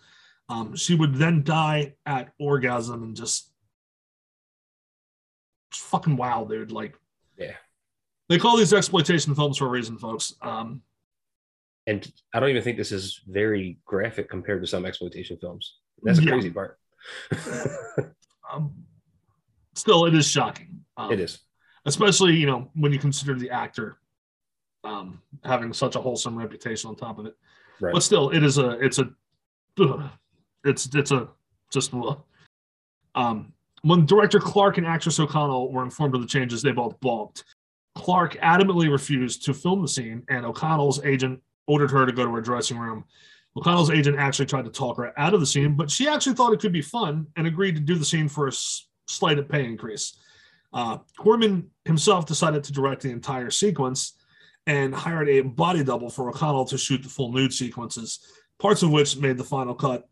Um, 0.49 0.75
she 0.75 0.95
would 0.95 1.15
then 1.15 1.43
die 1.43 1.95
at 2.05 2.33
orgasm 2.41 3.03
and 3.03 3.15
just 3.15 3.53
fucking 5.71 6.17
wow, 6.17 6.43
dude. 6.43 6.73
Like, 6.73 6.95
Yeah. 7.37 7.55
They 8.27 8.37
call 8.37 8.57
these 8.57 8.73
exploitation 8.73 9.33
films 9.33 9.57
for 9.57 9.65
a 9.65 9.69
reason, 9.69 9.97
folks. 9.97 10.33
Um, 10.41 10.81
And 11.87 12.11
I 12.33 12.41
don't 12.41 12.49
even 12.49 12.63
think 12.63 12.75
this 12.77 12.91
is 12.91 13.21
very 13.25 13.79
graphic 13.85 14.29
compared 14.29 14.61
to 14.61 14.67
some 14.67 14.85
exploitation 14.85 15.37
films. 15.37 15.77
That's 16.01 16.19
the 16.19 16.25
Yeah. 16.25 16.31
crazy 16.31 16.49
part. 16.51 16.77
um, 18.51 18.73
still, 19.75 20.05
it 20.05 20.13
is 20.15 20.27
shocking. 20.29 20.83
Um, 20.97 21.13
it 21.13 21.21
is. 21.21 21.39
especially 21.85 22.33
you 22.35 22.45
know 22.45 22.69
when 22.75 22.91
you 22.93 22.99
consider 22.99 23.35
the 23.35 23.49
actor 23.49 23.99
um, 24.83 25.21
having 25.43 25.73
such 25.73 25.95
a 25.95 26.01
wholesome 26.01 26.37
reputation 26.37 26.89
on 26.89 26.95
top 26.95 27.19
of 27.19 27.25
it. 27.25 27.35
Right. 27.79 27.93
But 27.93 28.03
still, 28.03 28.29
it 28.29 28.43
is 28.43 28.57
a 28.57 28.71
it's 28.83 28.99
a 28.99 29.09
it's 30.63 30.89
it's 30.93 31.11
a 31.11 31.27
just 31.71 31.93
um 33.15 33.53
when 33.81 34.05
director 34.05 34.39
Clark 34.39 34.77
and 34.77 34.87
actress 34.87 35.19
O'Connell 35.19 35.71
were 35.71 35.83
informed 35.83 36.15
of 36.15 36.21
the 36.21 36.27
changes, 36.27 36.61
they 36.61 36.71
both 36.71 36.99
balked. 37.01 37.43
Clark 37.95 38.35
adamantly 38.35 38.89
refused 38.89 39.43
to 39.45 39.53
film 39.53 39.81
the 39.81 39.87
scene, 39.87 40.23
and 40.29 40.45
O'Connell's 40.45 41.03
agent 41.03 41.41
ordered 41.67 41.91
her 41.91 42.05
to 42.05 42.11
go 42.11 42.25
to 42.25 42.31
her 42.31 42.41
dressing 42.41 42.77
room. 42.77 43.03
O'Connell's 43.55 43.91
agent 43.91 44.17
actually 44.17 44.45
tried 44.47 44.65
to 44.65 44.71
talk 44.71 44.97
her 44.97 45.17
out 45.19 45.33
of 45.33 45.39
the 45.39 45.45
scene, 45.45 45.75
but 45.75 45.91
she 45.91 46.07
actually 46.07 46.35
thought 46.35 46.53
it 46.53 46.59
could 46.59 46.73
be 46.73 46.81
fun 46.81 47.27
and 47.35 47.45
agreed 47.45 47.75
to 47.75 47.81
do 47.81 47.95
the 47.95 48.05
scene 48.05 48.27
for 48.27 48.47
a 48.47 48.51
slight 49.07 49.47
pay 49.49 49.65
increase. 49.65 50.17
Uh, 50.73 50.97
Corman 51.17 51.69
himself 51.85 52.25
decided 52.25 52.63
to 52.63 52.73
direct 52.73 53.03
the 53.03 53.11
entire 53.11 53.51
sequence 53.51 54.13
and 54.67 54.93
hired 54.93 55.29
a 55.29 55.41
body 55.41 55.83
double 55.83 56.09
for 56.09 56.29
O'Connell 56.29 56.65
to 56.65 56.77
shoot 56.77 57.03
the 57.03 57.09
full 57.09 57.31
nude 57.31 57.53
sequences, 57.53 58.19
parts 58.59 58.83
of 58.83 58.91
which 58.91 59.17
made 59.17 59.37
the 59.37 59.43
final 59.43 59.73
cut, 59.75 60.07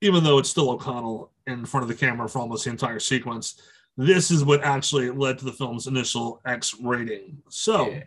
even 0.00 0.24
though 0.24 0.38
it's 0.38 0.48
still 0.50 0.70
O'Connell 0.70 1.30
in 1.46 1.64
front 1.64 1.82
of 1.82 1.88
the 1.88 1.94
camera 1.94 2.28
for 2.28 2.40
almost 2.40 2.64
the 2.64 2.70
entire 2.70 2.98
sequence. 2.98 3.60
This 3.96 4.30
is 4.30 4.44
what 4.44 4.62
actually 4.64 5.10
led 5.10 5.38
to 5.38 5.44
the 5.44 5.52
film's 5.52 5.86
initial 5.86 6.40
X 6.46 6.74
rating. 6.80 7.42
So 7.48 7.90
Yeah. 7.90 8.04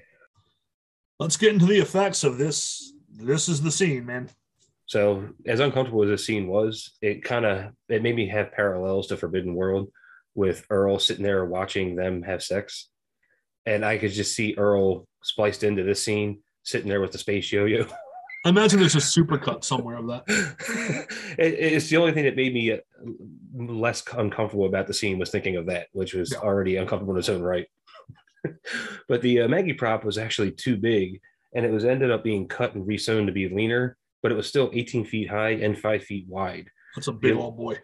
let's 1.19 1.37
get 1.37 1.53
into 1.53 1.65
the 1.65 1.79
effects 1.79 2.23
of 2.23 2.37
this. 2.37 2.93
This 3.09 3.47
is 3.47 3.61
the 3.61 3.71
scene, 3.71 4.05
man. 4.05 4.29
So 4.87 5.29
as 5.45 5.59
uncomfortable 5.59 6.03
as 6.03 6.09
this 6.09 6.25
scene 6.25 6.47
was, 6.47 6.91
it 7.01 7.23
kind 7.23 7.45
of 7.45 7.71
it 7.89 8.03
made 8.03 8.15
me 8.15 8.27
have 8.27 8.51
parallels 8.51 9.07
to 9.07 9.17
Forbidden 9.17 9.55
World 9.55 9.91
with 10.35 10.65
Earl 10.69 10.99
sitting 10.99 11.23
there 11.23 11.45
watching 11.45 11.95
them 11.95 12.21
have 12.23 12.43
sex. 12.43 12.89
And 13.65 13.85
I 13.85 13.97
could 13.97 14.11
just 14.11 14.35
see 14.35 14.53
Earl 14.57 15.07
spliced 15.25 15.63
into 15.63 15.83
this 15.83 16.03
scene, 16.03 16.39
sitting 16.63 16.87
there 16.87 17.01
with 17.01 17.11
the 17.11 17.17
space 17.17 17.51
yo-yo. 17.51 17.85
I 18.45 18.49
imagine 18.49 18.79
there's 18.79 18.93
a 18.95 18.99
supercut 18.99 19.63
somewhere 19.63 19.97
of 19.97 20.05
that. 20.07 20.23
it, 21.39 21.53
it's 21.55 21.89
the 21.89 21.97
only 21.97 22.11
thing 22.11 22.25
that 22.25 22.35
made 22.35 22.53
me 22.53 22.73
uh, 22.73 22.77
less 23.55 24.03
uncomfortable 24.15 24.67
about 24.67 24.85
the 24.85 24.93
scene 24.93 25.17
was 25.17 25.31
thinking 25.31 25.55
of 25.55 25.65
that, 25.65 25.87
which 25.93 26.13
was 26.13 26.31
Yeah. 26.31 26.39
already 26.39 26.75
uncomfortable 26.75 27.13
in 27.13 27.19
its 27.19 27.29
own 27.29 27.41
right. 27.41 27.65
but 29.09 29.21
the 29.23 29.41
uh, 29.41 29.47
Maggie 29.47 29.73
prop 29.73 30.05
was 30.05 30.19
actually 30.19 30.51
too 30.51 30.77
big, 30.77 31.19
and 31.55 31.65
it 31.65 31.71
was 31.71 31.85
ended 31.85 32.11
up 32.11 32.23
being 32.23 32.47
cut 32.47 32.75
and 32.75 32.87
resewn 32.87 33.25
to 33.25 33.31
be 33.31 33.49
leaner, 33.49 33.97
but 34.21 34.31
it 34.31 34.35
was 34.35 34.47
still 34.47 34.69
18 34.73 35.05
feet 35.05 35.27
high 35.29 35.51
and 35.51 35.79
five 35.79 36.03
feet 36.03 36.27
wide. 36.27 36.69
That's 36.95 37.07
a 37.07 37.13
big 37.13 37.33
Yeah. 37.35 37.41
old 37.41 37.57
boy. 37.57 37.79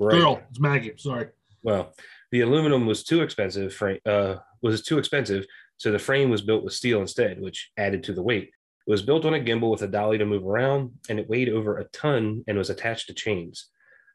Right. 0.00 0.18
Girl, 0.18 0.42
it's 0.50 0.58
Maggie. 0.58 0.94
Sorry. 0.96 1.28
Well, 1.62 1.94
the 2.32 2.40
aluminum 2.40 2.84
was 2.86 3.04
too 3.04 3.20
expensive. 3.22 3.72
Frame 3.74 4.00
uh, 4.06 4.36
was 4.60 4.82
too 4.82 4.98
expensive, 4.98 5.44
so 5.80 5.90
the 5.90 5.98
frame 5.98 6.28
was 6.28 6.42
built 6.42 6.62
with 6.62 6.74
steel 6.74 7.00
instead, 7.00 7.40
which 7.40 7.70
added 7.78 8.04
to 8.04 8.12
the 8.12 8.22
weight. 8.22 8.50
It 8.86 8.90
was 8.90 9.00
built 9.00 9.24
on 9.24 9.32
a 9.32 9.40
gimbal 9.40 9.70
with 9.70 9.80
a 9.80 9.86
dolly 9.88 10.18
to 10.18 10.26
move 10.26 10.44
around, 10.46 10.90
and 11.08 11.18
it 11.18 11.26
weighed 11.26 11.48
over 11.48 11.78
a 11.78 11.84
ton 11.84 12.44
and 12.46 12.58
was 12.58 12.68
attached 12.68 13.06
to 13.06 13.14
chains. 13.14 13.70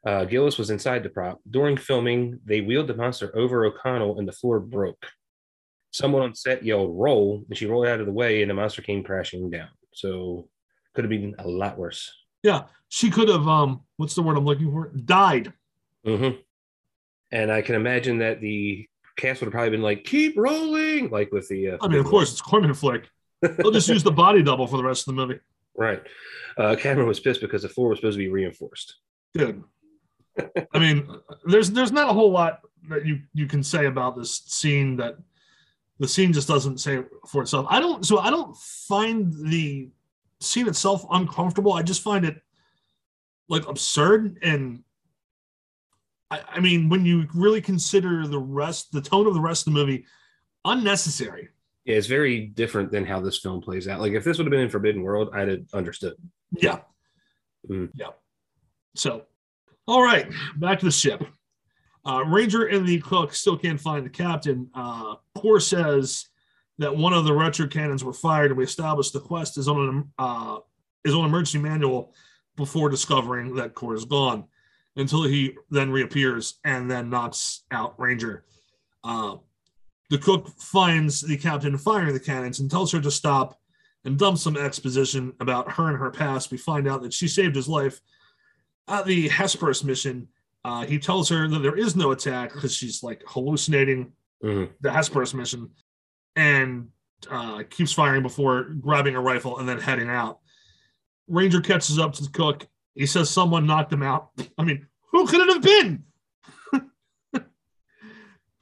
Uh, 0.05 0.26
Gillis 0.26 0.59
was 0.59 0.70
inside 0.70 1.01
the 1.01 1.09
prop. 1.09 1.39
During 1.49 1.76
filming, 1.76 2.39
they 2.45 2.61
wheeled 2.61 2.86
the 2.86 2.93
monster 2.95 3.36
over 3.36 3.66
O'Connell, 3.66 4.20
and 4.20 4.28
the 4.28 4.32
floor 4.32 4.59
broke. 4.59 5.07
Someone 5.91 6.22
on 6.22 6.36
set 6.36 6.63
yelled 6.63 6.95
"roll," 6.95 7.43
and 7.49 7.57
she 7.57 7.66
rolled 7.66 7.88
out 7.88 7.99
of 7.99 8.05
the 8.05 8.11
way, 8.11 8.43
and 8.43 8.51
the 8.51 8.53
monster 8.53 8.84
came 8.84 9.03
crashing 9.03 9.49
down. 9.49 9.70
So, 9.91 10.47
could 10.93 11.03
have 11.03 11.09
been 11.09 11.34
a 11.39 11.47
lot 11.47 11.80
worse. 11.80 12.13
Yeah, 12.43 12.66
she 12.89 13.09
could 13.09 13.28
have. 13.30 13.47
Um, 13.47 13.82
what's 13.97 14.13
the 14.13 14.22
word 14.22 14.38
I'm 14.38 14.45
looking 14.45 14.72
for? 14.72 14.89
Died. 14.89 15.51
hmm 16.05 16.30
And 17.32 17.51
I 17.51 17.63
can 17.63 17.74
imagine 17.74 18.20
that 18.20 18.39
the 18.39 18.88
cast 19.18 19.41
would 19.41 19.47
have 19.47 19.53
probably 19.53 19.72
been 19.72 19.82
like, 19.82 20.03
"Keep 20.03 20.38
rolling," 20.38 21.09
like 21.09 21.32
with 21.32 21.47
the. 21.47 21.72
Uh, 21.72 21.78
I 21.82 21.88
mean, 21.88 21.99
of 21.99 22.05
course, 22.05 22.32
it's 22.32 22.41
Corman 22.41 22.74
flick. 22.74 23.09
They'll 23.41 23.72
just 23.72 23.89
use 23.89 24.03
the 24.03 24.11
body 24.26 24.41
double 24.43 24.68
for 24.68 24.78
the 24.78 24.84
rest 24.84 25.07
of 25.07 25.16
the 25.16 25.22
movie, 25.26 25.39
right. 25.76 26.01
Uh, 26.57 26.76
Cameron 26.76 27.07
was 27.07 27.20
pissed 27.20 27.41
because 27.41 27.63
the 27.63 27.70
floor 27.70 27.89
was 27.89 27.99
supposed 27.99 28.16
to 28.16 28.20
be 28.20 28.30
reinforced. 28.30 28.95
dude. 29.34 29.63
I 30.74 30.80
mean, 30.80 31.07
there's 31.45 31.72
there's 31.72 31.91
not 31.91 32.09
a 32.09 32.13
whole 32.13 32.32
lot 32.32 32.59
that 32.89 33.05
you 33.05 33.22
you 33.34 33.47
can 33.47 33.63
say 33.63 33.86
about 33.86 34.18
this 34.18 34.43
scene 34.45 34.97
that 34.97 35.16
the 35.99 36.07
scene 36.07 36.34
just 36.34 36.47
doesn't 36.47 36.80
say 36.80 37.03
for 37.28 37.41
itself. 37.41 37.68
I 37.70 37.80
don't. 37.80 38.05
So 38.05 38.20
I 38.20 38.30
don't 38.30 38.55
find 38.57 39.34
the 39.34 39.89
scene 40.41 40.68
itself 40.68 41.05
uncomfortable. 41.09 41.74
I 41.74 41.84
just 41.84 42.01
find 42.01 42.26
it 42.26 42.41
like 43.49 43.68
absurd 43.68 44.39
and. 44.41 44.84
I, 46.32 46.41
I 46.53 46.59
mean, 46.59 46.89
when 46.89 47.05
you 47.05 47.28
really 47.34 47.61
consider 47.61 48.28
the 48.28 48.39
rest, 48.39 48.91
the 48.91 49.01
tone 49.01 49.28
of 49.28 49.34
the 49.34 49.41
rest 49.41 49.67
of 49.67 49.73
the 49.73 49.80
movie, 49.80 50.05
unnecessary. 50.63 51.49
Yeah, 51.86 51.95
it's 51.95 52.07
very 52.07 52.47
different 52.47 52.91
than 52.91 53.05
how 53.05 53.21
this 53.21 53.38
film 53.38 53.61
plays 53.61 53.88
out. 53.88 53.99
Like 53.99 54.13
if 54.13 54.23
this 54.23 54.38
would 54.38 54.47
have 54.47 54.51
been 54.51 54.61
in 54.61 54.69
Forbidden 54.69 55.03
World, 55.03 55.30
I'd 55.34 55.47
have 55.47 55.65
understood. 55.73 56.15
Yeah. 56.57 56.80
Mm. 57.69 57.91
Yeah. 57.93 58.09
So, 58.95 59.23
all 59.88 60.01
right, 60.01 60.28
back 60.57 60.80
to 60.80 60.86
the 60.86 60.91
ship. 60.91 61.23
Uh, 62.05 62.23
Ranger 62.26 62.67
and 62.67 62.88
the 62.88 62.99
cook 62.99 63.34
still 63.34 63.57
can't 63.57 63.80
find 63.80 64.05
the 64.05 64.09
captain. 64.09 64.69
Uh, 64.73 65.15
Core 65.36 65.59
says 65.59 66.28
that 66.78 66.95
one 66.95 67.13
of 67.13 67.26
the 67.26 67.34
retro 67.34 67.67
cannons 67.67 68.03
were 68.03 68.13
fired, 68.13 68.51
and 68.51 68.57
we 68.57 68.63
established 68.63 69.13
the 69.13 69.19
quest 69.19 69.57
is 69.57 69.67
on 69.67 69.89
an 69.89 70.13
uh, 70.17 70.57
is 71.03 71.13
on 71.13 71.26
emergency 71.26 71.59
manual 71.59 72.13
before 72.55 72.89
discovering 72.89 73.55
that 73.55 73.73
Core 73.73 73.95
is 73.95 74.05
gone. 74.05 74.45
Until 74.98 75.24
he 75.24 75.56
then 75.70 75.91
reappears 75.91 76.56
and 76.64 76.89
then 76.89 77.10
knocks 77.10 77.64
out 77.72 78.00
Ranger. 78.00 78.46
Uh, 79.04 79.38
the 80.10 80.18
cook 80.18 80.48
finds 80.58 81.20
the 81.22 81.36
captain 81.38 81.78
firing 81.78 82.14
the 82.14 82.20
cannons 82.20 82.60
and 82.60 82.72
tells 82.72 82.91
her 82.93 83.02
to 83.02 83.12
stop 83.12 83.60
and 84.06 84.18
dumps 84.18 84.43
some 84.43 84.56
exposition 84.56 85.34
about 85.41 85.72
her 85.74 85.89
and 85.89 85.98
her 85.98 86.12
past. 86.12 86.50
We 86.52 86.58
find 86.58 86.88
out 86.88 87.02
that 87.02 87.12
she 87.14 87.28
saved 87.28 87.56
his 87.56 87.68
life 87.68 88.00
at 88.88 89.06
the 89.06 89.28
Hesperus 89.28 89.84
mission. 89.84 90.28
Uh, 90.64 90.86
he 90.86 90.98
tells 90.98 91.28
her 91.30 91.48
that 91.48 91.60
there 91.60 91.78
is 91.78 91.96
no 91.96 92.12
attack 92.12 92.54
because 92.54 92.74
she's 92.76 93.04
like 93.04 93.22
hallucinating 93.28 94.14
Mhm. 94.43 94.70
the 94.82 94.91
Hesperus 94.91 95.34
mission 95.34 95.72
and 96.36 96.89
uh, 97.32 97.64
keeps 97.70 97.91
firing 97.91 98.22
before 98.22 98.64
grabbing 98.80 99.16
a 99.16 99.22
rifle 99.22 99.58
and 99.60 99.68
then 99.68 99.80
heading 99.80 100.10
out. 100.10 100.39
Ranger 101.28 101.62
catches 101.62 101.98
up 101.98 102.14
to 102.14 102.24
the 102.24 102.30
cook. 102.30 102.68
He 102.96 103.06
says 103.06 103.30
someone 103.30 103.68
knocked 103.68 103.91
him 103.91 104.04
out. 104.04 104.30
I 104.58 104.64
mean, 104.64 104.88
who 105.12 105.28
could 105.28 105.41
it 105.41 105.54
have 105.54 105.62
been? 105.62 106.04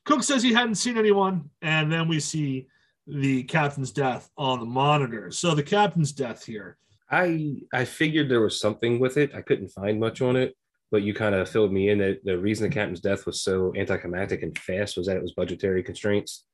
Cook 0.05 0.23
says 0.23 0.43
he 0.43 0.53
hadn't 0.53 0.75
seen 0.75 0.97
anyone, 0.97 1.49
and 1.61 1.91
then 1.91 2.07
we 2.07 2.19
see 2.19 2.67
the 3.07 3.43
captain's 3.43 3.91
death 3.91 4.29
on 4.37 4.59
the 4.59 4.65
monitor. 4.65 5.31
So 5.31 5.53
the 5.55 5.63
captain's 5.63 6.11
death 6.11 6.45
here. 6.45 6.77
I 7.09 7.61
I 7.73 7.85
figured 7.85 8.29
there 8.29 8.41
was 8.41 8.59
something 8.59 8.99
with 8.99 9.17
it. 9.17 9.35
I 9.35 9.41
couldn't 9.41 9.69
find 9.69 9.99
much 9.99 10.21
on 10.21 10.35
it, 10.35 10.55
but 10.91 11.03
you 11.03 11.13
kind 11.13 11.35
of 11.35 11.47
filled 11.47 11.71
me 11.71 11.89
in 11.89 11.99
that 11.99 12.23
the 12.23 12.37
reason 12.37 12.67
the 12.67 12.73
captain's 12.73 13.01
death 13.01 13.25
was 13.25 13.41
so 13.41 13.73
anticlimactic 13.75 14.41
and 14.41 14.57
fast 14.57 14.97
was 14.97 15.07
that 15.07 15.17
it 15.17 15.21
was 15.21 15.33
budgetary 15.33 15.83
constraints. 15.83 16.45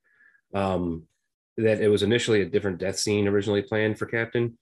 Um, 0.54 1.04
that 1.58 1.82
it 1.82 1.90
was 1.90 2.04
initially 2.04 2.42
a 2.42 2.46
different 2.46 2.78
death 2.78 2.98
scene 2.98 3.28
originally 3.28 3.62
planned 3.62 4.00
for 4.00 4.06
Captain. 4.06 4.58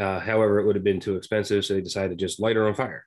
Uh, 0.00 0.18
however, 0.18 0.58
it 0.58 0.66
would 0.66 0.76
have 0.76 0.84
been 0.84 1.00
too 1.00 1.16
expensive, 1.16 1.64
so 1.64 1.74
they 1.74 1.82
decided 1.82 2.18
to 2.18 2.24
just 2.24 2.40
light 2.40 2.56
her 2.56 2.66
on 2.66 2.74
fire. 2.74 3.04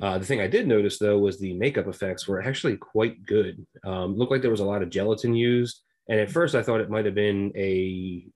Uh, 0.00 0.18
the 0.18 0.24
thing 0.24 0.40
I 0.40 0.46
did 0.46 0.68
notice 0.68 0.98
though 0.98 1.18
was 1.18 1.38
the 1.38 1.54
makeup 1.54 1.86
effects 1.86 2.28
were 2.28 2.42
actually 2.42 2.76
quite 2.76 3.24
good. 3.24 3.66
Um, 3.84 4.16
looked 4.16 4.30
like 4.30 4.42
there 4.42 4.50
was 4.50 4.60
a 4.60 4.64
lot 4.64 4.82
of 4.82 4.90
gelatin 4.90 5.34
used, 5.34 5.82
and 6.08 6.20
at 6.20 6.30
first 6.30 6.54
I 6.54 6.62
thought 6.62 6.80
it 6.80 6.90
might 6.90 7.06
have 7.06 7.14
been 7.14 7.52
a 7.56 8.26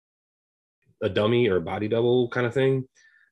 a 1.02 1.08
dummy 1.08 1.48
or 1.48 1.60
body 1.60 1.88
double 1.88 2.28
kind 2.28 2.46
of 2.46 2.54
thing 2.54 2.84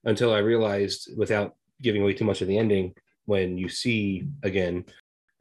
until 0.04 0.32
I 0.32 0.38
realized, 0.38 1.10
without 1.16 1.54
giving 1.80 2.02
away 2.02 2.14
too 2.14 2.24
much 2.24 2.42
of 2.42 2.48
the 2.48 2.58
ending, 2.58 2.94
when 3.26 3.56
you 3.58 3.68
see 3.68 4.26
again 4.42 4.84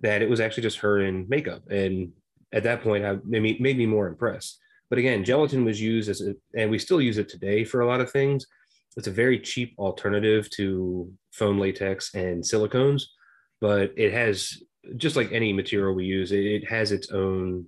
that 0.02 0.22
it 0.22 0.30
was 0.30 0.40
actually 0.40 0.64
just 0.64 0.80
her 0.80 1.02
in 1.02 1.28
makeup, 1.28 1.64
and 1.70 2.12
at 2.54 2.64
that 2.64 2.82
point, 2.82 3.06
I, 3.06 3.18
made 3.26 3.62
made 3.62 3.78
me 3.78 3.86
more 3.86 4.08
impressed. 4.08 4.60
But 4.90 5.00
again, 5.00 5.24
gelatin 5.24 5.66
was 5.66 5.80
used 5.80 6.10
as, 6.10 6.22
a, 6.22 6.34
and 6.56 6.72
we 6.72 6.80
still 6.80 7.02
use 7.02 7.20
it 7.20 7.30
today 7.30 7.64
for 7.64 7.82
a 7.82 7.88
lot 7.88 8.02
of 8.02 8.12
things. 8.12 8.48
It's 8.98 9.08
a 9.08 9.12
very 9.12 9.40
cheap 9.40 9.76
alternative 9.78 10.50
to 10.52 11.12
foam 11.32 11.60
latex 11.60 12.14
and 12.16 12.44
silicones, 12.44 13.04
but 13.62 13.94
it 13.98 14.14
has 14.14 14.62
just 14.98 15.16
like 15.16 15.32
any 15.32 15.54
material 15.54 15.94
we 15.94 16.06
use, 16.06 16.32
it, 16.32 16.68
has 16.68 16.92
its 16.92 17.12
own 17.12 17.66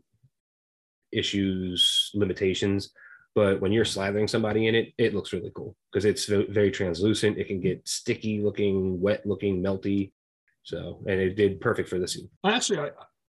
issues, 1.12 2.12
limitations. 2.14 2.92
But 3.34 3.62
when 3.62 3.72
you're 3.72 3.86
slathering 3.86 4.30
somebody 4.30 4.68
in 4.68 4.76
it, 4.76 4.94
it 4.98 5.14
looks 5.14 5.32
really 5.32 5.52
cool 5.56 5.76
because 5.92 6.06
it's 6.06 6.26
very 6.26 6.72
translucent. 6.72 7.38
It 7.38 7.48
can 7.48 7.62
get 7.62 7.88
sticky 7.88 8.42
looking, 8.42 9.00
wet 9.00 9.26
looking, 9.26 9.64
melty. 9.64 10.12
So, 10.64 11.02
and 11.08 11.20
it 11.20 11.36
did 11.36 11.62
perfect 11.62 11.88
for 11.88 11.98
the 11.98 12.08
scene. 12.08 12.30
I 12.44 12.54
actually, 12.54 12.80
I, 12.80 12.90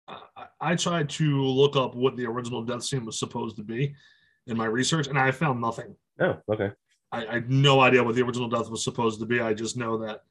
I, 0.07 0.45
I 0.61 0.75
tried 0.75 1.09
to 1.09 1.43
look 1.43 1.75
up 1.75 1.95
what 1.95 2.15
the 2.15 2.25
original 2.25 2.63
death 2.63 2.83
scene 2.83 3.05
was 3.05 3.19
supposed 3.19 3.57
to 3.57 3.63
be 3.63 3.93
in 4.47 4.55
my 4.55 4.65
research, 4.65 5.07
and 5.07 5.19
I 5.19 5.31
found 5.31 5.59
nothing. 5.59 5.95
Oh, 6.21 6.37
okay. 6.51 6.71
I, 7.11 7.25
I 7.25 7.33
had 7.35 7.49
no 7.49 7.79
idea 7.79 8.03
what 8.03 8.15
the 8.15 8.21
original 8.21 8.47
death 8.49 8.69
was 8.69 8.83
supposed 8.83 9.19
to 9.19 9.25
be. 9.25 9.39
I 9.41 9.53
just 9.53 9.77
know 9.77 9.97
that, 9.99 10.23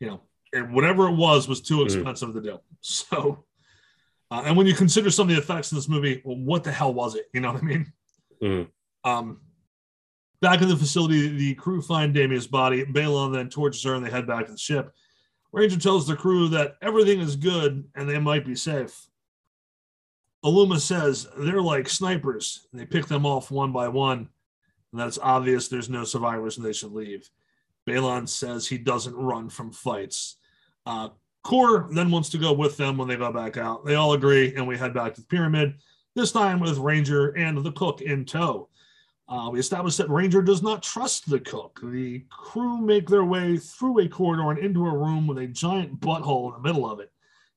you 0.00 0.06
know, 0.06 0.20
it, 0.52 0.68
whatever 0.70 1.08
it 1.08 1.14
was 1.16 1.48
was 1.48 1.60
too 1.60 1.78
Mhm. 1.78 1.84
expensive 1.84 2.32
to 2.34 2.40
do. 2.40 2.58
So, 2.80 3.44
uh, 4.30 4.42
and 4.46 4.56
when 4.56 4.66
you 4.66 4.74
consider 4.74 5.10
some 5.10 5.28
of 5.28 5.36
the 5.36 5.40
effects 5.42 5.70
in 5.72 5.76
this 5.76 5.88
movie, 5.88 6.20
well, 6.24 6.36
what 6.36 6.64
the 6.64 6.72
hell 6.72 6.92
was 6.94 7.14
it? 7.14 7.26
You 7.34 7.40
know 7.40 7.52
what 7.52 7.62
I 7.62 7.66
mean? 7.66 7.92
Mhm. 8.42 8.68
Um, 9.04 9.40
back 10.40 10.62
in 10.62 10.68
the 10.68 10.76
facility, 10.76 11.28
the 11.28 11.54
crew 11.54 11.80
find 11.82 12.12
Damia's 12.14 12.46
body. 12.46 12.84
Balon 12.84 13.32
then 13.32 13.48
tortures 13.50 13.84
her, 13.84 13.94
and 13.94 14.04
they 14.04 14.10
head 14.10 14.26
back 14.26 14.46
to 14.46 14.52
the 14.52 14.58
ship. 14.58 14.92
Ranger 15.52 15.78
tells 15.78 16.06
the 16.06 16.16
crew 16.16 16.48
that 16.48 16.76
everything 16.80 17.20
is 17.20 17.36
good 17.36 17.84
and 17.94 18.08
they 18.08 18.18
might 18.18 18.44
be 18.46 18.54
safe. 18.56 19.06
Aluma 20.44 20.80
says 20.80 21.28
they're 21.36 21.62
like 21.62 21.88
snipers. 21.88 22.66
They 22.72 22.86
pick 22.86 23.06
them 23.06 23.24
off 23.26 23.50
one 23.50 23.70
by 23.70 23.86
one, 23.88 24.28
and 24.92 25.00
that 25.00 25.08
it's 25.08 25.18
obvious 25.20 25.68
there's 25.68 25.88
no 25.88 26.04
survivors 26.04 26.56
and 26.56 26.66
they 26.66 26.72
should 26.72 26.92
leave. 26.92 27.28
Balon 27.88 28.28
says 28.28 28.66
he 28.66 28.78
doesn't 28.78 29.16
run 29.16 29.48
from 29.48 29.72
fights. 29.72 30.36
Uh, 30.86 31.08
Core 31.42 31.88
then 31.90 32.10
wants 32.10 32.28
to 32.30 32.38
go 32.38 32.52
with 32.52 32.76
them 32.76 32.96
when 32.96 33.08
they 33.08 33.16
go 33.16 33.32
back 33.32 33.56
out. 33.56 33.84
They 33.84 33.96
all 33.96 34.12
agree, 34.12 34.54
and 34.54 34.66
we 34.66 34.78
head 34.78 34.94
back 34.94 35.14
to 35.14 35.20
the 35.20 35.26
pyramid, 35.26 35.74
this 36.14 36.30
time 36.30 36.60
with 36.60 36.78
Ranger 36.78 37.30
and 37.30 37.58
the 37.58 37.72
cook 37.72 38.00
in 38.00 38.24
tow. 38.24 38.68
Uh, 39.28 39.48
we 39.50 39.58
establish 39.58 39.96
that 39.96 40.10
Ranger 40.10 40.42
does 40.42 40.62
not 40.62 40.82
trust 40.82 41.28
the 41.28 41.40
cook. 41.40 41.80
The 41.82 42.24
crew 42.28 42.78
make 42.78 43.08
their 43.08 43.24
way 43.24 43.56
through 43.56 44.00
a 44.00 44.08
corridor 44.08 44.50
and 44.50 44.58
into 44.58 44.86
a 44.86 44.96
room 44.96 45.26
with 45.26 45.38
a 45.38 45.46
giant 45.46 46.00
butthole 46.00 46.48
in 46.48 46.62
the 46.62 46.68
middle 46.68 46.88
of 46.88 47.00
it, 47.00 47.10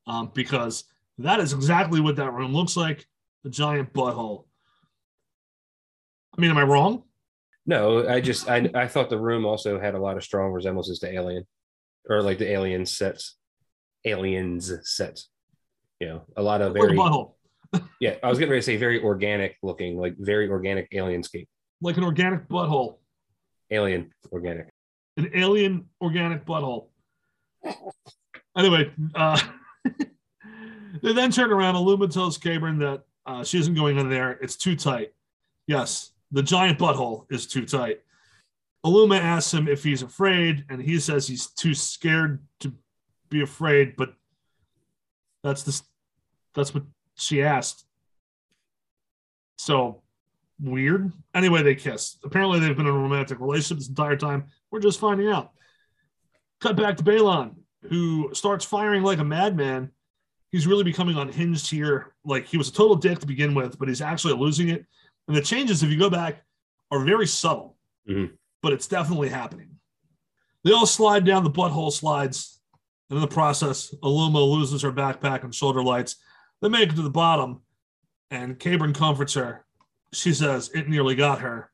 um, 0.06 0.30
because 0.34 0.84
that 1.18 1.38
is 1.38 1.52
exactly 1.52 2.00
what 2.00 2.16
that 2.16 2.32
room 2.32 2.54
looks 2.54 2.76
like 2.76 3.06
a 3.44 3.50
giant 3.50 3.92
butthole. 3.92 4.44
I 6.36 6.40
mean, 6.40 6.50
am 6.50 6.58
I 6.58 6.62
wrong? 6.62 7.04
No, 7.66 8.08
I 8.08 8.20
just 8.20 8.48
I 8.48 8.70
I 8.74 8.86
thought 8.86 9.10
the 9.10 9.18
room 9.18 9.44
also 9.44 9.80
had 9.80 9.94
a 9.94 9.98
lot 9.98 10.16
of 10.16 10.22
strong 10.24 10.52
resemblances 10.52 11.00
to 11.00 11.12
Alien, 11.12 11.44
or 12.08 12.22
like 12.22 12.38
the 12.38 12.50
Alien 12.50 12.86
sets, 12.86 13.36
Aliens 14.04 14.72
sets. 14.82 15.28
You 16.00 16.08
know, 16.08 16.22
a 16.36 16.42
lot 16.42 16.62
of 16.62 16.74
very 16.74 16.96
butthole, 16.96 17.32
yeah. 18.00 18.16
I 18.22 18.28
was 18.28 18.38
getting 18.38 18.50
ready 18.50 18.60
to 18.60 18.66
say 18.66 18.76
very 18.76 19.02
organic 19.02 19.56
looking, 19.62 19.98
like 19.98 20.14
very 20.18 20.48
organic 20.48 20.90
alienscape, 20.92 21.48
like 21.80 21.96
an 21.96 22.04
organic 22.04 22.48
butthole, 22.48 22.98
alien 23.70 24.12
organic. 24.30 24.68
an 25.16 25.30
alien 25.34 25.86
organic 26.00 26.44
butthole. 26.44 26.88
Anyway, 28.56 28.92
uh, 29.14 29.40
they 31.02 31.12
then 31.12 31.32
turn 31.32 31.50
around. 31.50 31.74
Aluma 31.74 32.12
tells 32.12 32.38
Cabren 32.38 32.78
that 32.78 33.02
uh, 33.26 33.42
she 33.42 33.58
isn't 33.58 33.74
going 33.74 33.98
in 33.98 34.08
there. 34.08 34.32
It's 34.32 34.56
too 34.56 34.76
tight. 34.76 35.12
Yes, 35.66 36.12
the 36.30 36.42
giant 36.42 36.78
butthole 36.78 37.26
is 37.30 37.46
too 37.46 37.66
tight. 37.66 38.00
Aluma 38.84 39.18
asks 39.18 39.52
him 39.52 39.68
if 39.68 39.82
he's 39.82 40.02
afraid, 40.02 40.64
and 40.68 40.80
he 40.80 41.00
says 41.00 41.26
he's 41.26 41.48
too 41.48 41.74
scared 41.74 42.42
to 42.60 42.72
be 43.28 43.42
afraid. 43.42 43.96
But 43.96 44.14
that's 45.42 45.62
the 45.62 45.80
that's 46.54 46.74
what 46.74 46.84
she 47.16 47.42
asked. 47.42 47.84
So 49.58 50.02
weird. 50.60 51.12
Anyway, 51.34 51.62
they 51.62 51.74
kiss. 51.74 52.18
Apparently, 52.24 52.60
they've 52.60 52.76
been 52.76 52.86
in 52.86 52.94
a 52.94 52.98
romantic 52.98 53.40
relationship 53.40 53.78
this 53.78 53.88
entire 53.88 54.16
time. 54.16 54.46
We're 54.70 54.80
just 54.80 55.00
finding 55.00 55.28
out. 55.28 55.52
Cut 56.60 56.76
back 56.76 56.96
to 56.96 57.04
Balon, 57.04 57.54
who 57.88 58.30
starts 58.32 58.64
firing 58.64 59.02
like 59.02 59.18
a 59.18 59.24
madman. 59.24 59.90
He's 60.52 60.66
really 60.66 60.84
becoming 60.84 61.16
unhinged 61.16 61.70
here. 61.70 62.14
Like 62.24 62.46
he 62.46 62.56
was 62.56 62.68
a 62.68 62.72
total 62.72 62.96
dick 62.96 63.18
to 63.18 63.26
begin 63.26 63.54
with, 63.54 63.78
but 63.78 63.88
he's 63.88 64.00
actually 64.00 64.34
losing 64.34 64.68
it. 64.68 64.86
And 65.28 65.36
the 65.36 65.42
changes, 65.42 65.82
if 65.82 65.90
you 65.90 65.98
go 65.98 66.10
back, 66.10 66.44
are 66.90 67.04
very 67.04 67.26
subtle, 67.26 67.76
Mhm. 68.08 68.36
but 68.62 68.72
it's 68.72 68.86
definitely 68.86 69.28
happening. 69.28 69.78
They 70.62 70.72
all 70.72 70.86
slide 70.86 71.24
down 71.24 71.44
the 71.44 71.50
butthole 71.50 71.92
slides. 71.92 72.60
And 73.08 73.16
in 73.16 73.20
the 73.20 73.28
process, 73.28 73.94
Aluma 74.02 74.42
loses 74.52 74.82
her 74.82 74.92
backpack 74.92 75.44
and 75.44 75.54
shoulder 75.54 75.82
lights. 75.82 76.16
They 76.60 76.68
make 76.68 76.90
it 76.90 76.96
to 76.96 77.02
the 77.02 77.10
bottom, 77.10 77.62
and 78.30 78.58
Cabren 78.58 78.94
comforts 78.94 79.34
her. 79.34 79.64
She 80.12 80.32
says 80.32 80.70
it 80.74 80.88
nearly 80.88 81.14
got 81.14 81.40
her. 81.40 81.70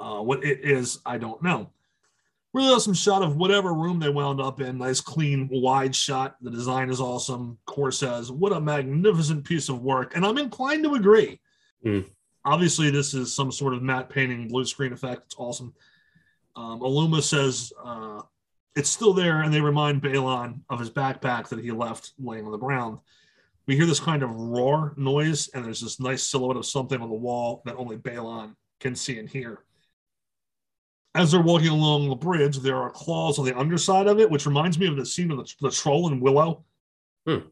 Uh, 0.00 0.20
what 0.22 0.44
it 0.44 0.60
is, 0.64 0.98
I 1.06 1.18
don't 1.18 1.40
know. 1.42 1.70
Really 2.52 2.68
awesome 2.68 2.94
shot 2.94 3.22
of 3.22 3.36
whatever 3.36 3.72
room 3.72 3.98
they 4.00 4.08
wound 4.10 4.40
up 4.40 4.60
in. 4.60 4.78
Nice, 4.78 5.00
clean, 5.00 5.48
wide 5.50 5.94
shot. 5.94 6.36
The 6.42 6.50
design 6.50 6.90
is 6.90 7.00
awesome. 7.00 7.58
Core 7.66 7.92
says, 7.92 8.30
What 8.32 8.52
a 8.52 8.60
magnificent 8.60 9.44
piece 9.44 9.68
of 9.68 9.80
work. 9.82 10.16
And 10.16 10.26
I'm 10.26 10.36
inclined 10.38 10.82
to 10.84 10.94
agree. 10.96 11.40
Mm. 11.84 12.10
Obviously, 12.44 12.90
this 12.90 13.14
is 13.14 13.34
some 13.34 13.52
sort 13.52 13.74
of 13.74 13.82
matte 13.82 14.10
painting, 14.10 14.48
blue 14.48 14.64
screen 14.64 14.92
effect. 14.92 15.22
It's 15.26 15.36
awesome. 15.38 15.74
Um, 16.56 16.80
Aluma 16.80 17.22
says 17.22 17.72
uh, 17.82 18.22
it's 18.74 18.90
still 18.90 19.12
there, 19.12 19.42
and 19.42 19.52
they 19.52 19.60
remind 19.60 20.02
Balon 20.02 20.60
of 20.68 20.80
his 20.80 20.90
backpack 20.90 21.48
that 21.48 21.60
he 21.60 21.70
left 21.70 22.12
laying 22.18 22.44
on 22.44 22.52
the 22.52 22.58
ground. 22.58 22.98
We 23.66 23.76
hear 23.76 23.86
this 23.86 24.00
kind 24.00 24.22
of 24.22 24.34
roar 24.34 24.92
noise, 24.96 25.48
and 25.54 25.64
there's 25.64 25.80
this 25.80 26.00
nice 26.00 26.24
silhouette 26.24 26.56
of 26.56 26.66
something 26.66 27.00
on 27.00 27.08
the 27.08 27.14
wall 27.14 27.62
that 27.64 27.76
only 27.76 27.96
Balon 27.96 28.56
can 28.80 28.96
see 28.96 29.18
and 29.18 29.28
hear. 29.28 29.60
As 31.14 31.30
they're 31.30 31.42
walking 31.42 31.68
along 31.68 32.08
the 32.08 32.16
bridge, 32.16 32.58
there 32.58 32.78
are 32.78 32.90
claws 32.90 33.38
on 33.38 33.44
the 33.44 33.56
underside 33.56 34.06
of 34.06 34.18
it, 34.18 34.30
which 34.30 34.46
reminds 34.46 34.78
me 34.78 34.88
of 34.88 34.96
the 34.96 35.06
scene 35.06 35.30
of 35.30 35.38
the, 35.38 35.54
the 35.60 35.70
troll 35.70 36.08
in 36.08 36.20
Willow. 36.20 36.64
Hmm. 37.26 37.46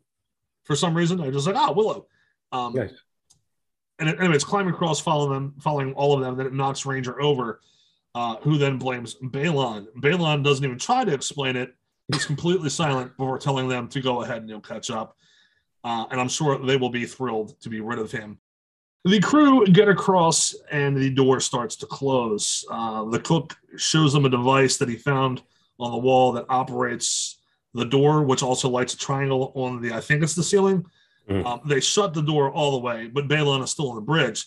For 0.65 0.75
some 0.75 0.97
reason, 0.97 1.21
I 1.21 1.31
just 1.31 1.47
like, 1.47 1.57
ah, 1.57 1.71
Willow. 1.71 2.07
Um, 2.53 2.75
Nice. 2.75 2.93
And 4.01 4.09
it, 4.09 4.19
anyway, 4.19 4.35
it's 4.35 4.45
climbing 4.45 4.75
across, 4.75 4.99
following 4.99 5.33
them, 5.33 5.55
following 5.61 5.93
all 5.93 6.15
of 6.15 6.21
them. 6.21 6.37
Then 6.37 6.47
it 6.47 6.55
knocks 6.55 6.87
Ranger 6.87 7.21
over, 7.21 7.61
uh, 8.15 8.37
who 8.37 8.59
then 8.59 8.79
blames 8.79 9.15
Balon. 9.15 9.87
Balon 9.97 10.43
doesn't 10.43 10.65
even 10.65 10.79
try 10.79 11.05
to 11.05 11.15
explain 11.15 11.55
it. 11.57 11.75
He's 12.13 12.25
completely 12.25 12.71
silent 12.71 13.17
before 13.17 13.39
telling 13.39 13.69
them 13.69 13.87
to 13.89 14.01
go 14.01 14.23
ahead 14.23 14.39
and 14.39 14.49
he'll 14.49 14.61
catch 14.61 14.91
up. 14.91 15.17
Uh, 15.85 16.07
and 16.11 16.21
I'm 16.21 16.29
sure 16.29 16.59
they 16.59 16.77
will 16.77 16.91
be 16.91 17.07
thrilled 17.07 17.61
to 17.61 17.69
be 17.69 17.81
rid 17.81 17.99
of 17.99 18.11
him. 18.11 18.39
The 19.05 19.21
crew 19.21 19.67
get 19.67 19.89
across 19.89 20.55
and 20.71 20.97
the 20.97 21.11
door 21.11 21.41
starts 21.41 21.77
to 21.77 21.87
close. 21.87 22.65
Uh, 22.71 23.05
the 23.05 23.21
cook 23.21 23.57
shows 23.77 24.13
them 24.13 24.27
a 24.27 24.29
device 24.29 24.77
that 24.77 24.89
he 24.89 24.97
found 24.97 25.43
on 25.79 25.93
the 25.93 25.99
wall 25.99 26.33
that 26.33 26.45
operates 26.49 27.39
the 27.73 27.87
door, 27.87 28.25
which 28.25 28.43
also 28.43 28.69
lights 28.69 28.95
a 28.95 28.99
triangle 28.99 29.53
on 29.55 29.81
the, 29.81 29.93
I 29.93 30.01
think 30.01 30.23
it's 30.23 30.35
the 30.35 30.43
ceiling. 30.43 30.85
Mhm. 31.31 31.47
Um, 31.47 31.61
they 31.65 31.81
shut 31.81 32.13
the 32.13 32.23
door 32.23 32.51
all 32.51 32.73
the 32.73 32.85
way, 32.85 33.07
but 33.07 33.29
Balon 33.29 33.63
is 33.63 33.71
still 33.71 33.91
on 33.91 33.97
the 33.97 34.03
bridge. 34.03 34.47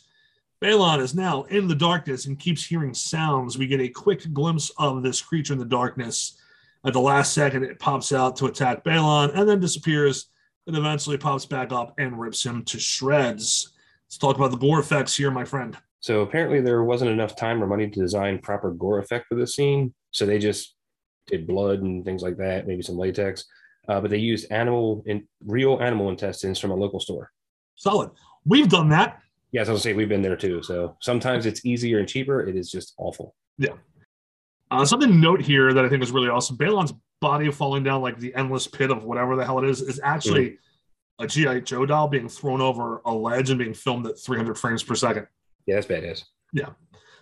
Balon 0.62 1.00
is 1.00 1.16
now 1.16 1.44
in 1.44 1.68
the 1.68 1.76
darkness 1.76 2.26
and 2.26 2.40
keeps 2.40 2.66
hearing 2.66 2.94
sounds. 2.94 3.58
We 3.58 3.68
get 3.68 3.82
a 3.82 3.90
quick 3.90 4.32
glimpse 4.34 4.72
of 4.78 5.04
this 5.04 5.22
creature 5.22 5.54
in 5.54 5.60
the 5.60 5.66
darkness. 5.66 6.40
At 6.86 6.94
the 6.94 7.00
last 7.00 7.34
second, 7.34 7.64
it 7.64 7.80
pops 7.80 8.12
out 8.12 8.36
to 8.38 8.46
attack 8.46 8.84
Balon 8.84 9.32
and 9.34 9.48
then 9.48 9.60
disappears. 9.60 10.28
It 10.68 10.76
eventually 10.76 11.18
pops 11.18 11.46
back 11.46 11.72
up 11.72 11.94
and 11.98 12.20
rips 12.20 12.46
him 12.46 12.64
to 12.66 12.80
shreds. 12.80 13.74
Let's 14.08 14.18
talk 14.18 14.36
about 14.36 14.52
the 14.52 14.58
gore 14.58 14.80
effects 14.80 15.16
here, 15.16 15.32
my 15.32 15.46
friend. 15.46 15.78
So 16.00 16.22
apparently 16.22 16.60
there 16.60 16.84
wasn't 16.84 17.12
enough 17.12 17.36
time 17.36 17.64
or 17.64 17.68
money 17.68 17.90
to 17.90 18.00
design 18.00 18.40
proper 18.40 18.72
gore 18.72 19.00
effect 19.00 19.28
for 19.28 19.36
this 19.36 19.56
scene. 19.56 19.94
So 20.12 20.26
they 20.26 20.40
just 20.40 20.76
did 21.28 21.48
blood 21.48 21.82
and 21.82 22.04
things 22.04 22.22
like 22.22 22.38
that, 22.38 22.68
maybe 22.68 22.82
some 22.82 22.98
latex. 22.98 23.46
Uh, 23.88 24.00
but 24.00 24.10
they 24.10 24.18
used 24.18 24.52
animal 24.52 25.04
in 25.06 25.28
real 25.46 25.82
animal 25.82 26.10
intestines 26.10 26.60
from 26.60 26.72
a 26.72 26.76
local 26.76 27.00
store. 27.00 27.32
Solid. 27.76 28.12
We've 28.46 28.70
done 28.70 28.90
that. 28.90 29.20
Yes, 29.52 29.70
I 29.70 29.72
was 29.72 29.84
say 29.84 29.94
we've 29.94 30.10
been 30.10 30.22
there 30.22 30.36
too. 30.36 30.64
So 30.64 30.98
sometimes 31.02 31.46
it's 31.46 31.66
easier 31.66 32.00
and 32.00 32.08
cheaper. 32.08 32.42
It 32.42 32.56
is 32.56 32.72
just 32.72 32.94
awful. 32.98 33.36
Yeah. 33.58 33.74
Uh, 34.72 34.84
something 34.86 35.10
to 35.10 35.16
note 35.16 35.42
here 35.42 35.74
that 35.74 35.86
I 35.86 35.90
think 35.90 36.02
is 36.02 36.12
really 36.12 36.30
awesome. 36.30 36.58
Balon's 36.58 36.94
body 37.22 37.52
falling 37.52 37.84
down 37.84 38.02
like 38.02 38.18
the 38.20 38.34
endless 38.36 38.68
pit 38.68 38.90
of 38.90 39.04
whatever 39.04 39.36
the 39.36 39.46
hell 39.46 39.60
it 39.60 39.70
is 39.70 39.82
is 39.82 40.00
actually 40.04 40.58
a 41.20 41.28
GI 41.28 41.62
Joe 41.62 41.86
doll 41.86 42.08
being 42.08 42.28
thrown 42.28 42.62
over 42.62 43.02
a 43.06 43.14
ledge 43.14 43.50
and 43.50 43.60
being 43.60 43.74
filmed 43.74 44.08
at 44.08 44.20
300 44.20 44.58
frames 44.58 44.84
per 44.84 44.96
second. 44.96 45.28
Yeah, 45.66 45.76
that's 45.76 45.88
badass. 45.88 46.24
Yeah. 46.52 46.70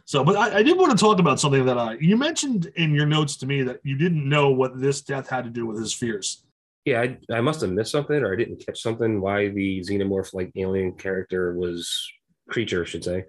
So, 0.06 0.24
but 0.24 0.36
I, 0.36 0.58
I 0.58 0.64
did 0.64 0.78
want 0.78 0.92
to 0.92 0.98
talk 0.98 1.20
about 1.20 1.40
something 1.40 1.66
that 1.66 1.78
uh, 1.78 1.96
you 2.00 2.18
mentioned 2.18 2.72
in 2.76 2.94
your 2.94 3.06
notes 3.06 3.36
to 3.38 3.46
me 3.46 3.62
that 3.64 3.80
you 3.84 3.96
didn't 3.98 4.28
know 4.28 4.50
what 4.50 4.80
this 4.80 5.02
death 5.02 5.30
had 5.30 5.44
to 5.44 5.50
do 5.50 5.66
with 5.66 5.78
his 5.80 5.94
fears. 5.94 6.44
Yeah, 6.86 7.02
I, 7.02 7.18
I 7.32 7.42
must 7.42 7.62
have 7.62 7.70
missed 7.70 7.92
something 7.92 8.16
or 8.16 8.34
I 8.34 8.36
didn't 8.36 8.66
catch 8.66 8.82
something 8.82 9.22
why 9.22 9.50
the 9.50 9.82
xenomorph 9.82 10.34
like 10.34 10.52
alien 10.56 10.94
character 10.94 11.54
was 11.54 12.12
creature, 12.50 12.82
I 12.82 12.86
should 12.86 13.04
say, 13.04 13.26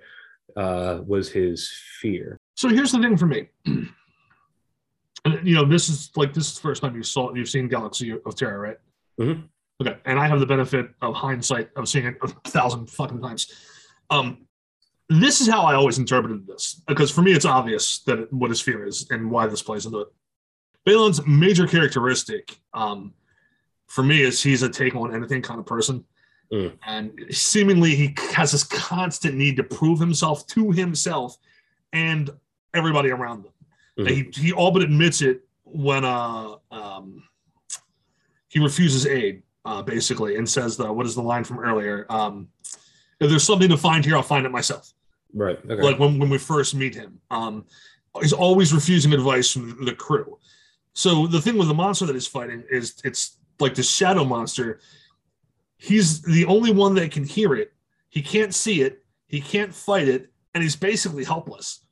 uh, 0.57 1.00
was 1.07 1.30
his 1.30 1.70
fear. 2.00 2.38
So 2.57 2.68
here's 2.68 2.92
the 2.92 3.00
thing 3.00 3.16
for 3.16 3.26
me. 3.26 3.48
You 5.44 5.55
know, 5.55 5.64
this 5.64 5.88
is 5.88 6.11
like 6.16 6.34
this 6.34 6.48
is 6.48 6.55
the 6.57 6.62
first 6.62 6.82
time 6.82 6.96
you 6.96 7.05
saw 7.05 7.32
you've 7.32 7.48
seen 7.48 7.68
Galaxy 7.68 8.11
of 8.11 8.34
Terror, 8.34 8.59
right? 8.59 8.78
Mhm. 9.20 9.44
Okay, 9.80 9.96
and 10.05 10.18
I 10.18 10.26
have 10.26 10.40
the 10.40 10.46
benefit 10.46 10.90
of 11.00 11.14
hindsight 11.14 11.70
of 11.76 11.88
seeing 11.88 12.07
it 12.07 12.16
a 12.22 12.28
thousand 12.50 12.90
fucking 12.90 13.20
times. 13.22 13.46
Um, 14.11 14.48
this 15.09 15.40
is 15.40 15.48
how 15.48 15.62
I 15.62 15.74
always 15.74 15.98
interpreted 15.98 16.46
this 16.48 16.82
because 16.88 17.12
for 17.12 17.22
me 17.22 17.30
it's 17.30 17.44
obvious 17.44 18.00
that 18.00 18.18
it, 18.18 18.32
what 18.32 18.50
his 18.50 18.61
fear 18.61 18.84
is 18.84 19.07
and 19.11 19.30
why 19.30 19.46
this 19.46 19.62
plays 19.62 19.86
into 19.86 20.00
it. 20.00 20.09
Balon's 20.84 21.24
major 21.24 21.68
characteristic, 21.68 22.59
um, 22.74 23.14
for 23.93 24.03
me, 24.03 24.22
is 24.22 24.43
he's 24.43 24.62
a 24.62 24.70
take 24.70 24.95
on 24.97 25.14
anything 25.14 25.43
kind 25.43 25.61
of 25.61 25.66
person, 25.66 26.05
Mm. 26.51 26.72
and 26.86 27.12
seemingly 27.30 27.95
he 27.95 28.14
has 28.34 28.53
this 28.53 28.64
constant 28.64 29.34
need 29.36 29.57
to 29.57 29.62
prove 29.64 29.99
himself 29.99 30.47
to 30.49 30.70
himself 30.70 31.36
and 31.95 32.28
everybody 32.74 33.11
around 33.11 33.45
them. 33.45 33.53
Mhm. 33.99 34.11
He 34.34 34.43
he 34.43 34.53
all 34.53 34.70
but 34.70 34.82
admits 34.82 35.22
it 35.22 35.47
when 35.64 36.05
uh 36.05 36.57
um 36.70 37.22
he 38.49 38.59
refuses 38.61 39.07
aid 39.07 39.43
uh 39.64 39.80
basically 39.82 40.36
and 40.36 40.47
says 40.49 40.76
the 40.76 40.93
what 40.93 41.07
is 41.07 41.14
the 41.14 41.22
line 41.22 41.45
from 41.45 41.59
earlier 41.59 42.05
um 42.11 42.49
if 43.20 43.30
there's 43.30 43.45
something 43.45 43.70
to 43.70 43.78
find 43.78 44.05
here 44.05 44.16
I'll 44.16 44.22
find 44.22 44.45
it 44.45 44.53
myself 44.53 44.93
Right. 45.34 45.59
Okay. 45.70 45.82
like 45.82 45.99
when, 45.99 46.18
when 46.18 46.28
we 46.28 46.36
first 46.38 46.74
meet 46.74 46.95
him 46.95 47.18
um 47.30 47.64
he's 48.20 48.34
always 48.34 48.74
refusing 48.74 49.14
advice 49.14 49.51
from 49.53 49.84
the 49.86 49.95
crew 49.95 50.38
so 50.93 51.26
the 51.26 51.40
thing 51.40 51.57
with 51.57 51.68
the 51.68 51.74
monster 51.74 52.05
that 52.05 52.14
he's 52.14 52.26
fighting 52.26 52.62
is 52.70 53.01
it's 53.05 53.38
like 53.61 53.74
the 53.74 53.82
shadow 53.82 54.24
monster 54.24 54.80
he's 55.76 56.22
the 56.22 56.44
only 56.46 56.72
one 56.72 56.94
that 56.94 57.11
can 57.11 57.24
hear 57.24 57.55
it 57.55 57.72
he 58.09 58.22
can't 58.22 58.55
see 58.55 58.82
it 58.82 59.05
he 59.26 59.40
can't 59.40 59.74
fight 59.74 60.09
it 60.09 60.30
and 60.55 60.62
he's 60.62 60.76
basically 60.76 61.24
helpless 61.24 61.82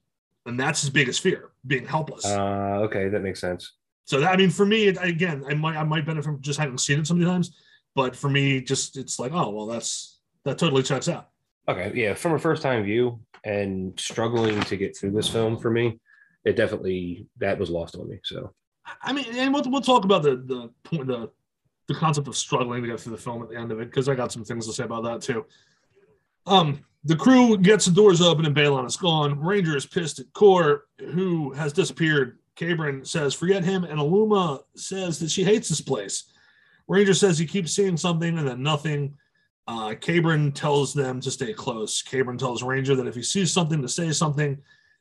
and 0.47 0.59
that's 0.59 0.81
his 0.81 0.91
biggest 0.91 1.21
fear, 1.21 1.51
being 1.67 1.87
helpless. 1.87 2.25
Uh, 2.25 2.81
okay, 2.83 3.09
that 3.09 3.23
makes 3.23 3.41
sense. 3.41 3.73
So 4.05 4.21
that, 4.21 4.33
I 4.33 4.37
mean, 4.37 4.51
for 4.51 4.67
me, 4.67 4.89
it, 4.89 4.99
again, 5.01 5.45
I 5.49 5.55
might 5.55 5.77
I 5.77 5.85
might 5.85 6.07
benefit 6.07 6.25
from 6.25 6.41
just 6.41 6.59
having 6.59 6.79
seen 6.79 6.99
it 6.99 7.07
so 7.07 7.15
many 7.15 7.27
times, 7.27 7.57
but 7.95 8.17
for 8.17 8.29
me, 8.29 8.61
just 8.61 8.97
it's 8.97 9.19
like, 9.19 9.33
oh 9.33 9.51
well, 9.51 9.67
that's 9.67 10.19
that 10.45 10.59
totally 10.59 10.83
checks 10.83 11.09
out. 11.09 11.29
Okay, 11.69 11.93
yeah, 11.95 12.15
from 12.15 12.33
a 12.33 12.39
first 12.39 12.63
time 12.63 12.83
view 12.85 13.21
and 13.45 13.99
struggling 13.99 14.61
to 14.63 14.77
get 14.77 14.97
through 14.97 15.13
this 15.13 15.29
film 15.29 15.57
for 15.57 15.71
me, 15.71 16.01
it 16.45 16.57
definitely 16.57 17.27
that 17.39 17.59
was 17.59 17.71
lost 17.71 17.97
on 17.97 18.09
me. 18.09 18.19
So 18.25 18.53
I 19.03 19.13
mean, 19.13 19.27
and 19.37 19.55
we'll, 19.55 19.63
we'll 19.67 19.81
talk 19.81 20.05
about 20.05 20.23
the 20.23 20.37
the 20.37 20.71
point 20.85 21.07
the 21.07 21.31
the 21.91 21.99
concept 21.99 22.29
of 22.29 22.37
struggling 22.37 22.83
to 22.83 22.89
get 22.89 23.01
through 23.01 23.13
the 23.13 23.19
film 23.19 23.43
at 23.43 23.49
the 23.49 23.57
end 23.57 23.73
of 23.73 23.81
it 23.81 23.87
because 23.87 24.09
I 24.09 24.15
got 24.15 24.31
some 24.31 24.45
things 24.45 24.67
to 24.67 24.73
say 24.73 24.85
about 24.85 25.03
that 25.03 25.21
too. 25.21 25.45
Um, 26.47 26.85
the 27.05 27.17
crew 27.17 27.59
gets 27.59 27.87
the 27.87 27.91
doors 27.91 28.21
open 28.21 28.47
and 28.47 28.55
Balon 28.55 28.87
is 28.87 28.97
gone. 28.97 29.41
Ranger 29.41 29.77
is 29.77 29.87
pissed 29.87 30.21
at 30.21 30.33
Core, 30.33 30.85
who 30.99 31.53
has 31.53 31.73
disappeared. 31.73 32.39
Cabren 32.57 33.07
says, 33.07 33.35
"Forget 33.35 33.65
him," 33.65 33.85
and 33.85 33.99
Aluma 33.99 34.63
says 34.77 35.19
that 35.19 35.31
she 35.31 35.43
hates 35.43 35.69
this 35.69 35.81
place. 35.81 36.25
Ranger 36.87 37.15
says 37.15 37.39
he 37.39 37.47
keeps 37.47 37.73
seeing 37.73 37.97
something 37.97 38.39
and 38.39 38.47
then 38.47 38.63
nothing. 38.63 39.17
Uh, 39.67 39.95
Cabren 39.95 40.55
tells 40.55 40.95
them 40.95 41.21
to 41.21 41.31
stay 41.31 41.53
close. 41.53 42.03
Cabren 42.03 42.39
tells 42.39 42.63
Ranger 42.63 42.95
that 42.97 43.07
if 43.07 43.15
he 43.15 43.23
sees 43.23 43.53
something, 43.53 43.83
to 43.83 43.89
say 43.89 44.13
something. 44.13 44.59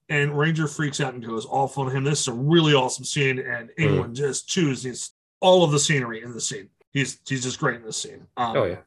And 0.09 0.35
Ranger 0.37 0.67
freaks 0.67 1.01
out 1.01 1.13
and 1.13 1.25
goes 1.25 1.45
off 1.45 1.77
on 1.77 1.95
him. 1.95 2.03
This 2.03 2.21
is 2.21 2.27
a 2.29 2.33
really 2.33 2.73
awesome 2.73 3.05
scene, 3.05 3.37
and 3.39 3.69
Englund 3.77 4.13
just 4.13 4.47
chooses 4.47 5.11
all 5.41 5.63
of 5.63 5.71
the 5.71 5.79
scenery 5.79 6.21
in 6.23 6.33
the 6.33 6.41
scene. 6.41 6.69
He's 6.91 7.19
he's 7.27 7.43
just 7.43 7.59
great 7.59 7.77
in 7.77 7.83
this 7.83 7.97
scene. 7.97 8.25
Um, 8.37 8.57
oh 8.57 8.63
yeah, 8.65 8.79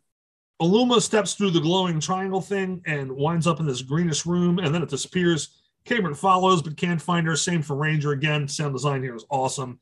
Aluma 0.62 1.00
steps 1.00 1.34
through 1.34 1.50
the 1.50 1.61
glowing 1.61 1.98
triangle 1.98 2.40
thing 2.40 2.82
and 2.86 3.11
winds 3.11 3.48
up 3.48 3.59
in 3.59 3.66
this 3.66 3.82
greenish 3.82 4.24
room, 4.24 4.61
and 4.61 4.72
then 4.72 4.82
it 4.82 4.88
disappears. 4.88 5.59
Cabren 5.84 6.16
follows 6.16 6.62
but 6.62 6.76
can't 6.76 7.03
find 7.03 7.26
her. 7.26 7.34
Same 7.34 7.62
for 7.62 7.74
Ranger 7.74 8.12
again. 8.12 8.46
Sound 8.46 8.72
design 8.72 9.03
here 9.03 9.16
is 9.16 9.24
awesome. 9.28 9.80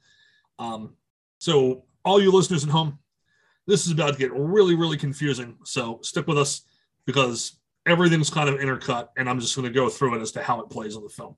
Um, 0.58 0.94
so, 1.38 1.84
all 2.02 2.22
you 2.22 2.32
listeners 2.32 2.64
at 2.64 2.70
home, 2.70 2.98
this 3.66 3.84
is 3.84 3.92
about 3.92 4.14
to 4.14 4.18
get 4.18 4.32
really, 4.32 4.74
really 4.74 4.96
confusing. 4.96 5.58
So, 5.64 6.00
stick 6.02 6.26
with 6.26 6.38
us 6.38 6.62
because 7.04 7.58
everything's 7.84 8.30
kind 8.30 8.48
of 8.48 8.56
intercut, 8.56 9.08
and 9.18 9.28
I'm 9.28 9.40
just 9.40 9.54
going 9.54 9.68
to 9.68 9.74
go 9.74 9.90
through 9.90 10.14
it 10.14 10.22
as 10.22 10.32
to 10.32 10.42
how 10.42 10.60
it 10.60 10.70
plays 10.70 10.96
on 10.96 11.02
the 11.02 11.10
film. 11.10 11.36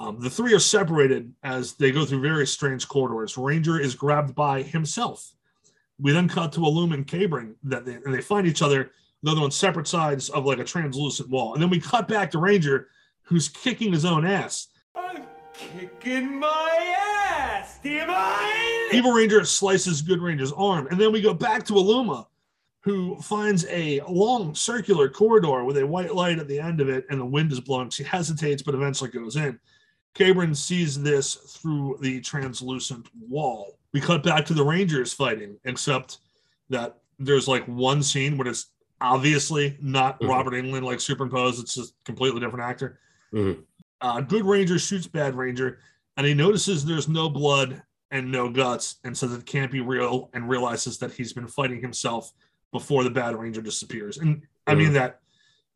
Um, 0.00 0.20
the 0.20 0.30
three 0.30 0.52
are 0.54 0.60
separated 0.60 1.32
as 1.44 1.74
they 1.74 1.92
go 1.92 2.04
through 2.04 2.22
various 2.22 2.52
strange 2.52 2.88
corridors. 2.88 3.38
Ranger 3.38 3.78
is 3.78 3.94
grabbed 3.94 4.34
by 4.34 4.62
himself. 4.62 5.32
We 6.00 6.12
then 6.12 6.28
cut 6.28 6.52
to 6.52 6.60
Aluma 6.60 6.94
and 6.94 7.06
Cabren 7.06 7.54
that 7.64 7.84
they, 7.84 7.94
and 7.94 8.14
they 8.14 8.20
find 8.20 8.46
each 8.46 8.62
other. 8.62 8.92
Though 9.22 9.34
they're 9.34 9.42
on 9.42 9.50
separate 9.50 9.88
sides 9.88 10.28
of 10.28 10.46
like 10.46 10.60
a 10.60 10.64
translucent 10.64 11.28
wall, 11.28 11.54
and 11.54 11.60
then 11.60 11.70
we 11.70 11.80
cut 11.80 12.06
back 12.06 12.30
to 12.30 12.38
Ranger, 12.38 12.86
who's 13.22 13.48
kicking 13.48 13.92
his 13.92 14.04
own 14.04 14.24
ass. 14.24 14.68
I'm 14.94 15.24
kicking 15.52 16.38
my 16.38 16.96
ass, 17.28 17.80
damn 17.82 18.10
I! 18.10 18.88
Evil 18.92 19.10
Ranger 19.10 19.44
slices 19.44 20.02
Good 20.02 20.22
Ranger's 20.22 20.52
arm, 20.52 20.86
and 20.86 21.00
then 21.00 21.10
we 21.10 21.20
go 21.20 21.34
back 21.34 21.64
to 21.66 21.72
Aluma, 21.72 22.26
who 22.80 23.16
finds 23.20 23.66
a 23.66 24.00
long 24.08 24.54
circular 24.54 25.08
corridor 25.08 25.64
with 25.64 25.78
a 25.78 25.86
white 25.86 26.14
light 26.14 26.38
at 26.38 26.46
the 26.46 26.60
end 26.60 26.80
of 26.80 26.88
it, 26.88 27.04
and 27.10 27.20
the 27.20 27.26
wind 27.26 27.50
is 27.50 27.60
blowing. 27.60 27.90
She 27.90 28.04
hesitates, 28.04 28.62
but 28.62 28.74
eventually 28.74 29.10
goes 29.10 29.34
in. 29.34 29.58
Cabren 30.14 30.56
sees 30.56 31.02
this 31.02 31.34
through 31.34 31.98
the 32.00 32.20
translucent 32.20 33.08
wall. 33.20 33.77
We 33.92 34.00
cut 34.00 34.22
back 34.22 34.44
to 34.46 34.54
the 34.54 34.64
Rangers 34.64 35.12
fighting, 35.12 35.56
except 35.64 36.18
that 36.68 36.98
there's 37.18 37.48
like 37.48 37.64
one 37.66 38.02
scene 38.02 38.36
where 38.36 38.48
it's 38.48 38.70
obviously 39.00 39.76
not 39.80 40.20
Mhm. 40.20 40.28
Robert 40.28 40.52
Englund 40.54 40.82
like 40.82 41.00
superimposed. 41.00 41.60
It's 41.62 41.74
just 41.74 41.92
a 41.92 42.04
completely 42.04 42.40
different 42.40 42.64
actor. 42.64 43.00
Mhm. 43.32 43.64
Uh, 44.00 44.20
Good 44.20 44.44
Ranger 44.44 44.78
shoots 44.78 45.06
Bad 45.06 45.34
Ranger, 45.34 45.80
and 46.16 46.26
he 46.26 46.34
notices 46.34 46.84
there's 46.84 47.08
no 47.08 47.28
blood 47.28 47.82
and 48.10 48.30
no 48.30 48.48
guts, 48.48 48.96
and 49.04 49.16
says 49.16 49.32
it 49.32 49.44
can't 49.46 49.70
be 49.70 49.80
real, 49.80 50.30
and 50.32 50.48
realizes 50.48 50.98
that 50.98 51.12
he's 51.12 51.32
been 51.32 51.46
fighting 51.46 51.80
himself 51.80 52.32
before 52.72 53.04
the 53.04 53.10
Bad 53.10 53.36
Ranger 53.36 53.60
disappears. 53.62 54.18
And 54.18 54.42
I 54.66 54.74
mean 54.74 54.92
that 54.94 55.20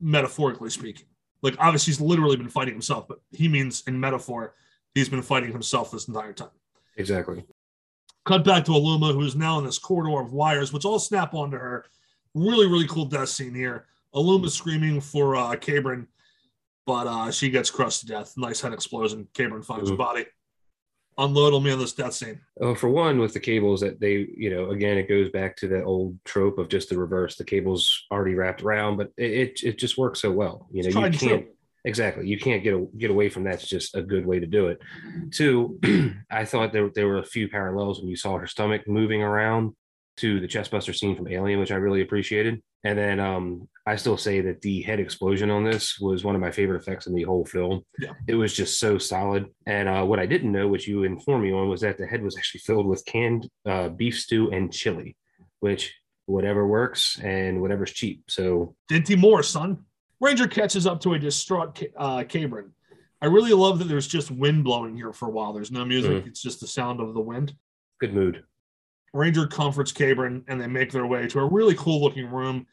metaphorically 0.00 0.70
speaking. 0.70 1.06
Like 1.42 1.56
obviously 1.58 1.92
he's 1.92 2.00
literally 2.00 2.36
been 2.36 2.48
fighting 2.48 2.74
himself, 2.74 3.08
but 3.08 3.20
he 3.30 3.48
means 3.48 3.82
in 3.86 3.98
metaphor, 3.98 4.54
he's 4.94 5.08
been 5.08 5.22
fighting 5.22 5.50
himself 5.52 5.90
this 5.90 6.06
entire 6.08 6.32
time. 6.32 6.50
exactly. 6.96 7.42
Cut 8.24 8.44
back 8.44 8.64
to 8.66 8.70
Aluma, 8.72 9.12
who 9.12 9.22
is 9.22 9.34
now 9.34 9.58
in 9.58 9.64
this 9.64 9.78
corridor 9.78 10.20
of 10.20 10.32
wires, 10.32 10.72
which 10.72 10.84
all 10.84 10.98
snap 10.98 11.34
onto 11.34 11.56
her. 11.56 11.86
Really, 12.34 12.66
really 12.66 12.86
cool 12.86 13.04
death 13.04 13.28
scene 13.28 13.54
here. 13.54 13.86
Aluma's 14.14 14.54
screaming 14.54 15.00
for 15.00 15.36
uh 15.36 15.56
Cabren, 15.56 16.06
but 16.86 17.06
uh 17.06 17.30
she 17.30 17.50
gets 17.50 17.70
crushed 17.70 18.00
to 18.00 18.06
death. 18.06 18.34
Nice 18.36 18.60
head 18.60 18.72
explosion. 18.72 19.26
Cabren 19.34 19.64
finds 19.64 19.90
her 19.90 19.96
body. 19.96 20.26
Unload 21.18 21.52
on 21.52 21.62
me 21.62 21.70
on 21.70 21.78
this 21.78 21.92
death 21.92 22.14
scene. 22.14 22.40
Oh, 22.60 22.74
for 22.74 22.88
one, 22.88 23.18
with 23.18 23.34
the 23.34 23.40
cables 23.40 23.80
that 23.82 24.00
they, 24.00 24.28
you 24.34 24.48
know, 24.48 24.70
again, 24.70 24.96
it 24.96 25.10
goes 25.10 25.28
back 25.28 25.56
to 25.56 25.68
that 25.68 25.84
old 25.84 26.18
trope 26.24 26.56
of 26.58 26.68
just 26.68 26.88
the 26.88 26.96
reverse. 26.96 27.36
The 27.36 27.44
cable's 27.44 28.06
already 28.10 28.34
wrapped 28.34 28.62
around, 28.62 28.96
but 28.96 29.12
it 29.18 29.30
it, 29.32 29.62
it 29.62 29.78
just 29.78 29.98
works 29.98 30.22
so 30.22 30.30
well. 30.30 30.68
You 30.70 30.84
know, 30.84 30.88
you 30.88 30.94
can't 30.94 31.18
true. 31.18 31.46
Exactly 31.84 32.26
you 32.26 32.38
can't 32.38 32.62
get 32.62 32.74
a, 32.74 32.86
get 32.96 33.10
away 33.10 33.28
from 33.28 33.44
that. 33.44 33.54
It's 33.54 33.68
just 33.68 33.94
a 33.94 34.02
good 34.02 34.26
way 34.26 34.38
to 34.38 34.46
do 34.46 34.68
it. 34.68 34.80
Two, 35.30 35.78
I 36.30 36.44
thought 36.44 36.72
there 36.72 36.90
there 36.94 37.08
were 37.08 37.18
a 37.18 37.24
few 37.24 37.48
parallels 37.48 38.00
when 38.00 38.08
you 38.08 38.16
saw 38.16 38.38
her 38.38 38.46
stomach 38.46 38.82
moving 38.86 39.22
around 39.22 39.74
to 40.18 40.40
the 40.40 40.48
chestbuster 40.48 40.94
scene 40.94 41.16
from 41.16 41.28
Alien, 41.28 41.58
which 41.58 41.72
I 41.72 41.76
really 41.76 42.02
appreciated. 42.02 42.62
And 42.84 42.98
then 42.98 43.20
um, 43.20 43.68
I 43.86 43.96
still 43.96 44.16
say 44.16 44.40
that 44.40 44.60
the 44.60 44.82
head 44.82 44.98
explosion 44.98 45.50
on 45.50 45.64
this 45.64 45.98
was 46.00 46.24
one 46.24 46.34
of 46.34 46.40
my 46.40 46.50
favorite 46.50 46.82
effects 46.82 47.06
in 47.06 47.14
the 47.14 47.22
whole 47.22 47.44
film. 47.44 47.82
Yeah. 47.98 48.12
It 48.26 48.34
was 48.34 48.52
just 48.52 48.80
so 48.80 48.98
solid. 48.98 49.46
And 49.66 49.88
uh, 49.88 50.04
what 50.04 50.18
I 50.18 50.26
didn't 50.26 50.52
know, 50.52 50.68
which 50.68 50.88
you 50.88 51.04
informed 51.04 51.44
me 51.44 51.52
on, 51.52 51.68
was 51.68 51.80
that 51.82 51.96
the 51.96 52.06
head 52.06 52.22
was 52.22 52.36
actually 52.36 52.60
filled 52.60 52.86
with 52.86 53.04
canned 53.04 53.48
uh, 53.66 53.88
beef 53.88 54.18
stew 54.18 54.50
and 54.50 54.72
chili, 54.72 55.16
which 55.60 55.94
whatever 56.26 56.66
works 56.66 57.18
and 57.20 57.60
whatever's 57.60 57.92
cheap. 57.92 58.24
So 58.28 58.74
Dinty 58.90 59.16
Moore, 59.16 59.42
son. 59.42 59.84
Ranger 60.22 60.46
catches 60.46 60.86
up 60.86 61.00
to 61.00 61.14
a 61.14 61.18
distraught 61.18 61.82
uh, 61.96 62.18
Cabren. 62.18 62.70
I 63.20 63.26
really 63.26 63.52
love 63.52 63.80
that 63.80 63.88
there's 63.88 64.06
just 64.06 64.30
wind 64.30 64.62
blowing 64.62 64.96
here 64.96 65.12
for 65.12 65.26
a 65.26 65.30
while. 65.32 65.52
There's 65.52 65.72
no 65.72 65.84
music, 65.84 66.24
it's 66.26 66.40
just 66.40 66.60
the 66.60 66.66
sound 66.68 67.00
of 67.00 67.12
the 67.12 67.20
wind. 67.20 67.54
good 68.00 68.14
mood. 68.14 68.44
Ranger 69.12 69.48
comforts 69.48 69.92
Cabren 69.92 70.44
and 70.46 70.60
they 70.60 70.68
make 70.68 70.92
their 70.92 71.06
way 71.06 71.26
to 71.26 71.40
a 71.40 71.48
really 71.48 71.74
cool 71.74 72.00
looking 72.00 72.30
room. 72.30 72.66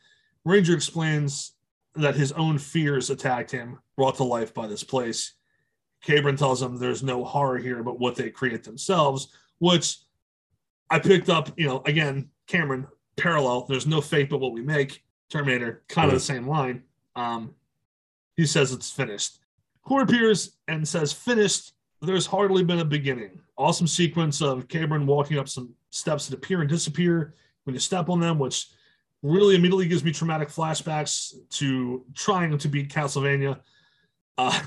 Ranger 0.46 0.76
explains 0.76 1.54
that 1.96 2.16
his 2.16 2.32
own 2.34 2.60
fears 2.60 3.10
attacked 3.10 3.52
him, 3.52 3.80
brought 3.98 4.16
to 4.18 4.24
life 4.24 4.54
by 4.54 4.68
this 4.68 4.84
place. 4.84 5.34
Cabren 6.06 6.38
tells 6.38 6.62
him 6.62 6.78
there's 6.78 7.04
no 7.04 7.26
horror 7.26 7.58
here 7.58 7.82
but 7.82 8.00
what 8.00 8.16
they 8.16 8.30
create 8.30 8.64
themselves, 8.64 9.34
which 9.58 9.98
I 10.92 11.00
picked 11.00 11.30
up, 11.30 11.52
you 11.58 11.68
know, 11.68 11.82
again, 11.88 12.30
Cameron, 12.48 12.88
parallel. 13.18 13.66
There's 13.68 13.88
no 13.88 14.02
fate 14.02 14.30
but 14.30 14.40
what 14.40 14.54
we 14.54 14.62
make. 14.62 15.04
Terminator, 15.32 15.84
kind 15.90 16.08
of 16.08 16.14
the 16.14 16.20
same 16.20 16.48
line. 16.48 16.84
Um, 17.20 17.56
he 18.38 18.46
says 18.46 18.72
it's 18.72 18.90
finished. 18.90 19.40
Core 19.84 20.04
appears 20.04 20.58
and 20.68 20.88
says, 20.88 21.12
finished. 21.12 21.74
There's 22.02 22.26
hardly 22.26 22.64
been 22.64 22.80
a 22.80 22.86
beginning. 22.86 23.42
Awesome 23.58 23.88
sequence 23.88 24.42
of 24.42 24.68
Cabren 24.70 25.06
walking 25.06 25.38
up 25.38 25.50
some 25.50 25.74
steps 25.90 26.28
that 26.28 26.38
appear 26.38 26.62
and 26.62 26.70
disappear 26.70 27.34
when 27.66 27.74
you 27.74 27.80
step 27.80 28.08
on 28.08 28.22
them, 28.22 28.40
which 28.40 28.68
really 29.22 29.56
immediately 29.56 29.88
gives 29.88 30.04
me 30.04 30.14
traumatic 30.14 30.48
flashbacks 30.48 31.34
to 31.50 32.06
trying 32.16 32.58
to 32.58 32.68
beat 32.70 32.90
Castlevania. 32.90 33.60
Uh, 34.38 34.58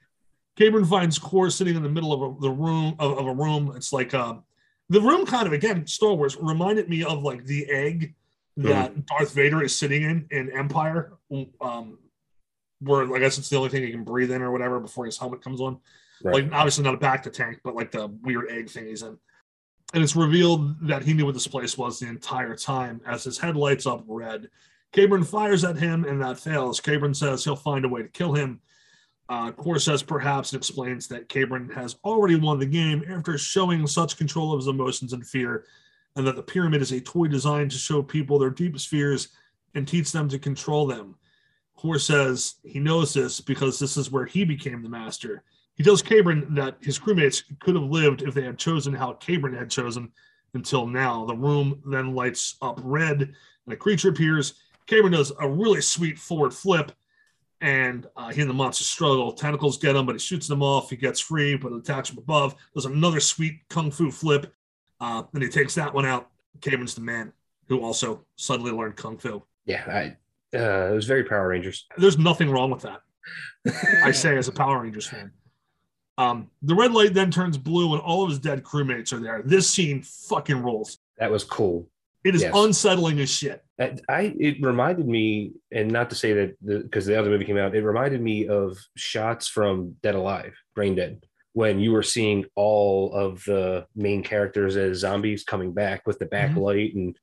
Cabren 0.58 0.88
finds 0.88 1.18
Core 1.18 1.50
sitting 1.50 1.76
in 1.76 1.82
the 1.82 1.90
middle 1.90 2.12
of 2.12 2.22
a, 2.22 2.40
the 2.40 2.50
room 2.50 2.96
of, 2.98 3.18
of 3.18 3.26
a 3.26 3.34
room. 3.34 3.72
It's 3.76 3.92
like 3.92 4.14
um, 4.14 4.44
the 4.88 5.00
room 5.00 5.26
kind 5.26 5.46
of 5.46 5.52
again 5.52 5.86
Star 5.86 6.14
Wars 6.14 6.38
reminded 6.40 6.88
me 6.88 7.04
of 7.04 7.22
like 7.22 7.44
the 7.44 7.68
egg 7.70 8.14
that 8.58 9.06
Darth 9.06 9.32
Vader 9.32 9.62
is 9.62 9.74
sitting 9.74 10.02
in 10.02 10.26
in 10.30 10.50
Empire, 10.50 11.12
um, 11.60 11.98
where 12.80 13.14
I 13.14 13.18
guess 13.18 13.38
it's 13.38 13.48
the 13.48 13.56
only 13.56 13.68
thing 13.68 13.82
he 13.82 13.90
can 13.90 14.04
breathe 14.04 14.30
in 14.30 14.42
or 14.42 14.50
whatever 14.50 14.80
before 14.80 15.06
his 15.06 15.16
helmet 15.16 15.42
comes 15.42 15.60
on. 15.60 15.78
Right. 16.22 16.34
Like 16.34 16.52
obviously 16.52 16.84
not 16.84 16.94
a 16.94 16.98
bacta 16.98 17.32
tank, 17.32 17.60
but 17.62 17.74
like 17.74 17.90
the 17.90 18.08
weird 18.08 18.50
egg 18.50 18.68
thing 18.70 18.86
he's 18.86 19.02
in. 19.02 19.16
And 19.94 20.02
it's 20.02 20.16
revealed 20.16 20.88
that 20.88 21.02
he 21.02 21.14
knew 21.14 21.24
what 21.24 21.34
this 21.34 21.46
place 21.46 21.78
was 21.78 21.98
the 21.98 22.08
entire 22.08 22.54
time 22.54 23.00
as 23.06 23.24
his 23.24 23.38
head 23.38 23.56
lights 23.56 23.86
up 23.86 24.04
red. 24.06 24.48
Cabren 24.92 25.24
fires 25.24 25.64
at 25.64 25.76
him 25.76 26.04
and 26.04 26.20
that 26.20 26.38
fails. 26.38 26.80
Cabren 26.80 27.14
says 27.14 27.44
he'll 27.44 27.56
find 27.56 27.84
a 27.84 27.88
way 27.88 28.02
to 28.02 28.08
kill 28.08 28.32
him. 28.32 28.60
Uh, 29.28 29.52
Core 29.52 29.78
says 29.78 30.02
perhaps 30.02 30.52
and 30.52 30.58
explains 30.58 31.06
that 31.08 31.28
Cabren 31.28 31.72
has 31.74 31.96
already 32.04 32.36
won 32.36 32.58
the 32.58 32.66
game 32.66 33.04
after 33.10 33.36
showing 33.36 33.86
such 33.86 34.16
control 34.16 34.52
of 34.52 34.58
his 34.58 34.68
emotions 34.68 35.12
and 35.12 35.26
fear, 35.26 35.64
and 36.18 36.26
that 36.26 36.34
the 36.34 36.42
pyramid 36.42 36.82
is 36.82 36.90
a 36.90 37.00
toy 37.00 37.28
designed 37.28 37.70
to 37.70 37.78
show 37.78 38.02
people 38.02 38.38
their 38.38 38.50
deepest 38.50 38.88
fears 38.88 39.28
and 39.74 39.86
teach 39.86 40.10
them 40.10 40.28
to 40.28 40.38
control 40.38 40.84
them. 40.84 41.14
Core 41.76 42.00
says 42.00 42.56
he 42.64 42.80
knows 42.80 43.14
this 43.14 43.40
because 43.40 43.78
this 43.78 43.96
is 43.96 44.10
where 44.10 44.26
he 44.26 44.44
became 44.44 44.82
the 44.82 44.88
master. 44.88 45.44
He 45.76 45.84
tells 45.84 46.02
Cabren 46.02 46.56
that 46.56 46.76
his 46.80 46.98
crewmates 46.98 47.44
could 47.60 47.76
have 47.76 47.84
lived 47.84 48.22
if 48.22 48.34
they 48.34 48.42
had 48.42 48.58
chosen 48.58 48.92
how 48.92 49.12
Cabren 49.14 49.56
had 49.56 49.70
chosen 49.70 50.10
until 50.54 50.88
now. 50.88 51.24
The 51.24 51.36
room 51.36 51.80
then 51.86 52.16
lights 52.16 52.56
up 52.60 52.80
red 52.82 53.20
and 53.22 53.72
a 53.72 53.76
creature 53.76 54.08
appears. 54.08 54.54
Cabren 54.88 55.12
does 55.12 55.32
a 55.38 55.48
really 55.48 55.80
sweet 55.80 56.18
forward 56.18 56.52
flip 56.52 56.90
and 57.60 58.08
uh, 58.16 58.30
he 58.30 58.40
and 58.40 58.50
the 58.50 58.54
monster 58.54 58.82
struggle. 58.82 59.32
Tentacles 59.32 59.78
get 59.78 59.94
him, 59.94 60.04
but 60.04 60.16
he 60.16 60.18
shoots 60.18 60.48
them 60.48 60.64
off. 60.64 60.90
He 60.90 60.96
gets 60.96 61.20
free, 61.20 61.56
but 61.56 61.72
attacks 61.72 62.08
from 62.08 62.18
above. 62.18 62.56
Does 62.74 62.86
another 62.86 63.20
sweet 63.20 63.60
kung 63.68 63.92
fu 63.92 64.10
flip. 64.10 64.52
Uh, 65.00 65.22
then 65.32 65.42
he 65.42 65.48
takes 65.48 65.74
that 65.76 65.92
one 65.94 66.04
out. 66.06 66.28
Cabren's 66.60 66.94
the 66.94 67.00
man 67.00 67.32
who 67.68 67.80
also 67.80 68.24
suddenly 68.36 68.72
learned 68.72 68.96
kung 68.96 69.18
fu. 69.18 69.42
Yeah, 69.66 69.84
I, 69.86 70.56
uh, 70.58 70.90
it 70.90 70.94
was 70.94 71.06
very 71.06 71.24
Power 71.24 71.48
Rangers. 71.48 71.86
There's 71.98 72.18
nothing 72.18 72.50
wrong 72.50 72.70
with 72.70 72.82
that. 72.82 73.00
I 74.02 74.10
say 74.12 74.36
as 74.36 74.48
a 74.48 74.52
Power 74.52 74.82
Rangers 74.82 75.06
fan. 75.06 75.32
Um, 76.16 76.50
the 76.62 76.74
red 76.74 76.92
light 76.92 77.14
then 77.14 77.30
turns 77.30 77.56
blue, 77.58 77.92
and 77.92 78.02
all 78.02 78.24
of 78.24 78.30
his 78.30 78.38
dead 78.40 78.64
crewmates 78.64 79.12
are 79.12 79.20
there. 79.20 79.42
This 79.44 79.70
scene 79.70 80.02
fucking 80.02 80.60
rolls. 80.62 80.98
That 81.18 81.30
was 81.30 81.44
cool. 81.44 81.88
It 82.24 82.34
is 82.34 82.42
Yes. 82.42 82.52
unsettling 82.56 83.20
as 83.20 83.30
shit. 83.30 83.62
I, 83.78 83.96
I 84.08 84.34
it 84.40 84.60
reminded 84.60 85.06
me, 85.06 85.52
and 85.70 85.88
not 85.90 86.10
to 86.10 86.16
say 86.16 86.32
that 86.32 86.82
because 86.82 87.06
the, 87.06 87.16
other 87.16 87.30
movie 87.30 87.44
came 87.44 87.56
out, 87.56 87.76
it 87.76 87.84
reminded 87.84 88.20
me 88.20 88.48
of 88.48 88.76
shots 88.96 89.46
from 89.46 89.94
Dead 90.02 90.16
Alive, 90.16 90.54
Brain 90.74 90.96
Dead, 90.96 91.24
when 91.58 91.80
you 91.80 91.90
were 91.90 92.04
seeing 92.04 92.44
all 92.54 93.12
of 93.12 93.42
the 93.42 93.84
main 93.96 94.22
characters 94.22 94.76
as 94.76 94.98
zombies 94.98 95.42
coming 95.42 95.72
back 95.72 96.06
with 96.06 96.16
the 96.20 96.26
backlight, 96.26 96.90
mm-hmm. 96.90 96.98
and 96.98 97.18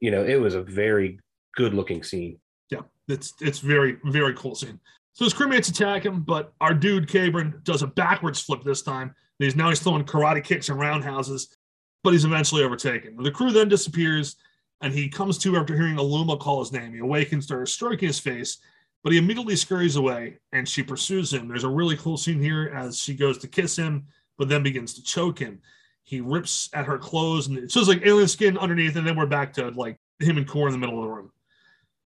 you 0.00 0.10
know 0.10 0.24
it 0.24 0.40
was 0.40 0.54
a 0.54 0.62
very 0.62 1.20
good 1.54 1.74
looking 1.74 2.02
scene. 2.02 2.38
Yeah, 2.70 2.80
it's 3.08 3.34
it's 3.42 3.58
very 3.58 3.98
very 4.06 4.32
cool 4.36 4.54
scene. 4.54 4.80
So 5.12 5.26
his 5.26 5.34
crewmates 5.34 5.68
attack 5.68 6.06
him, 6.06 6.22
but 6.22 6.54
our 6.62 6.72
dude 6.72 7.08
Cabren 7.08 7.62
does 7.62 7.82
a 7.82 7.86
backwards 7.86 8.40
flip 8.40 8.64
this 8.64 8.80
time. 8.80 9.14
He's 9.38 9.54
now 9.54 9.68
he's 9.68 9.80
throwing 9.80 10.04
karate 10.04 10.42
kicks 10.42 10.70
and 10.70 10.80
roundhouses, 10.80 11.54
but 12.02 12.14
he's 12.14 12.24
eventually 12.24 12.64
overtaken. 12.64 13.22
The 13.22 13.30
crew 13.30 13.50
then 13.50 13.68
disappears, 13.68 14.36
and 14.80 14.94
he 14.94 15.10
comes 15.10 15.36
to 15.40 15.58
after 15.58 15.76
hearing 15.76 15.96
Aluma 15.96 16.40
call 16.40 16.60
his 16.60 16.72
name. 16.72 16.94
He 16.94 17.00
awakens, 17.00 17.44
starts 17.44 17.74
stroking 17.74 18.08
his 18.08 18.18
face, 18.18 18.56
but 19.04 19.12
he 19.12 19.18
immediately 19.18 19.54
scurries 19.54 19.96
away, 19.96 20.38
and 20.52 20.66
she 20.66 20.82
pursues 20.82 21.32
him. 21.32 21.46
There's 21.46 21.64
a 21.64 21.68
really 21.68 21.96
cool 21.98 22.16
scene 22.16 22.40
here 22.40 22.72
as 22.74 22.98
she 22.98 23.14
goes 23.14 23.36
to 23.38 23.48
kiss 23.48 23.76
him, 23.76 24.06
but 24.38 24.48
then 24.48 24.62
begins 24.62 24.94
to 24.94 25.02
choke 25.02 25.38
him. 25.38 25.60
He 26.04 26.22
rips 26.22 26.70
at 26.72 26.86
her 26.86 26.98
clothes, 26.98 27.46
and 27.46 27.58
it 27.58 27.70
shows 27.70 27.86
like 27.86 28.04
alien 28.04 28.28
skin 28.28 28.56
underneath, 28.56 28.96
and 28.96 29.06
then 29.06 29.14
we're 29.14 29.26
back 29.26 29.52
to 29.54 29.68
like 29.68 29.98
him 30.20 30.38
and 30.38 30.48
Kore 30.48 30.68
in 30.68 30.72
the 30.72 30.78
middle 30.78 30.98
of 30.98 31.04
the 31.04 31.14
room. 31.14 31.30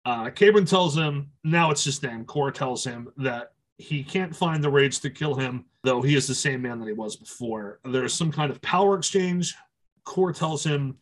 Uh, 0.06 0.30
Cabren 0.30 0.68
tells 0.68 0.96
him 0.96 1.30
now 1.44 1.70
it's 1.70 1.84
just 1.84 2.00
them. 2.00 2.24
Kore 2.24 2.50
tells 2.50 2.82
him 2.82 3.12
that 3.18 3.52
he 3.76 4.02
can't 4.02 4.34
find 4.34 4.64
the 4.64 4.70
rage 4.70 5.00
to 5.00 5.10
kill 5.10 5.34
him, 5.34 5.66
though 5.84 6.00
he 6.00 6.16
is 6.16 6.26
the 6.26 6.34
same 6.34 6.62
man 6.62 6.80
that 6.80 6.86
he 6.86 6.94
was 6.94 7.16
before. 7.16 7.80
There's 7.84 8.14
some 8.14 8.32
kind 8.32 8.50
of 8.50 8.62
power 8.62 8.96
exchange. 8.96 9.54
Kore 10.04 10.32
tells 10.32 10.64
him 10.64 10.96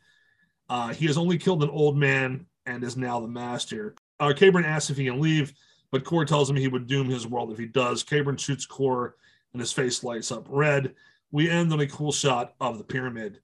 uh, 0.69 0.93
he 0.93 1.07
has 1.07 1.17
only 1.17 1.39
killed 1.39 1.63
an 1.63 1.71
old 1.71 1.97
man 1.97 2.47
and 2.67 2.83
is 2.83 2.97
now 2.97 3.21
the 3.21 3.29
master. 3.29 3.95
Uh, 4.19 4.33
Cabren 4.37 4.65
asks 4.65 4.91
if 4.91 4.97
he 4.97 5.05
can 5.05 5.21
leave, 5.21 5.53
but 5.97 6.05
Kore 6.05 6.27
tells 6.27 6.51
him 6.51 6.57
he 6.57 6.69
would 6.69 6.87
doom 6.87 7.09
his 7.09 7.27
world 7.27 7.51
if 7.51 7.57
he 7.57 7.65
does. 7.65 8.05
Cabren 8.05 8.39
shoots 8.39 8.67
Kore, 8.67 9.17
and 9.55 9.61
his 9.61 9.73
face 9.73 10.05
lights 10.05 10.31
up 10.31 10.45
red. 10.47 10.93
We 11.31 11.49
end 11.49 11.73
on 11.73 11.81
a 11.81 11.87
cool 11.87 12.13
shot 12.13 12.53
of 12.61 12.77
the 12.77 12.85
pyramid. 12.85 13.41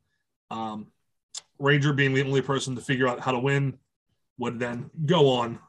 Um, 0.51 0.89
Ranger, 1.59 1.95
being 1.95 2.13
the 2.13 2.23
only 2.23 2.43
person 2.43 2.77
to 2.77 2.83
figure 2.83 3.09
out 3.09 3.21
how 3.21 3.33
to 3.33 3.39
win, 3.39 3.79
would 4.37 4.59
then 4.59 4.91
go 5.07 5.31
on 5.31 5.61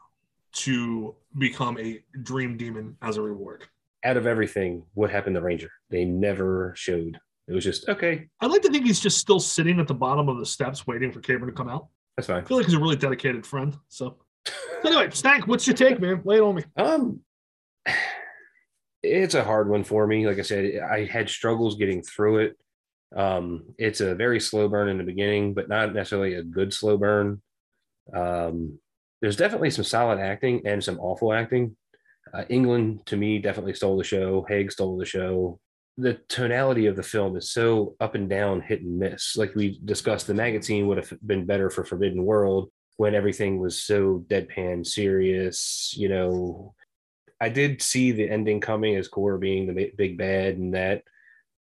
to 0.55 1.15
become 1.37 1.77
a 1.79 2.03
dream 2.21 2.57
demon 2.57 2.97
as 3.01 3.15
a 3.15 3.21
reward. 3.21 3.63
Out 4.03 4.17
of 4.17 4.27
everything, 4.27 4.83
what 4.93 5.09
happened 5.09 5.37
to 5.37 5.41
Ranger? 5.41 5.71
They 5.89 6.03
never 6.03 6.73
showed. 6.75 7.17
It 7.47 7.53
was 7.53 7.63
just 7.63 7.87
okay. 7.87 8.27
I'd 8.41 8.51
like 8.51 8.63
to 8.63 8.69
think 8.69 8.85
he's 8.85 8.99
just 8.99 9.19
still 9.19 9.39
sitting 9.39 9.79
at 9.79 9.87
the 9.87 9.93
bottom 9.93 10.27
of 10.27 10.37
the 10.37 10.45
steps 10.45 10.85
waiting 10.85 11.13
for 11.13 11.21
Cabren 11.21 11.45
to 11.45 11.53
come 11.53 11.69
out. 11.69 11.87
That's 12.17 12.27
fine. 12.27 12.43
I 12.43 12.45
feel 12.45 12.57
like 12.57 12.65
he's 12.65 12.75
a 12.75 12.79
really 12.79 12.97
dedicated 12.97 13.45
friend. 13.45 13.73
So, 13.87 14.17
anyway, 14.85 15.09
Stank, 15.11 15.47
what's 15.47 15.67
your 15.67 15.75
take, 15.75 15.99
man? 15.99 16.21
Lay 16.25 16.37
it 16.37 16.41
on 16.41 16.55
me. 16.55 16.63
Um, 16.77 17.19
it's 19.01 19.35
a 19.35 19.43
hard 19.43 19.69
one 19.69 19.83
for 19.83 20.07
me. 20.07 20.25
Like 20.27 20.39
I 20.39 20.43
said, 20.43 20.79
I 20.79 21.05
had 21.05 21.29
struggles 21.29 21.75
getting 21.75 22.01
through 22.01 22.39
it. 22.39 22.57
Um, 23.15 23.65
it's 23.77 24.01
a 24.01 24.15
very 24.15 24.39
slow 24.39 24.67
burn 24.67 24.89
in 24.89 24.97
the 24.97 25.03
beginning, 25.03 25.53
but 25.53 25.69
not 25.69 25.93
necessarily 25.93 26.35
a 26.35 26.43
good 26.43 26.73
slow 26.73 26.97
burn. 26.97 27.41
Um, 28.13 28.79
there's 29.21 29.37
definitely 29.37 29.69
some 29.69 29.83
solid 29.83 30.19
acting 30.19 30.61
and 30.65 30.83
some 30.83 30.99
awful 30.99 31.33
acting. 31.33 31.75
Uh, 32.33 32.45
Englund, 32.49 33.05
to 33.05 33.17
me, 33.17 33.39
definitely 33.39 33.73
stole 33.73 33.97
the 33.97 34.03
show. 34.03 34.45
Haig 34.49 34.71
stole 34.71 34.97
the 34.97 35.05
show. 35.05 35.59
The 35.97 36.19
tonality 36.27 36.87
of 36.87 36.95
the 36.95 37.03
film 37.03 37.37
is 37.37 37.51
so 37.51 37.95
up 37.99 38.15
and 38.15 38.27
down, 38.27 38.61
hit 38.61 38.81
and 38.81 38.97
miss. 38.97 39.37
Like 39.37 39.53
we 39.53 39.79
discussed, 39.85 40.25
the 40.25 40.33
magazine 40.33 40.87
would 40.87 40.97
have 40.97 41.13
been 41.25 41.45
better 41.45 41.69
for 41.69 41.83
Forbidden 41.83 42.25
World 42.25 42.71
when 42.97 43.15
everything 43.15 43.59
was 43.59 43.81
so 43.81 44.23
deadpan 44.27 44.85
serious. 44.85 45.93
You 45.97 46.09
know, 46.09 46.75
I 47.39 47.49
did 47.49 47.81
see 47.81 48.11
the 48.11 48.29
ending 48.29 48.61
coming 48.61 48.95
as 48.95 49.07
Kore 49.07 49.37
being 49.37 49.67
the 49.67 49.91
big 49.97 50.17
bad 50.17 50.57
and 50.57 50.73
that, 50.73 51.03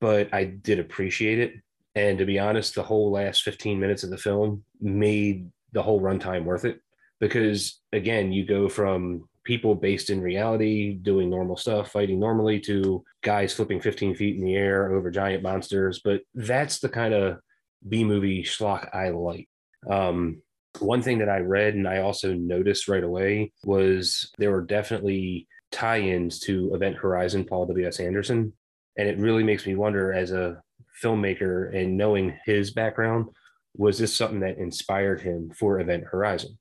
but 0.02 0.34
I 0.34 0.46
did 0.46 0.80
appreciate 0.80 1.40
it. 1.40 1.54
And 1.96 2.18
to 2.20 2.26
be 2.26 2.40
honest, 2.40 2.76
the 2.76 2.84
whole 2.84 3.12
last 3.12 3.44
15 3.44 3.80
minutes 3.80 4.04
of 4.04 4.10
the 4.10 4.18
film 4.18 4.64
made 4.80 5.50
the 5.72 5.82
whole 5.82 6.02
runtime 6.02 6.44
worth 6.44 6.66
it 6.66 6.82
because, 7.20 7.80
again, 7.92 8.32
you 8.32 8.46
go 8.46 8.70
from 8.70 9.28
people 9.44 9.74
based 9.74 10.10
in 10.10 10.22
reality 10.22 10.94
doing 10.94 11.30
normal 11.30 11.58
stuff, 11.58 11.92
fighting 11.92 12.20
normally, 12.20 12.60
to 12.60 13.04
guys 13.24 13.54
flipping 13.54 13.82
15 13.82 14.16
feet 14.16 14.36
in 14.38 14.44
the 14.44 14.56
air 14.56 14.94
over 14.94 15.10
giant 15.10 15.44
monsters. 15.44 16.02
But 16.04 16.22
that's 16.36 16.80
the 16.80 16.90
kind 16.90 17.14
of 17.14 17.40
B 17.88 18.04
movie 18.04 18.44
schlock 18.44 18.94
I 18.94 19.10
like. 19.10 19.50
Um, 19.90 20.42
one 20.82 21.02
thing 21.02 21.20
that 21.20 21.30
I 21.30 21.40
read 21.40 21.76
and 21.76 21.88
I 21.88 22.00
also 22.00 22.34
noticed 22.34 22.88
right 22.88 23.04
away 23.04 23.52
was 23.64 24.32
there 24.38 24.52
were 24.52 24.62
definitely 24.62 25.48
tie-ins 25.72 26.40
to 26.42 26.74
Event 26.74 26.98
Horizon, 26.98 27.46
Paul 27.46 27.66
W.S. 27.68 28.00
Anderson, 28.00 28.54
and 28.98 29.08
it 29.08 29.18
really 29.18 29.44
makes 29.44 29.66
me 29.66 29.76
wonder 29.76 30.12
as 30.12 30.32
a 30.32 30.62
filmmaker 31.02 31.74
and 31.76 31.98
knowing 31.98 32.38
his 32.46 32.72
background, 32.72 33.28
was 33.76 33.98
this 33.98 34.16
something 34.16 34.42
that 34.42 34.58
inspired 34.58 35.22
him 35.22 35.52
for 35.58 35.80
Event 35.80 36.04
Horizon? 36.10 36.58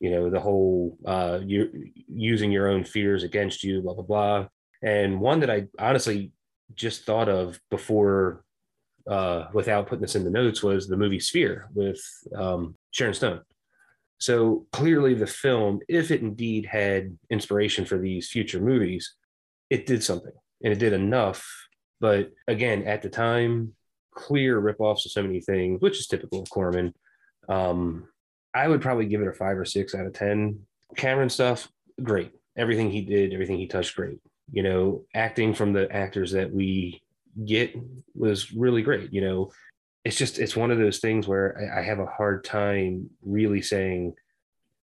You 0.00 0.10
know, 0.10 0.30
the 0.30 0.40
whole 0.40 0.98
uh, 1.06 1.40
you 1.44 1.90
using 2.08 2.50
your 2.50 2.68
own 2.68 2.84
fears 2.84 3.22
against 3.22 3.62
you, 3.62 3.82
blah 3.82 3.94
blah 3.94 4.02
blah, 4.02 4.46
and 4.82 5.20
one 5.20 5.40
that 5.40 5.50
I 5.50 5.68
honestly 5.78 6.32
just 6.74 7.04
thought 7.04 7.28
of 7.28 7.60
before 7.70 8.44
uh, 9.08 9.46
without 9.52 9.86
putting 9.86 10.02
this 10.02 10.16
in 10.16 10.24
the 10.24 10.30
notes 10.30 10.62
was 10.62 10.86
the 10.86 10.96
movie 10.96 11.20
Sphere 11.20 11.68
with 11.74 12.00
um, 12.36 12.76
Sharon 12.90 13.14
Stone. 13.14 13.40
So 14.18 14.66
clearly, 14.72 15.14
the 15.14 15.26
film, 15.26 15.80
if 15.88 16.10
it 16.12 16.20
indeed 16.20 16.66
had 16.66 17.18
inspiration 17.30 17.84
for 17.84 17.98
these 17.98 18.28
future 18.28 18.60
movies, 18.60 19.14
it 19.68 19.86
did 19.86 20.04
something 20.04 20.32
and 20.62 20.72
it 20.72 20.78
did 20.78 20.92
enough. 20.92 21.44
But 22.00 22.30
again, 22.46 22.84
at 22.84 23.02
the 23.02 23.08
time, 23.08 23.74
clear 24.14 24.60
ripoffs 24.60 25.06
of 25.06 25.12
so 25.12 25.22
many 25.22 25.40
things, 25.40 25.80
which 25.80 25.98
is 25.98 26.06
typical 26.06 26.40
of 26.40 26.50
Corman. 26.50 26.94
Um, 27.48 28.08
I 28.54 28.68
would 28.68 28.80
probably 28.80 29.06
give 29.06 29.22
it 29.22 29.28
a 29.28 29.32
five 29.32 29.58
or 29.58 29.64
six 29.64 29.94
out 29.94 30.06
of 30.06 30.12
10. 30.12 30.60
Cameron 30.96 31.30
stuff, 31.30 31.68
great. 32.02 32.32
Everything 32.56 32.90
he 32.90 33.00
did, 33.00 33.32
everything 33.32 33.58
he 33.58 33.66
touched, 33.66 33.96
great. 33.96 34.20
You 34.52 34.62
know, 34.62 35.04
acting 35.14 35.54
from 35.54 35.72
the 35.72 35.90
actors 35.90 36.32
that 36.32 36.52
we 36.52 37.02
get 37.44 37.74
was 38.14 38.52
really 38.52 38.82
great. 38.82 39.12
You 39.12 39.22
know, 39.22 39.52
it's 40.04 40.16
just 40.16 40.38
it's 40.38 40.56
one 40.56 40.70
of 40.70 40.78
those 40.78 40.98
things 40.98 41.28
where 41.28 41.70
I, 41.74 41.80
I 41.80 41.82
have 41.82 41.98
a 41.98 42.06
hard 42.06 42.44
time 42.44 43.10
really 43.22 43.62
saying 43.62 44.14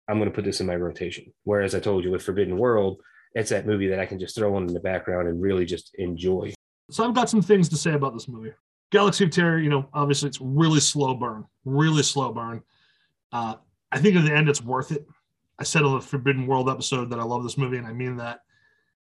I'm 0.09 0.19
going 0.19 0.31
to 0.31 0.35
put 0.35 0.45
this 0.45 0.61
in 0.61 0.67
my 0.67 0.77
rotation. 0.77 1.33
Whereas 1.45 1.75
I 1.75 1.81
told 1.81 2.05
you 2.05 2.11
with 2.11 2.23
Forbidden 2.23 2.57
World, 2.57 3.01
it's 3.35 3.51
that 3.51 3.67
movie 3.67 3.89
that 3.89 4.01
I 4.01 4.07
can 4.07 4.19
just 4.19 4.35
throw 4.35 4.55
on 4.57 4.67
in 4.67 4.73
the 4.73 4.81
background 4.81 5.29
and 5.29 5.41
really 5.41 5.67
just 5.67 5.95
enjoy. 5.97 6.55
So 6.91 7.07
I've 7.07 7.15
got 7.15 7.29
some 7.29 7.43
things 7.43 7.69
to 7.69 7.77
say 7.77 7.93
about 7.93 8.15
this 8.15 8.29
movie. 8.29 8.53
Galaxy 8.91 9.25
of 9.25 9.31
Terror, 9.31 9.59
you 9.59 9.69
know, 9.69 9.87
obviously 9.93 10.29
it's 10.29 10.41
really 10.41 10.81
slow 10.81 11.15
burn, 11.15 11.45
really 11.67 12.03
slow 12.03 12.33
burn. 12.33 12.63
Uh, 13.33 13.57
I 13.93 13.99
think 13.99 14.17
at 14.17 14.25
the 14.25 14.35
end 14.35 14.49
it's 14.49 14.63
worth 14.63 14.93
it. 14.93 15.07
I 15.59 15.65
said 15.65 15.83
on 15.83 15.95
the 15.95 16.01
Forbidden 16.01 16.47
World 16.47 16.71
episode 16.71 17.11
that 17.11 17.19
I 17.19 17.25
love 17.25 17.43
this 17.43 17.59
movie, 17.59 17.77
and 17.77 17.87
I 17.87 17.93
mean 17.93 18.17
that. 18.17 18.41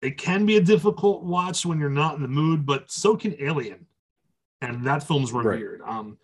It 0.03 0.19
can 0.19 0.45
be 0.45 0.57
a 0.57 0.61
difficult 0.61 1.23
watch 1.23 1.65
when 1.65 1.79
you're 1.79 1.91
not 1.91 2.17
in 2.17 2.23
the 2.23 2.29
mood, 2.29 2.67
but 2.67 2.91
so 2.91 3.17
can 3.17 3.35
Alien, 3.41 3.87
and 4.61 4.85
that 4.85 5.07
film's 5.07 5.33
revered. 5.33 5.81
Um, 5.87 6.19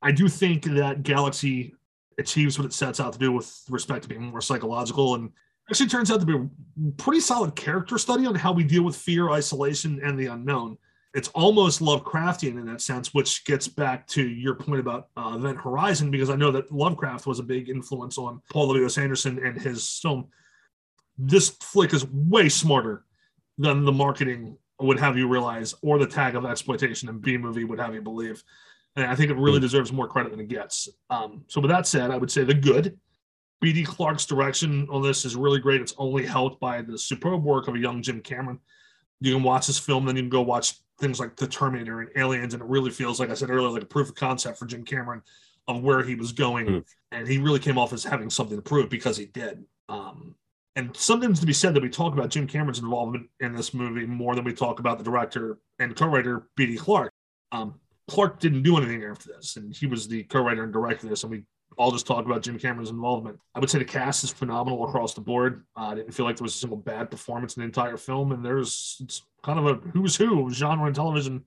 I 0.00 0.12
do 0.12 0.28
think 0.28 0.64
that 0.64 1.02
Galaxy 1.02 1.74
achieves 2.18 2.58
what 2.58 2.64
it 2.64 2.72
sets 2.72 3.00
out 3.00 3.12
to 3.12 3.18
do 3.18 3.32
with 3.32 3.64
respect 3.68 4.02
to 4.04 4.08
being 4.08 4.22
more 4.22 4.40
psychological, 4.40 5.16
and 5.16 5.32
actually 5.68 5.88
turns 5.88 6.10
out 6.10 6.20
to 6.20 6.26
be 6.26 6.34
a 6.34 6.48
pretty 6.92 7.20
solid 7.20 7.56
character 7.56 7.98
study 7.98 8.24
on 8.24 8.34
how 8.34 8.52
we 8.52 8.62
deal 8.62 8.84
with 8.84 8.96
fear, 8.96 9.30
isolation, 9.30 10.00
and 10.04 10.18
the 10.18 10.26
unknown 10.26 10.78
it's 11.14 11.28
almost 11.28 11.80
Lovecraftian 11.80 12.58
in 12.58 12.66
that 12.66 12.80
sense, 12.80 13.14
which 13.14 13.44
gets 13.44 13.68
back 13.68 14.06
to 14.08 14.28
your 14.28 14.54
point 14.54 14.80
about 14.80 15.08
uh, 15.16 15.34
Event 15.36 15.58
Horizon, 15.58 16.10
because 16.10 16.28
I 16.28 16.34
know 16.34 16.50
that 16.50 16.72
Lovecraft 16.72 17.26
was 17.26 17.38
a 17.38 17.44
big 17.44 17.68
influence 17.68 18.18
on 18.18 18.42
Paul 18.50 18.66
W.S. 18.66 18.98
Anderson 18.98 19.38
and 19.44 19.60
his 19.60 20.00
film. 20.02 20.26
This 21.16 21.50
flick 21.50 21.94
is 21.94 22.04
way 22.08 22.48
smarter 22.48 23.04
than 23.58 23.84
the 23.84 23.92
marketing 23.92 24.56
would 24.80 24.98
have 24.98 25.16
you 25.16 25.28
realize, 25.28 25.74
or 25.82 25.98
the 25.98 26.06
tag 26.06 26.34
of 26.34 26.44
exploitation 26.44 27.08
and 27.08 27.22
B 27.22 27.36
movie 27.36 27.64
would 27.64 27.78
have 27.78 27.94
you 27.94 28.02
believe. 28.02 28.42
And 28.96 29.06
I 29.06 29.14
think 29.14 29.30
it 29.30 29.36
really 29.36 29.60
deserves 29.60 29.92
more 29.92 30.08
credit 30.08 30.30
than 30.30 30.40
it 30.40 30.48
gets. 30.48 30.88
Um, 31.10 31.44
so, 31.48 31.60
with 31.60 31.70
that 31.70 31.86
said, 31.86 32.10
I 32.10 32.16
would 32.16 32.30
say 32.30 32.44
the 32.44 32.54
good 32.54 32.98
BD 33.62 33.86
Clark's 33.86 34.26
direction 34.26 34.86
on 34.90 35.02
this 35.02 35.24
is 35.24 35.36
really 35.36 35.58
great. 35.58 35.80
It's 35.80 35.94
only 35.98 36.24
helped 36.24 36.60
by 36.60 36.82
the 36.82 36.98
superb 36.98 37.42
work 37.42 37.66
of 37.66 37.74
a 37.74 37.78
young 37.78 38.02
Jim 38.02 38.20
Cameron. 38.20 38.60
You 39.20 39.34
can 39.34 39.42
watch 39.42 39.66
this 39.66 39.78
film, 39.78 40.04
then 40.04 40.16
you 40.16 40.22
can 40.22 40.28
go 40.28 40.42
watch 40.42 40.74
things 41.00 41.18
like 41.18 41.36
The 41.36 41.46
Terminator 41.46 42.00
and 42.00 42.10
Aliens, 42.16 42.54
and 42.54 42.62
it 42.62 42.68
really 42.68 42.90
feels, 42.90 43.18
like 43.18 43.30
I 43.30 43.34
said 43.34 43.50
earlier, 43.50 43.70
like 43.70 43.82
a 43.82 43.86
proof 43.86 44.10
of 44.10 44.14
concept 44.14 44.58
for 44.58 44.66
Jim 44.66 44.84
Cameron 44.84 45.22
of 45.66 45.82
where 45.82 46.02
he 46.02 46.14
was 46.14 46.32
going. 46.32 46.66
Mm. 46.66 46.84
And 47.12 47.26
he 47.26 47.38
really 47.38 47.58
came 47.58 47.78
off 47.78 47.92
as 47.92 48.04
having 48.04 48.30
something 48.30 48.56
to 48.56 48.62
prove 48.62 48.90
because 48.90 49.16
he 49.16 49.26
did. 49.26 49.64
Um, 49.88 50.34
and 50.76 50.96
something's 50.96 51.40
to 51.40 51.46
be 51.46 51.52
said 51.52 51.74
that 51.74 51.82
we 51.82 51.88
talk 51.88 52.12
about 52.12 52.30
Jim 52.30 52.46
Cameron's 52.46 52.80
involvement 52.80 53.28
in 53.40 53.54
this 53.54 53.72
movie 53.74 54.06
more 54.06 54.34
than 54.34 54.44
we 54.44 54.52
talk 54.52 54.80
about 54.80 54.98
the 54.98 55.04
director 55.04 55.58
and 55.78 55.94
co-writer 55.94 56.48
B.D. 56.56 56.76
Clark. 56.78 57.12
Um, 57.52 57.74
Clark 58.08 58.40
didn't 58.40 58.62
do 58.62 58.76
anything 58.76 59.04
after 59.04 59.30
this, 59.34 59.56
and 59.56 59.74
he 59.74 59.86
was 59.86 60.08
the 60.08 60.24
co-writer 60.24 60.64
and 60.64 60.72
director 60.72 61.06
of 61.06 61.10
this, 61.10 61.22
and 61.22 61.30
we 61.30 61.44
all 61.76 61.90
just 61.90 62.06
talk 62.06 62.26
about 62.26 62.42
Jim 62.42 62.58
Cameron's 62.58 62.90
involvement. 62.90 63.38
I 63.54 63.60
would 63.60 63.70
say 63.70 63.78
the 63.78 63.84
cast 63.84 64.24
is 64.24 64.32
phenomenal 64.32 64.84
across 64.84 65.14
the 65.14 65.20
board. 65.20 65.64
Uh, 65.76 65.88
I 65.88 65.94
didn't 65.94 66.12
feel 66.12 66.26
like 66.26 66.36
there 66.36 66.44
was 66.44 66.54
a 66.54 66.58
single 66.58 66.76
bad 66.76 67.10
performance 67.10 67.56
in 67.56 67.60
the 67.60 67.66
entire 67.66 67.96
film, 67.96 68.32
and 68.32 68.44
there's 68.44 68.98
it's 69.00 69.22
kind 69.42 69.58
of 69.58 69.66
a 69.66 69.74
who's 69.88 70.16
who 70.16 70.50
genre 70.50 70.86
and 70.86 70.94
television 70.94 71.44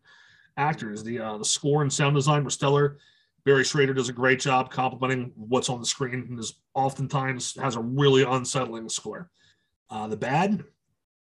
actors. 0.57 1.03
The 1.03 1.19
uh, 1.19 1.37
the 1.37 1.45
score 1.45 1.81
and 1.81 1.91
sound 1.91 2.15
design 2.15 2.43
were 2.43 2.49
stellar. 2.49 2.97
Barry 3.47 3.63
Schrader 3.63 3.93
does 3.93 4.09
a 4.09 4.13
great 4.13 4.41
job 4.41 4.69
complimenting 4.69 5.31
what's 5.37 5.69
on 5.69 5.79
the 5.79 5.85
screen, 5.85 6.15
and 6.15 6.37
is 6.37 6.59
oftentimes 6.73 7.55
has 7.55 7.77
a 7.77 7.79
really 7.79 8.23
unsettling 8.23 8.89
score. 8.89 9.29
Uh, 9.89 10.05
the 10.05 10.17
bad, 10.17 10.65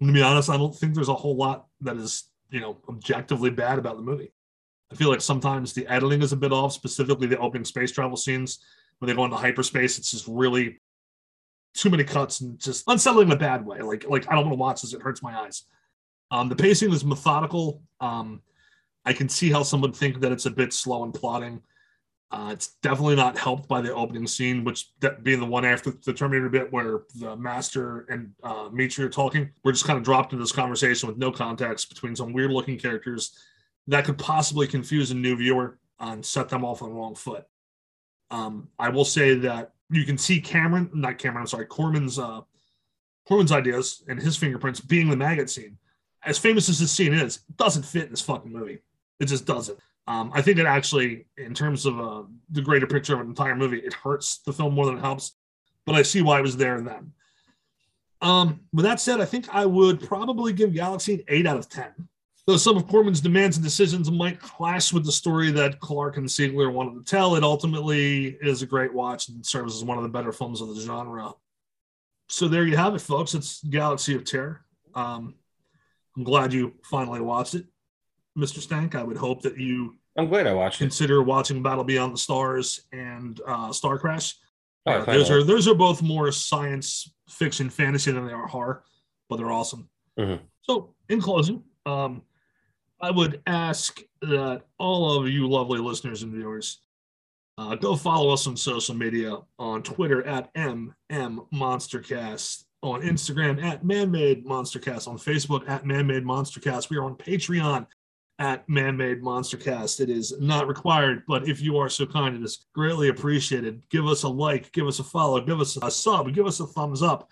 gonna 0.01 0.12
be 0.12 0.22
honest, 0.22 0.49
I 0.49 0.57
don't 0.57 0.76
think 0.76 0.93
there's 0.93 1.07
a 1.07 1.16
whole 1.16 1.38
lot 1.38 1.68
that 1.80 1.95
is 1.95 2.26
you 2.49 2.59
know 2.59 2.78
objectively 2.89 3.49
bad 3.49 3.80
about 3.80 3.95
the 3.95 4.01
movie. 4.01 4.34
I 4.91 4.95
feel 4.95 5.07
like 5.07 5.22
sometimes 5.22 5.72
the 5.72 5.88
editing 5.88 6.22
is 6.22 6.34
a 6.34 6.36
bit 6.36 6.51
off, 6.51 6.74
specifically 6.74 7.28
the 7.28 7.38
opening 7.38 7.64
space 7.64 7.93
travel 7.93 8.18
scenes 8.18 8.59
when 8.99 9.07
they 9.07 9.16
go 9.16 9.24
into 9.24 9.38
hyperspace. 9.38 9.97
It's 9.97 10.12
just 10.12 10.28
really 10.28 10.82
too 11.74 11.89
many 11.89 12.03
cuts 12.03 12.41
and 12.41 12.59
just 12.59 12.84
unsettling 12.88 13.28
in 13.28 13.34
a 13.34 13.38
bad 13.38 13.66
way. 13.66 13.80
Like 13.80 14.05
like 14.09 14.30
I 14.30 14.36
don't 14.36 14.43
want 14.43 14.55
to 14.55 14.59
watch 14.59 14.82
this; 14.82 14.93
it 14.93 15.01
hurts 15.01 15.24
my 15.24 15.34
eyes. 15.39 15.64
Um, 16.30 16.49
the 16.49 16.57
pacing 16.57 16.91
is 16.91 17.05
methodical. 17.05 17.82
Um, 18.01 18.41
I 19.05 19.14
can 19.14 19.30
see 19.30 19.49
how 19.49 19.64
someone 19.64 19.91
would 19.91 19.97
think 19.97 20.20
that 20.20 20.34
it's 20.34 20.45
a 20.45 20.51
bit 20.51 20.74
slow 20.74 21.05
and 21.05 21.14
plotting. 21.14 21.62
Uh, 22.32 22.49
it's 22.53 22.75
definitely 22.82 23.15
not 23.15 23.38
helped 23.38 23.67
by 23.67 23.82
the 23.82 23.93
opening 23.93 24.25
scene, 24.25 24.63
which 24.63 24.89
being 25.21 25.39
the 25.39 25.45
one 25.45 25.65
after 25.65 25.91
the 25.91 26.13
Terminator 26.13 26.47
bit 26.47 26.71
where 26.71 27.01
the 27.15 27.36
Master 27.36 28.05
and 28.09 28.32
uh, 28.41 28.69
Mitri 28.71 29.03
are 29.03 29.09
talking. 29.09 29.49
We're 29.63 29.73
just 29.73 29.86
kind 29.86 29.97
of 29.97 30.05
dropped 30.05 30.32
into 30.32 30.41
this 30.41 30.53
conversation 30.53 31.09
with 31.09 31.17
no 31.17 31.32
context 31.32 31.89
between 31.89 32.15
some 32.15 32.32
weird 32.32 32.51
looking 32.51 32.79
characters 32.79 33.38
that 33.88 34.05
could 34.05 34.17
possibly 34.17 34.65
confuse 34.65 35.11
a 35.11 35.15
new 35.15 35.36
viewer 35.36 35.77
and 35.99 36.25
set 36.25 36.47
them 36.47 36.63
off 36.63 36.82
on 36.82 36.89
the 36.89 36.95
wrong 36.95 37.15
foot. 37.15 37.45
Um, 38.29 38.69
I 38.79 38.88
will 38.89 39.03
say 39.03 39.36
that 39.36 39.73
you 39.89 40.05
can 40.05 40.17
see 40.17 40.39
Cameron, 40.39 40.89
not 40.93 41.17
Cameron, 41.17 41.41
I'm 41.41 41.47
sorry, 41.47 41.65
Corman's 41.65 42.17
uh, 42.17 42.41
Corman's 43.27 43.51
ideas 43.51 44.03
and 44.07 44.21
his 44.21 44.38
fingerprints 44.38 44.79
being 44.79 45.09
the 45.09 45.17
maggot 45.17 45.49
scene. 45.49 45.77
As 46.23 46.38
famous 46.38 46.69
as 46.69 46.79
this 46.79 46.91
scene 46.91 47.13
is, 47.13 47.38
it 47.49 47.57
doesn't 47.57 47.84
fit 47.84 48.05
in 48.05 48.11
this 48.11 48.21
fucking 48.21 48.51
movie. 48.51 48.79
It 49.19 49.25
just 49.25 49.45
doesn't. 49.45 49.77
Um, 50.12 50.30
I 50.34 50.41
think 50.41 50.59
it 50.59 50.66
actually, 50.66 51.26
in 51.38 51.53
terms 51.53 51.86
of 51.86 51.97
uh, 51.99 52.24
the 52.49 52.62
greater 52.62 52.86
picture 52.86 53.14
of 53.14 53.22
an 53.22 53.28
entire 53.28 53.55
movie, 53.55 53.80
it 53.80 53.93
hurts 53.93 54.39
the 54.39 54.51
film 54.51 54.74
more 54.74 54.86
than 54.86 54.97
it 54.97 55.01
helps. 55.01 55.38
But 55.86 55.95
I 55.95 56.01
see 56.01 56.22
why 56.22 56.39
it 56.39 56.41
was 56.41 56.57
there 56.57 56.76
and 56.76 56.86
then. 56.86 57.14
Um, 58.22 58.59
with 58.74 58.84
that 58.84 58.99
said, 58.99 59.22
I 59.22 59.26
think 59.26 59.47
I 59.53 59.66
would 59.66 60.05
probably 60.05 60.51
give 60.51 60.74
Galaxy 60.74 61.14
an 61.14 61.24
eight 61.30 61.47
out 61.47 61.55
of 61.55 61.70
ten. 61.70 61.93
Though 62.45 62.57
some 62.57 62.76
of 62.76 62.88
Corman's 62.88 63.22
demands 63.22 63.55
and 63.55 63.64
decisions 63.64 64.12
might 64.12 64.41
clash 64.41 64.91
with 64.91 65.05
the 65.05 65.12
story 65.14 65.49
that 65.51 65.80
Clark 65.80 66.18
and 66.18 66.28
Siegler 66.28 66.74
wanted 66.74 66.99
to 66.99 67.09
tell, 67.09 67.36
it 67.36 67.43
ultimately 67.43 68.38
is 68.41 68.62
a 68.62 68.68
great 68.68 68.93
watch 68.93 69.30
and 69.30 69.45
serves 69.45 69.78
as 69.78 69.86
one 69.86 69.97
of 69.97 70.03
the 70.03 70.09
better 70.09 70.34
films 70.34 70.59
of 70.59 70.76
the 70.76 70.82
genre. 70.82 71.32
So 72.28 72.49
there 72.49 72.66
you 72.66 72.76
have 72.76 72.95
it, 72.95 72.99
folks. 72.99 73.34
It's 73.34 73.64
Galaxy 73.64 74.16
of 74.16 74.26
Terror. 74.26 74.66
Um, 74.93 75.36
I'm 76.18 76.26
glad 76.26 76.51
you 76.51 76.74
finally 76.84 77.22
watched 77.22 77.55
it, 77.55 77.66
Mr. 78.38 78.59
Stank. 78.59 78.95
I 78.95 79.03
would 79.03 79.18
hope 79.18 79.43
that 79.43 79.57
you 79.57 79.95
I'm 80.18 80.28
glad 80.28 80.47
I 80.47 80.53
watched 80.53 80.82
it. 80.82 80.86
consider 80.86 81.22
watching 81.24 81.64
Battle 81.64 81.84
Beyond 81.84 82.14
the 82.14 82.18
Stars 82.18 82.82
and 82.91 83.39
uh, 83.47 83.72
Star 83.72 83.97
Crash. 83.97 84.36
Oh, 84.86 84.91
Uh, 84.93 85.05
those 85.05 85.30
are 85.32 85.43
those 85.43 85.68
are 85.68 85.76
both 85.76 86.01
more 86.01 86.32
science 86.32 87.14
fiction 87.30 87.70
fantasy 87.70 88.12
than 88.12 88.26
they 88.28 88.34
are 88.34 88.47
horror, 88.47 88.84
but 89.30 89.38
they're 89.38 89.51
awesome. 89.51 89.89
Mhm. 90.20 90.39
So, 90.64 90.93
in 91.09 91.22
closing, 91.22 91.64
um, 91.86 92.24
I 92.99 93.09
would 93.12 93.41
ask 93.47 93.99
that 94.22 94.64
all 94.78 95.18
of 95.20 95.28
you 95.30 95.47
lovely 95.47 95.80
listeners 95.80 96.24
and 96.24 96.34
viewers 96.34 96.80
uh, 97.57 97.76
go 97.76 97.95
follow 97.95 98.32
us 98.32 98.47
on 98.47 98.57
social 98.57 98.95
media 98.95 99.38
on 99.59 99.82
Twitter 99.84 100.24
at 100.26 100.53
MM 100.55 100.93
MMMonstercast, 101.12 102.64
on 102.84 103.01
Instagram 103.01 103.64
at 103.64 103.84
Manmade 103.84 104.43
Monstercast, 104.45 105.07
on 105.07 105.18
Facebook 105.18 105.68
at 105.70 105.84
Manmade 105.84 106.24
Monstercast. 106.24 106.89
We 106.89 106.97
are 106.97 107.03
on 107.03 107.16
Patreon 107.16 107.86
at 108.41 108.67
Manmade 108.67 109.21
Monstercast. 109.21 110.01
It 110.01 110.09
is 110.09 110.33
not 110.39 110.67
required, 110.67 111.21
but 111.27 111.47
if 111.47 111.61
you 111.61 111.77
are 111.77 111.87
so 111.87 112.07
kind, 112.07 112.35
it 112.35 112.41
is 112.41 112.65
greatly 112.73 113.09
appreciated. 113.09 113.83
Give 113.91 114.07
us 114.07 114.23
a 114.23 114.27
like, 114.27 114.71
give 114.71 114.87
us 114.87 114.97
a 114.97 115.03
follow, 115.03 115.39
give 115.39 115.61
us 115.61 115.77
a 115.79 115.91
sub, 115.91 116.33
give 116.33 116.47
us 116.47 116.59
a 116.59 116.65
thumbs 116.65 117.03
up, 117.03 117.29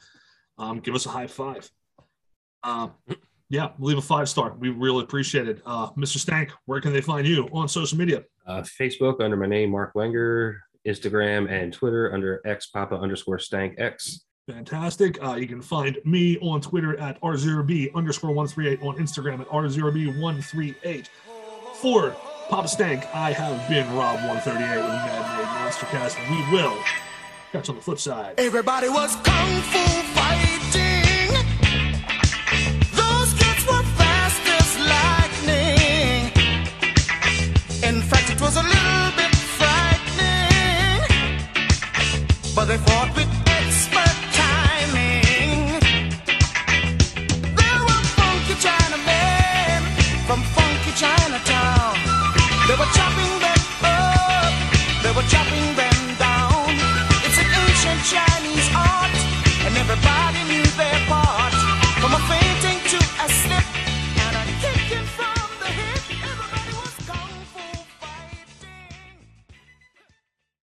um, 0.59 0.79
give 0.79 0.93
us 0.93 1.07
a 1.07 1.09
high 1.09 1.25
five. 1.25 1.69
Um, 2.63 2.91
yeah, 3.49 3.69
leave 3.79 3.97
a 3.97 4.01
five 4.01 4.29
star. 4.29 4.53
We 4.59 4.69
really 4.69 5.03
appreciate 5.03 5.49
it. 5.49 5.63
Uh, 5.65 5.89
Mr. 5.93 6.19
Stank, 6.19 6.51
where 6.65 6.79
can 6.79 6.93
they 6.93 7.01
find 7.01 7.27
you 7.27 7.49
on 7.51 7.67
social 7.67 7.97
media? 7.97 8.23
Uh, 8.45 8.61
Facebook 8.61 9.19
under 9.19 9.35
my 9.35 9.47
name, 9.47 9.71
Mark 9.71 9.95
Wenger. 9.95 10.61
Instagram 10.87 11.51
and 11.51 11.73
Twitter 11.73 12.13
under 12.13 12.41
X 12.45 12.67
Papa 12.67 12.95
underscore 12.95 13.37
Stank 13.37 13.79
X. 13.79 14.25
Fantastic. 14.49 15.23
Uh, 15.23 15.35
you 15.35 15.47
can 15.47 15.61
find 15.61 15.99
me 16.05 16.39
on 16.39 16.59
Twitter 16.59 16.99
at 16.99 17.21
R0B 17.21 17.93
underscore 17.93 18.31
138, 18.31 18.81
on 18.81 18.97
Instagram 18.97 19.41
at 19.41 19.49
R0B138. 19.49 21.07
For 21.75 22.15
Papa 22.49 22.67
Stank, 22.67 23.05
I 23.13 23.31
have 23.31 23.69
been 23.69 23.85
Rob138 23.89 24.75
with 24.77 25.01
Manmade 25.05 25.45
Monstercast, 25.45 26.17
we 26.31 26.51
will 26.51 26.75
catch 27.51 27.67
you 27.67 27.73
on 27.73 27.77
the 27.77 27.83
flip 27.83 27.99
side. 27.99 28.39
Everybody 28.39 28.89
was 28.89 29.15
kung 29.17 29.61
fu 29.61 29.77
fighting. 30.17 31.31
Those 32.97 33.33
kids 33.37 33.65
were 33.67 33.83
fast 34.01 34.41
as 34.57 34.79
lightning. 34.89 36.33
In 37.83 38.01
fact, 38.01 38.31
it 38.31 38.41
was 38.41 38.55
a 38.57 38.63
little 38.63 39.11
bit 39.15 39.35
frightening. 39.35 41.05
But 42.55 42.65
they 42.65 42.77
fought 42.77 43.15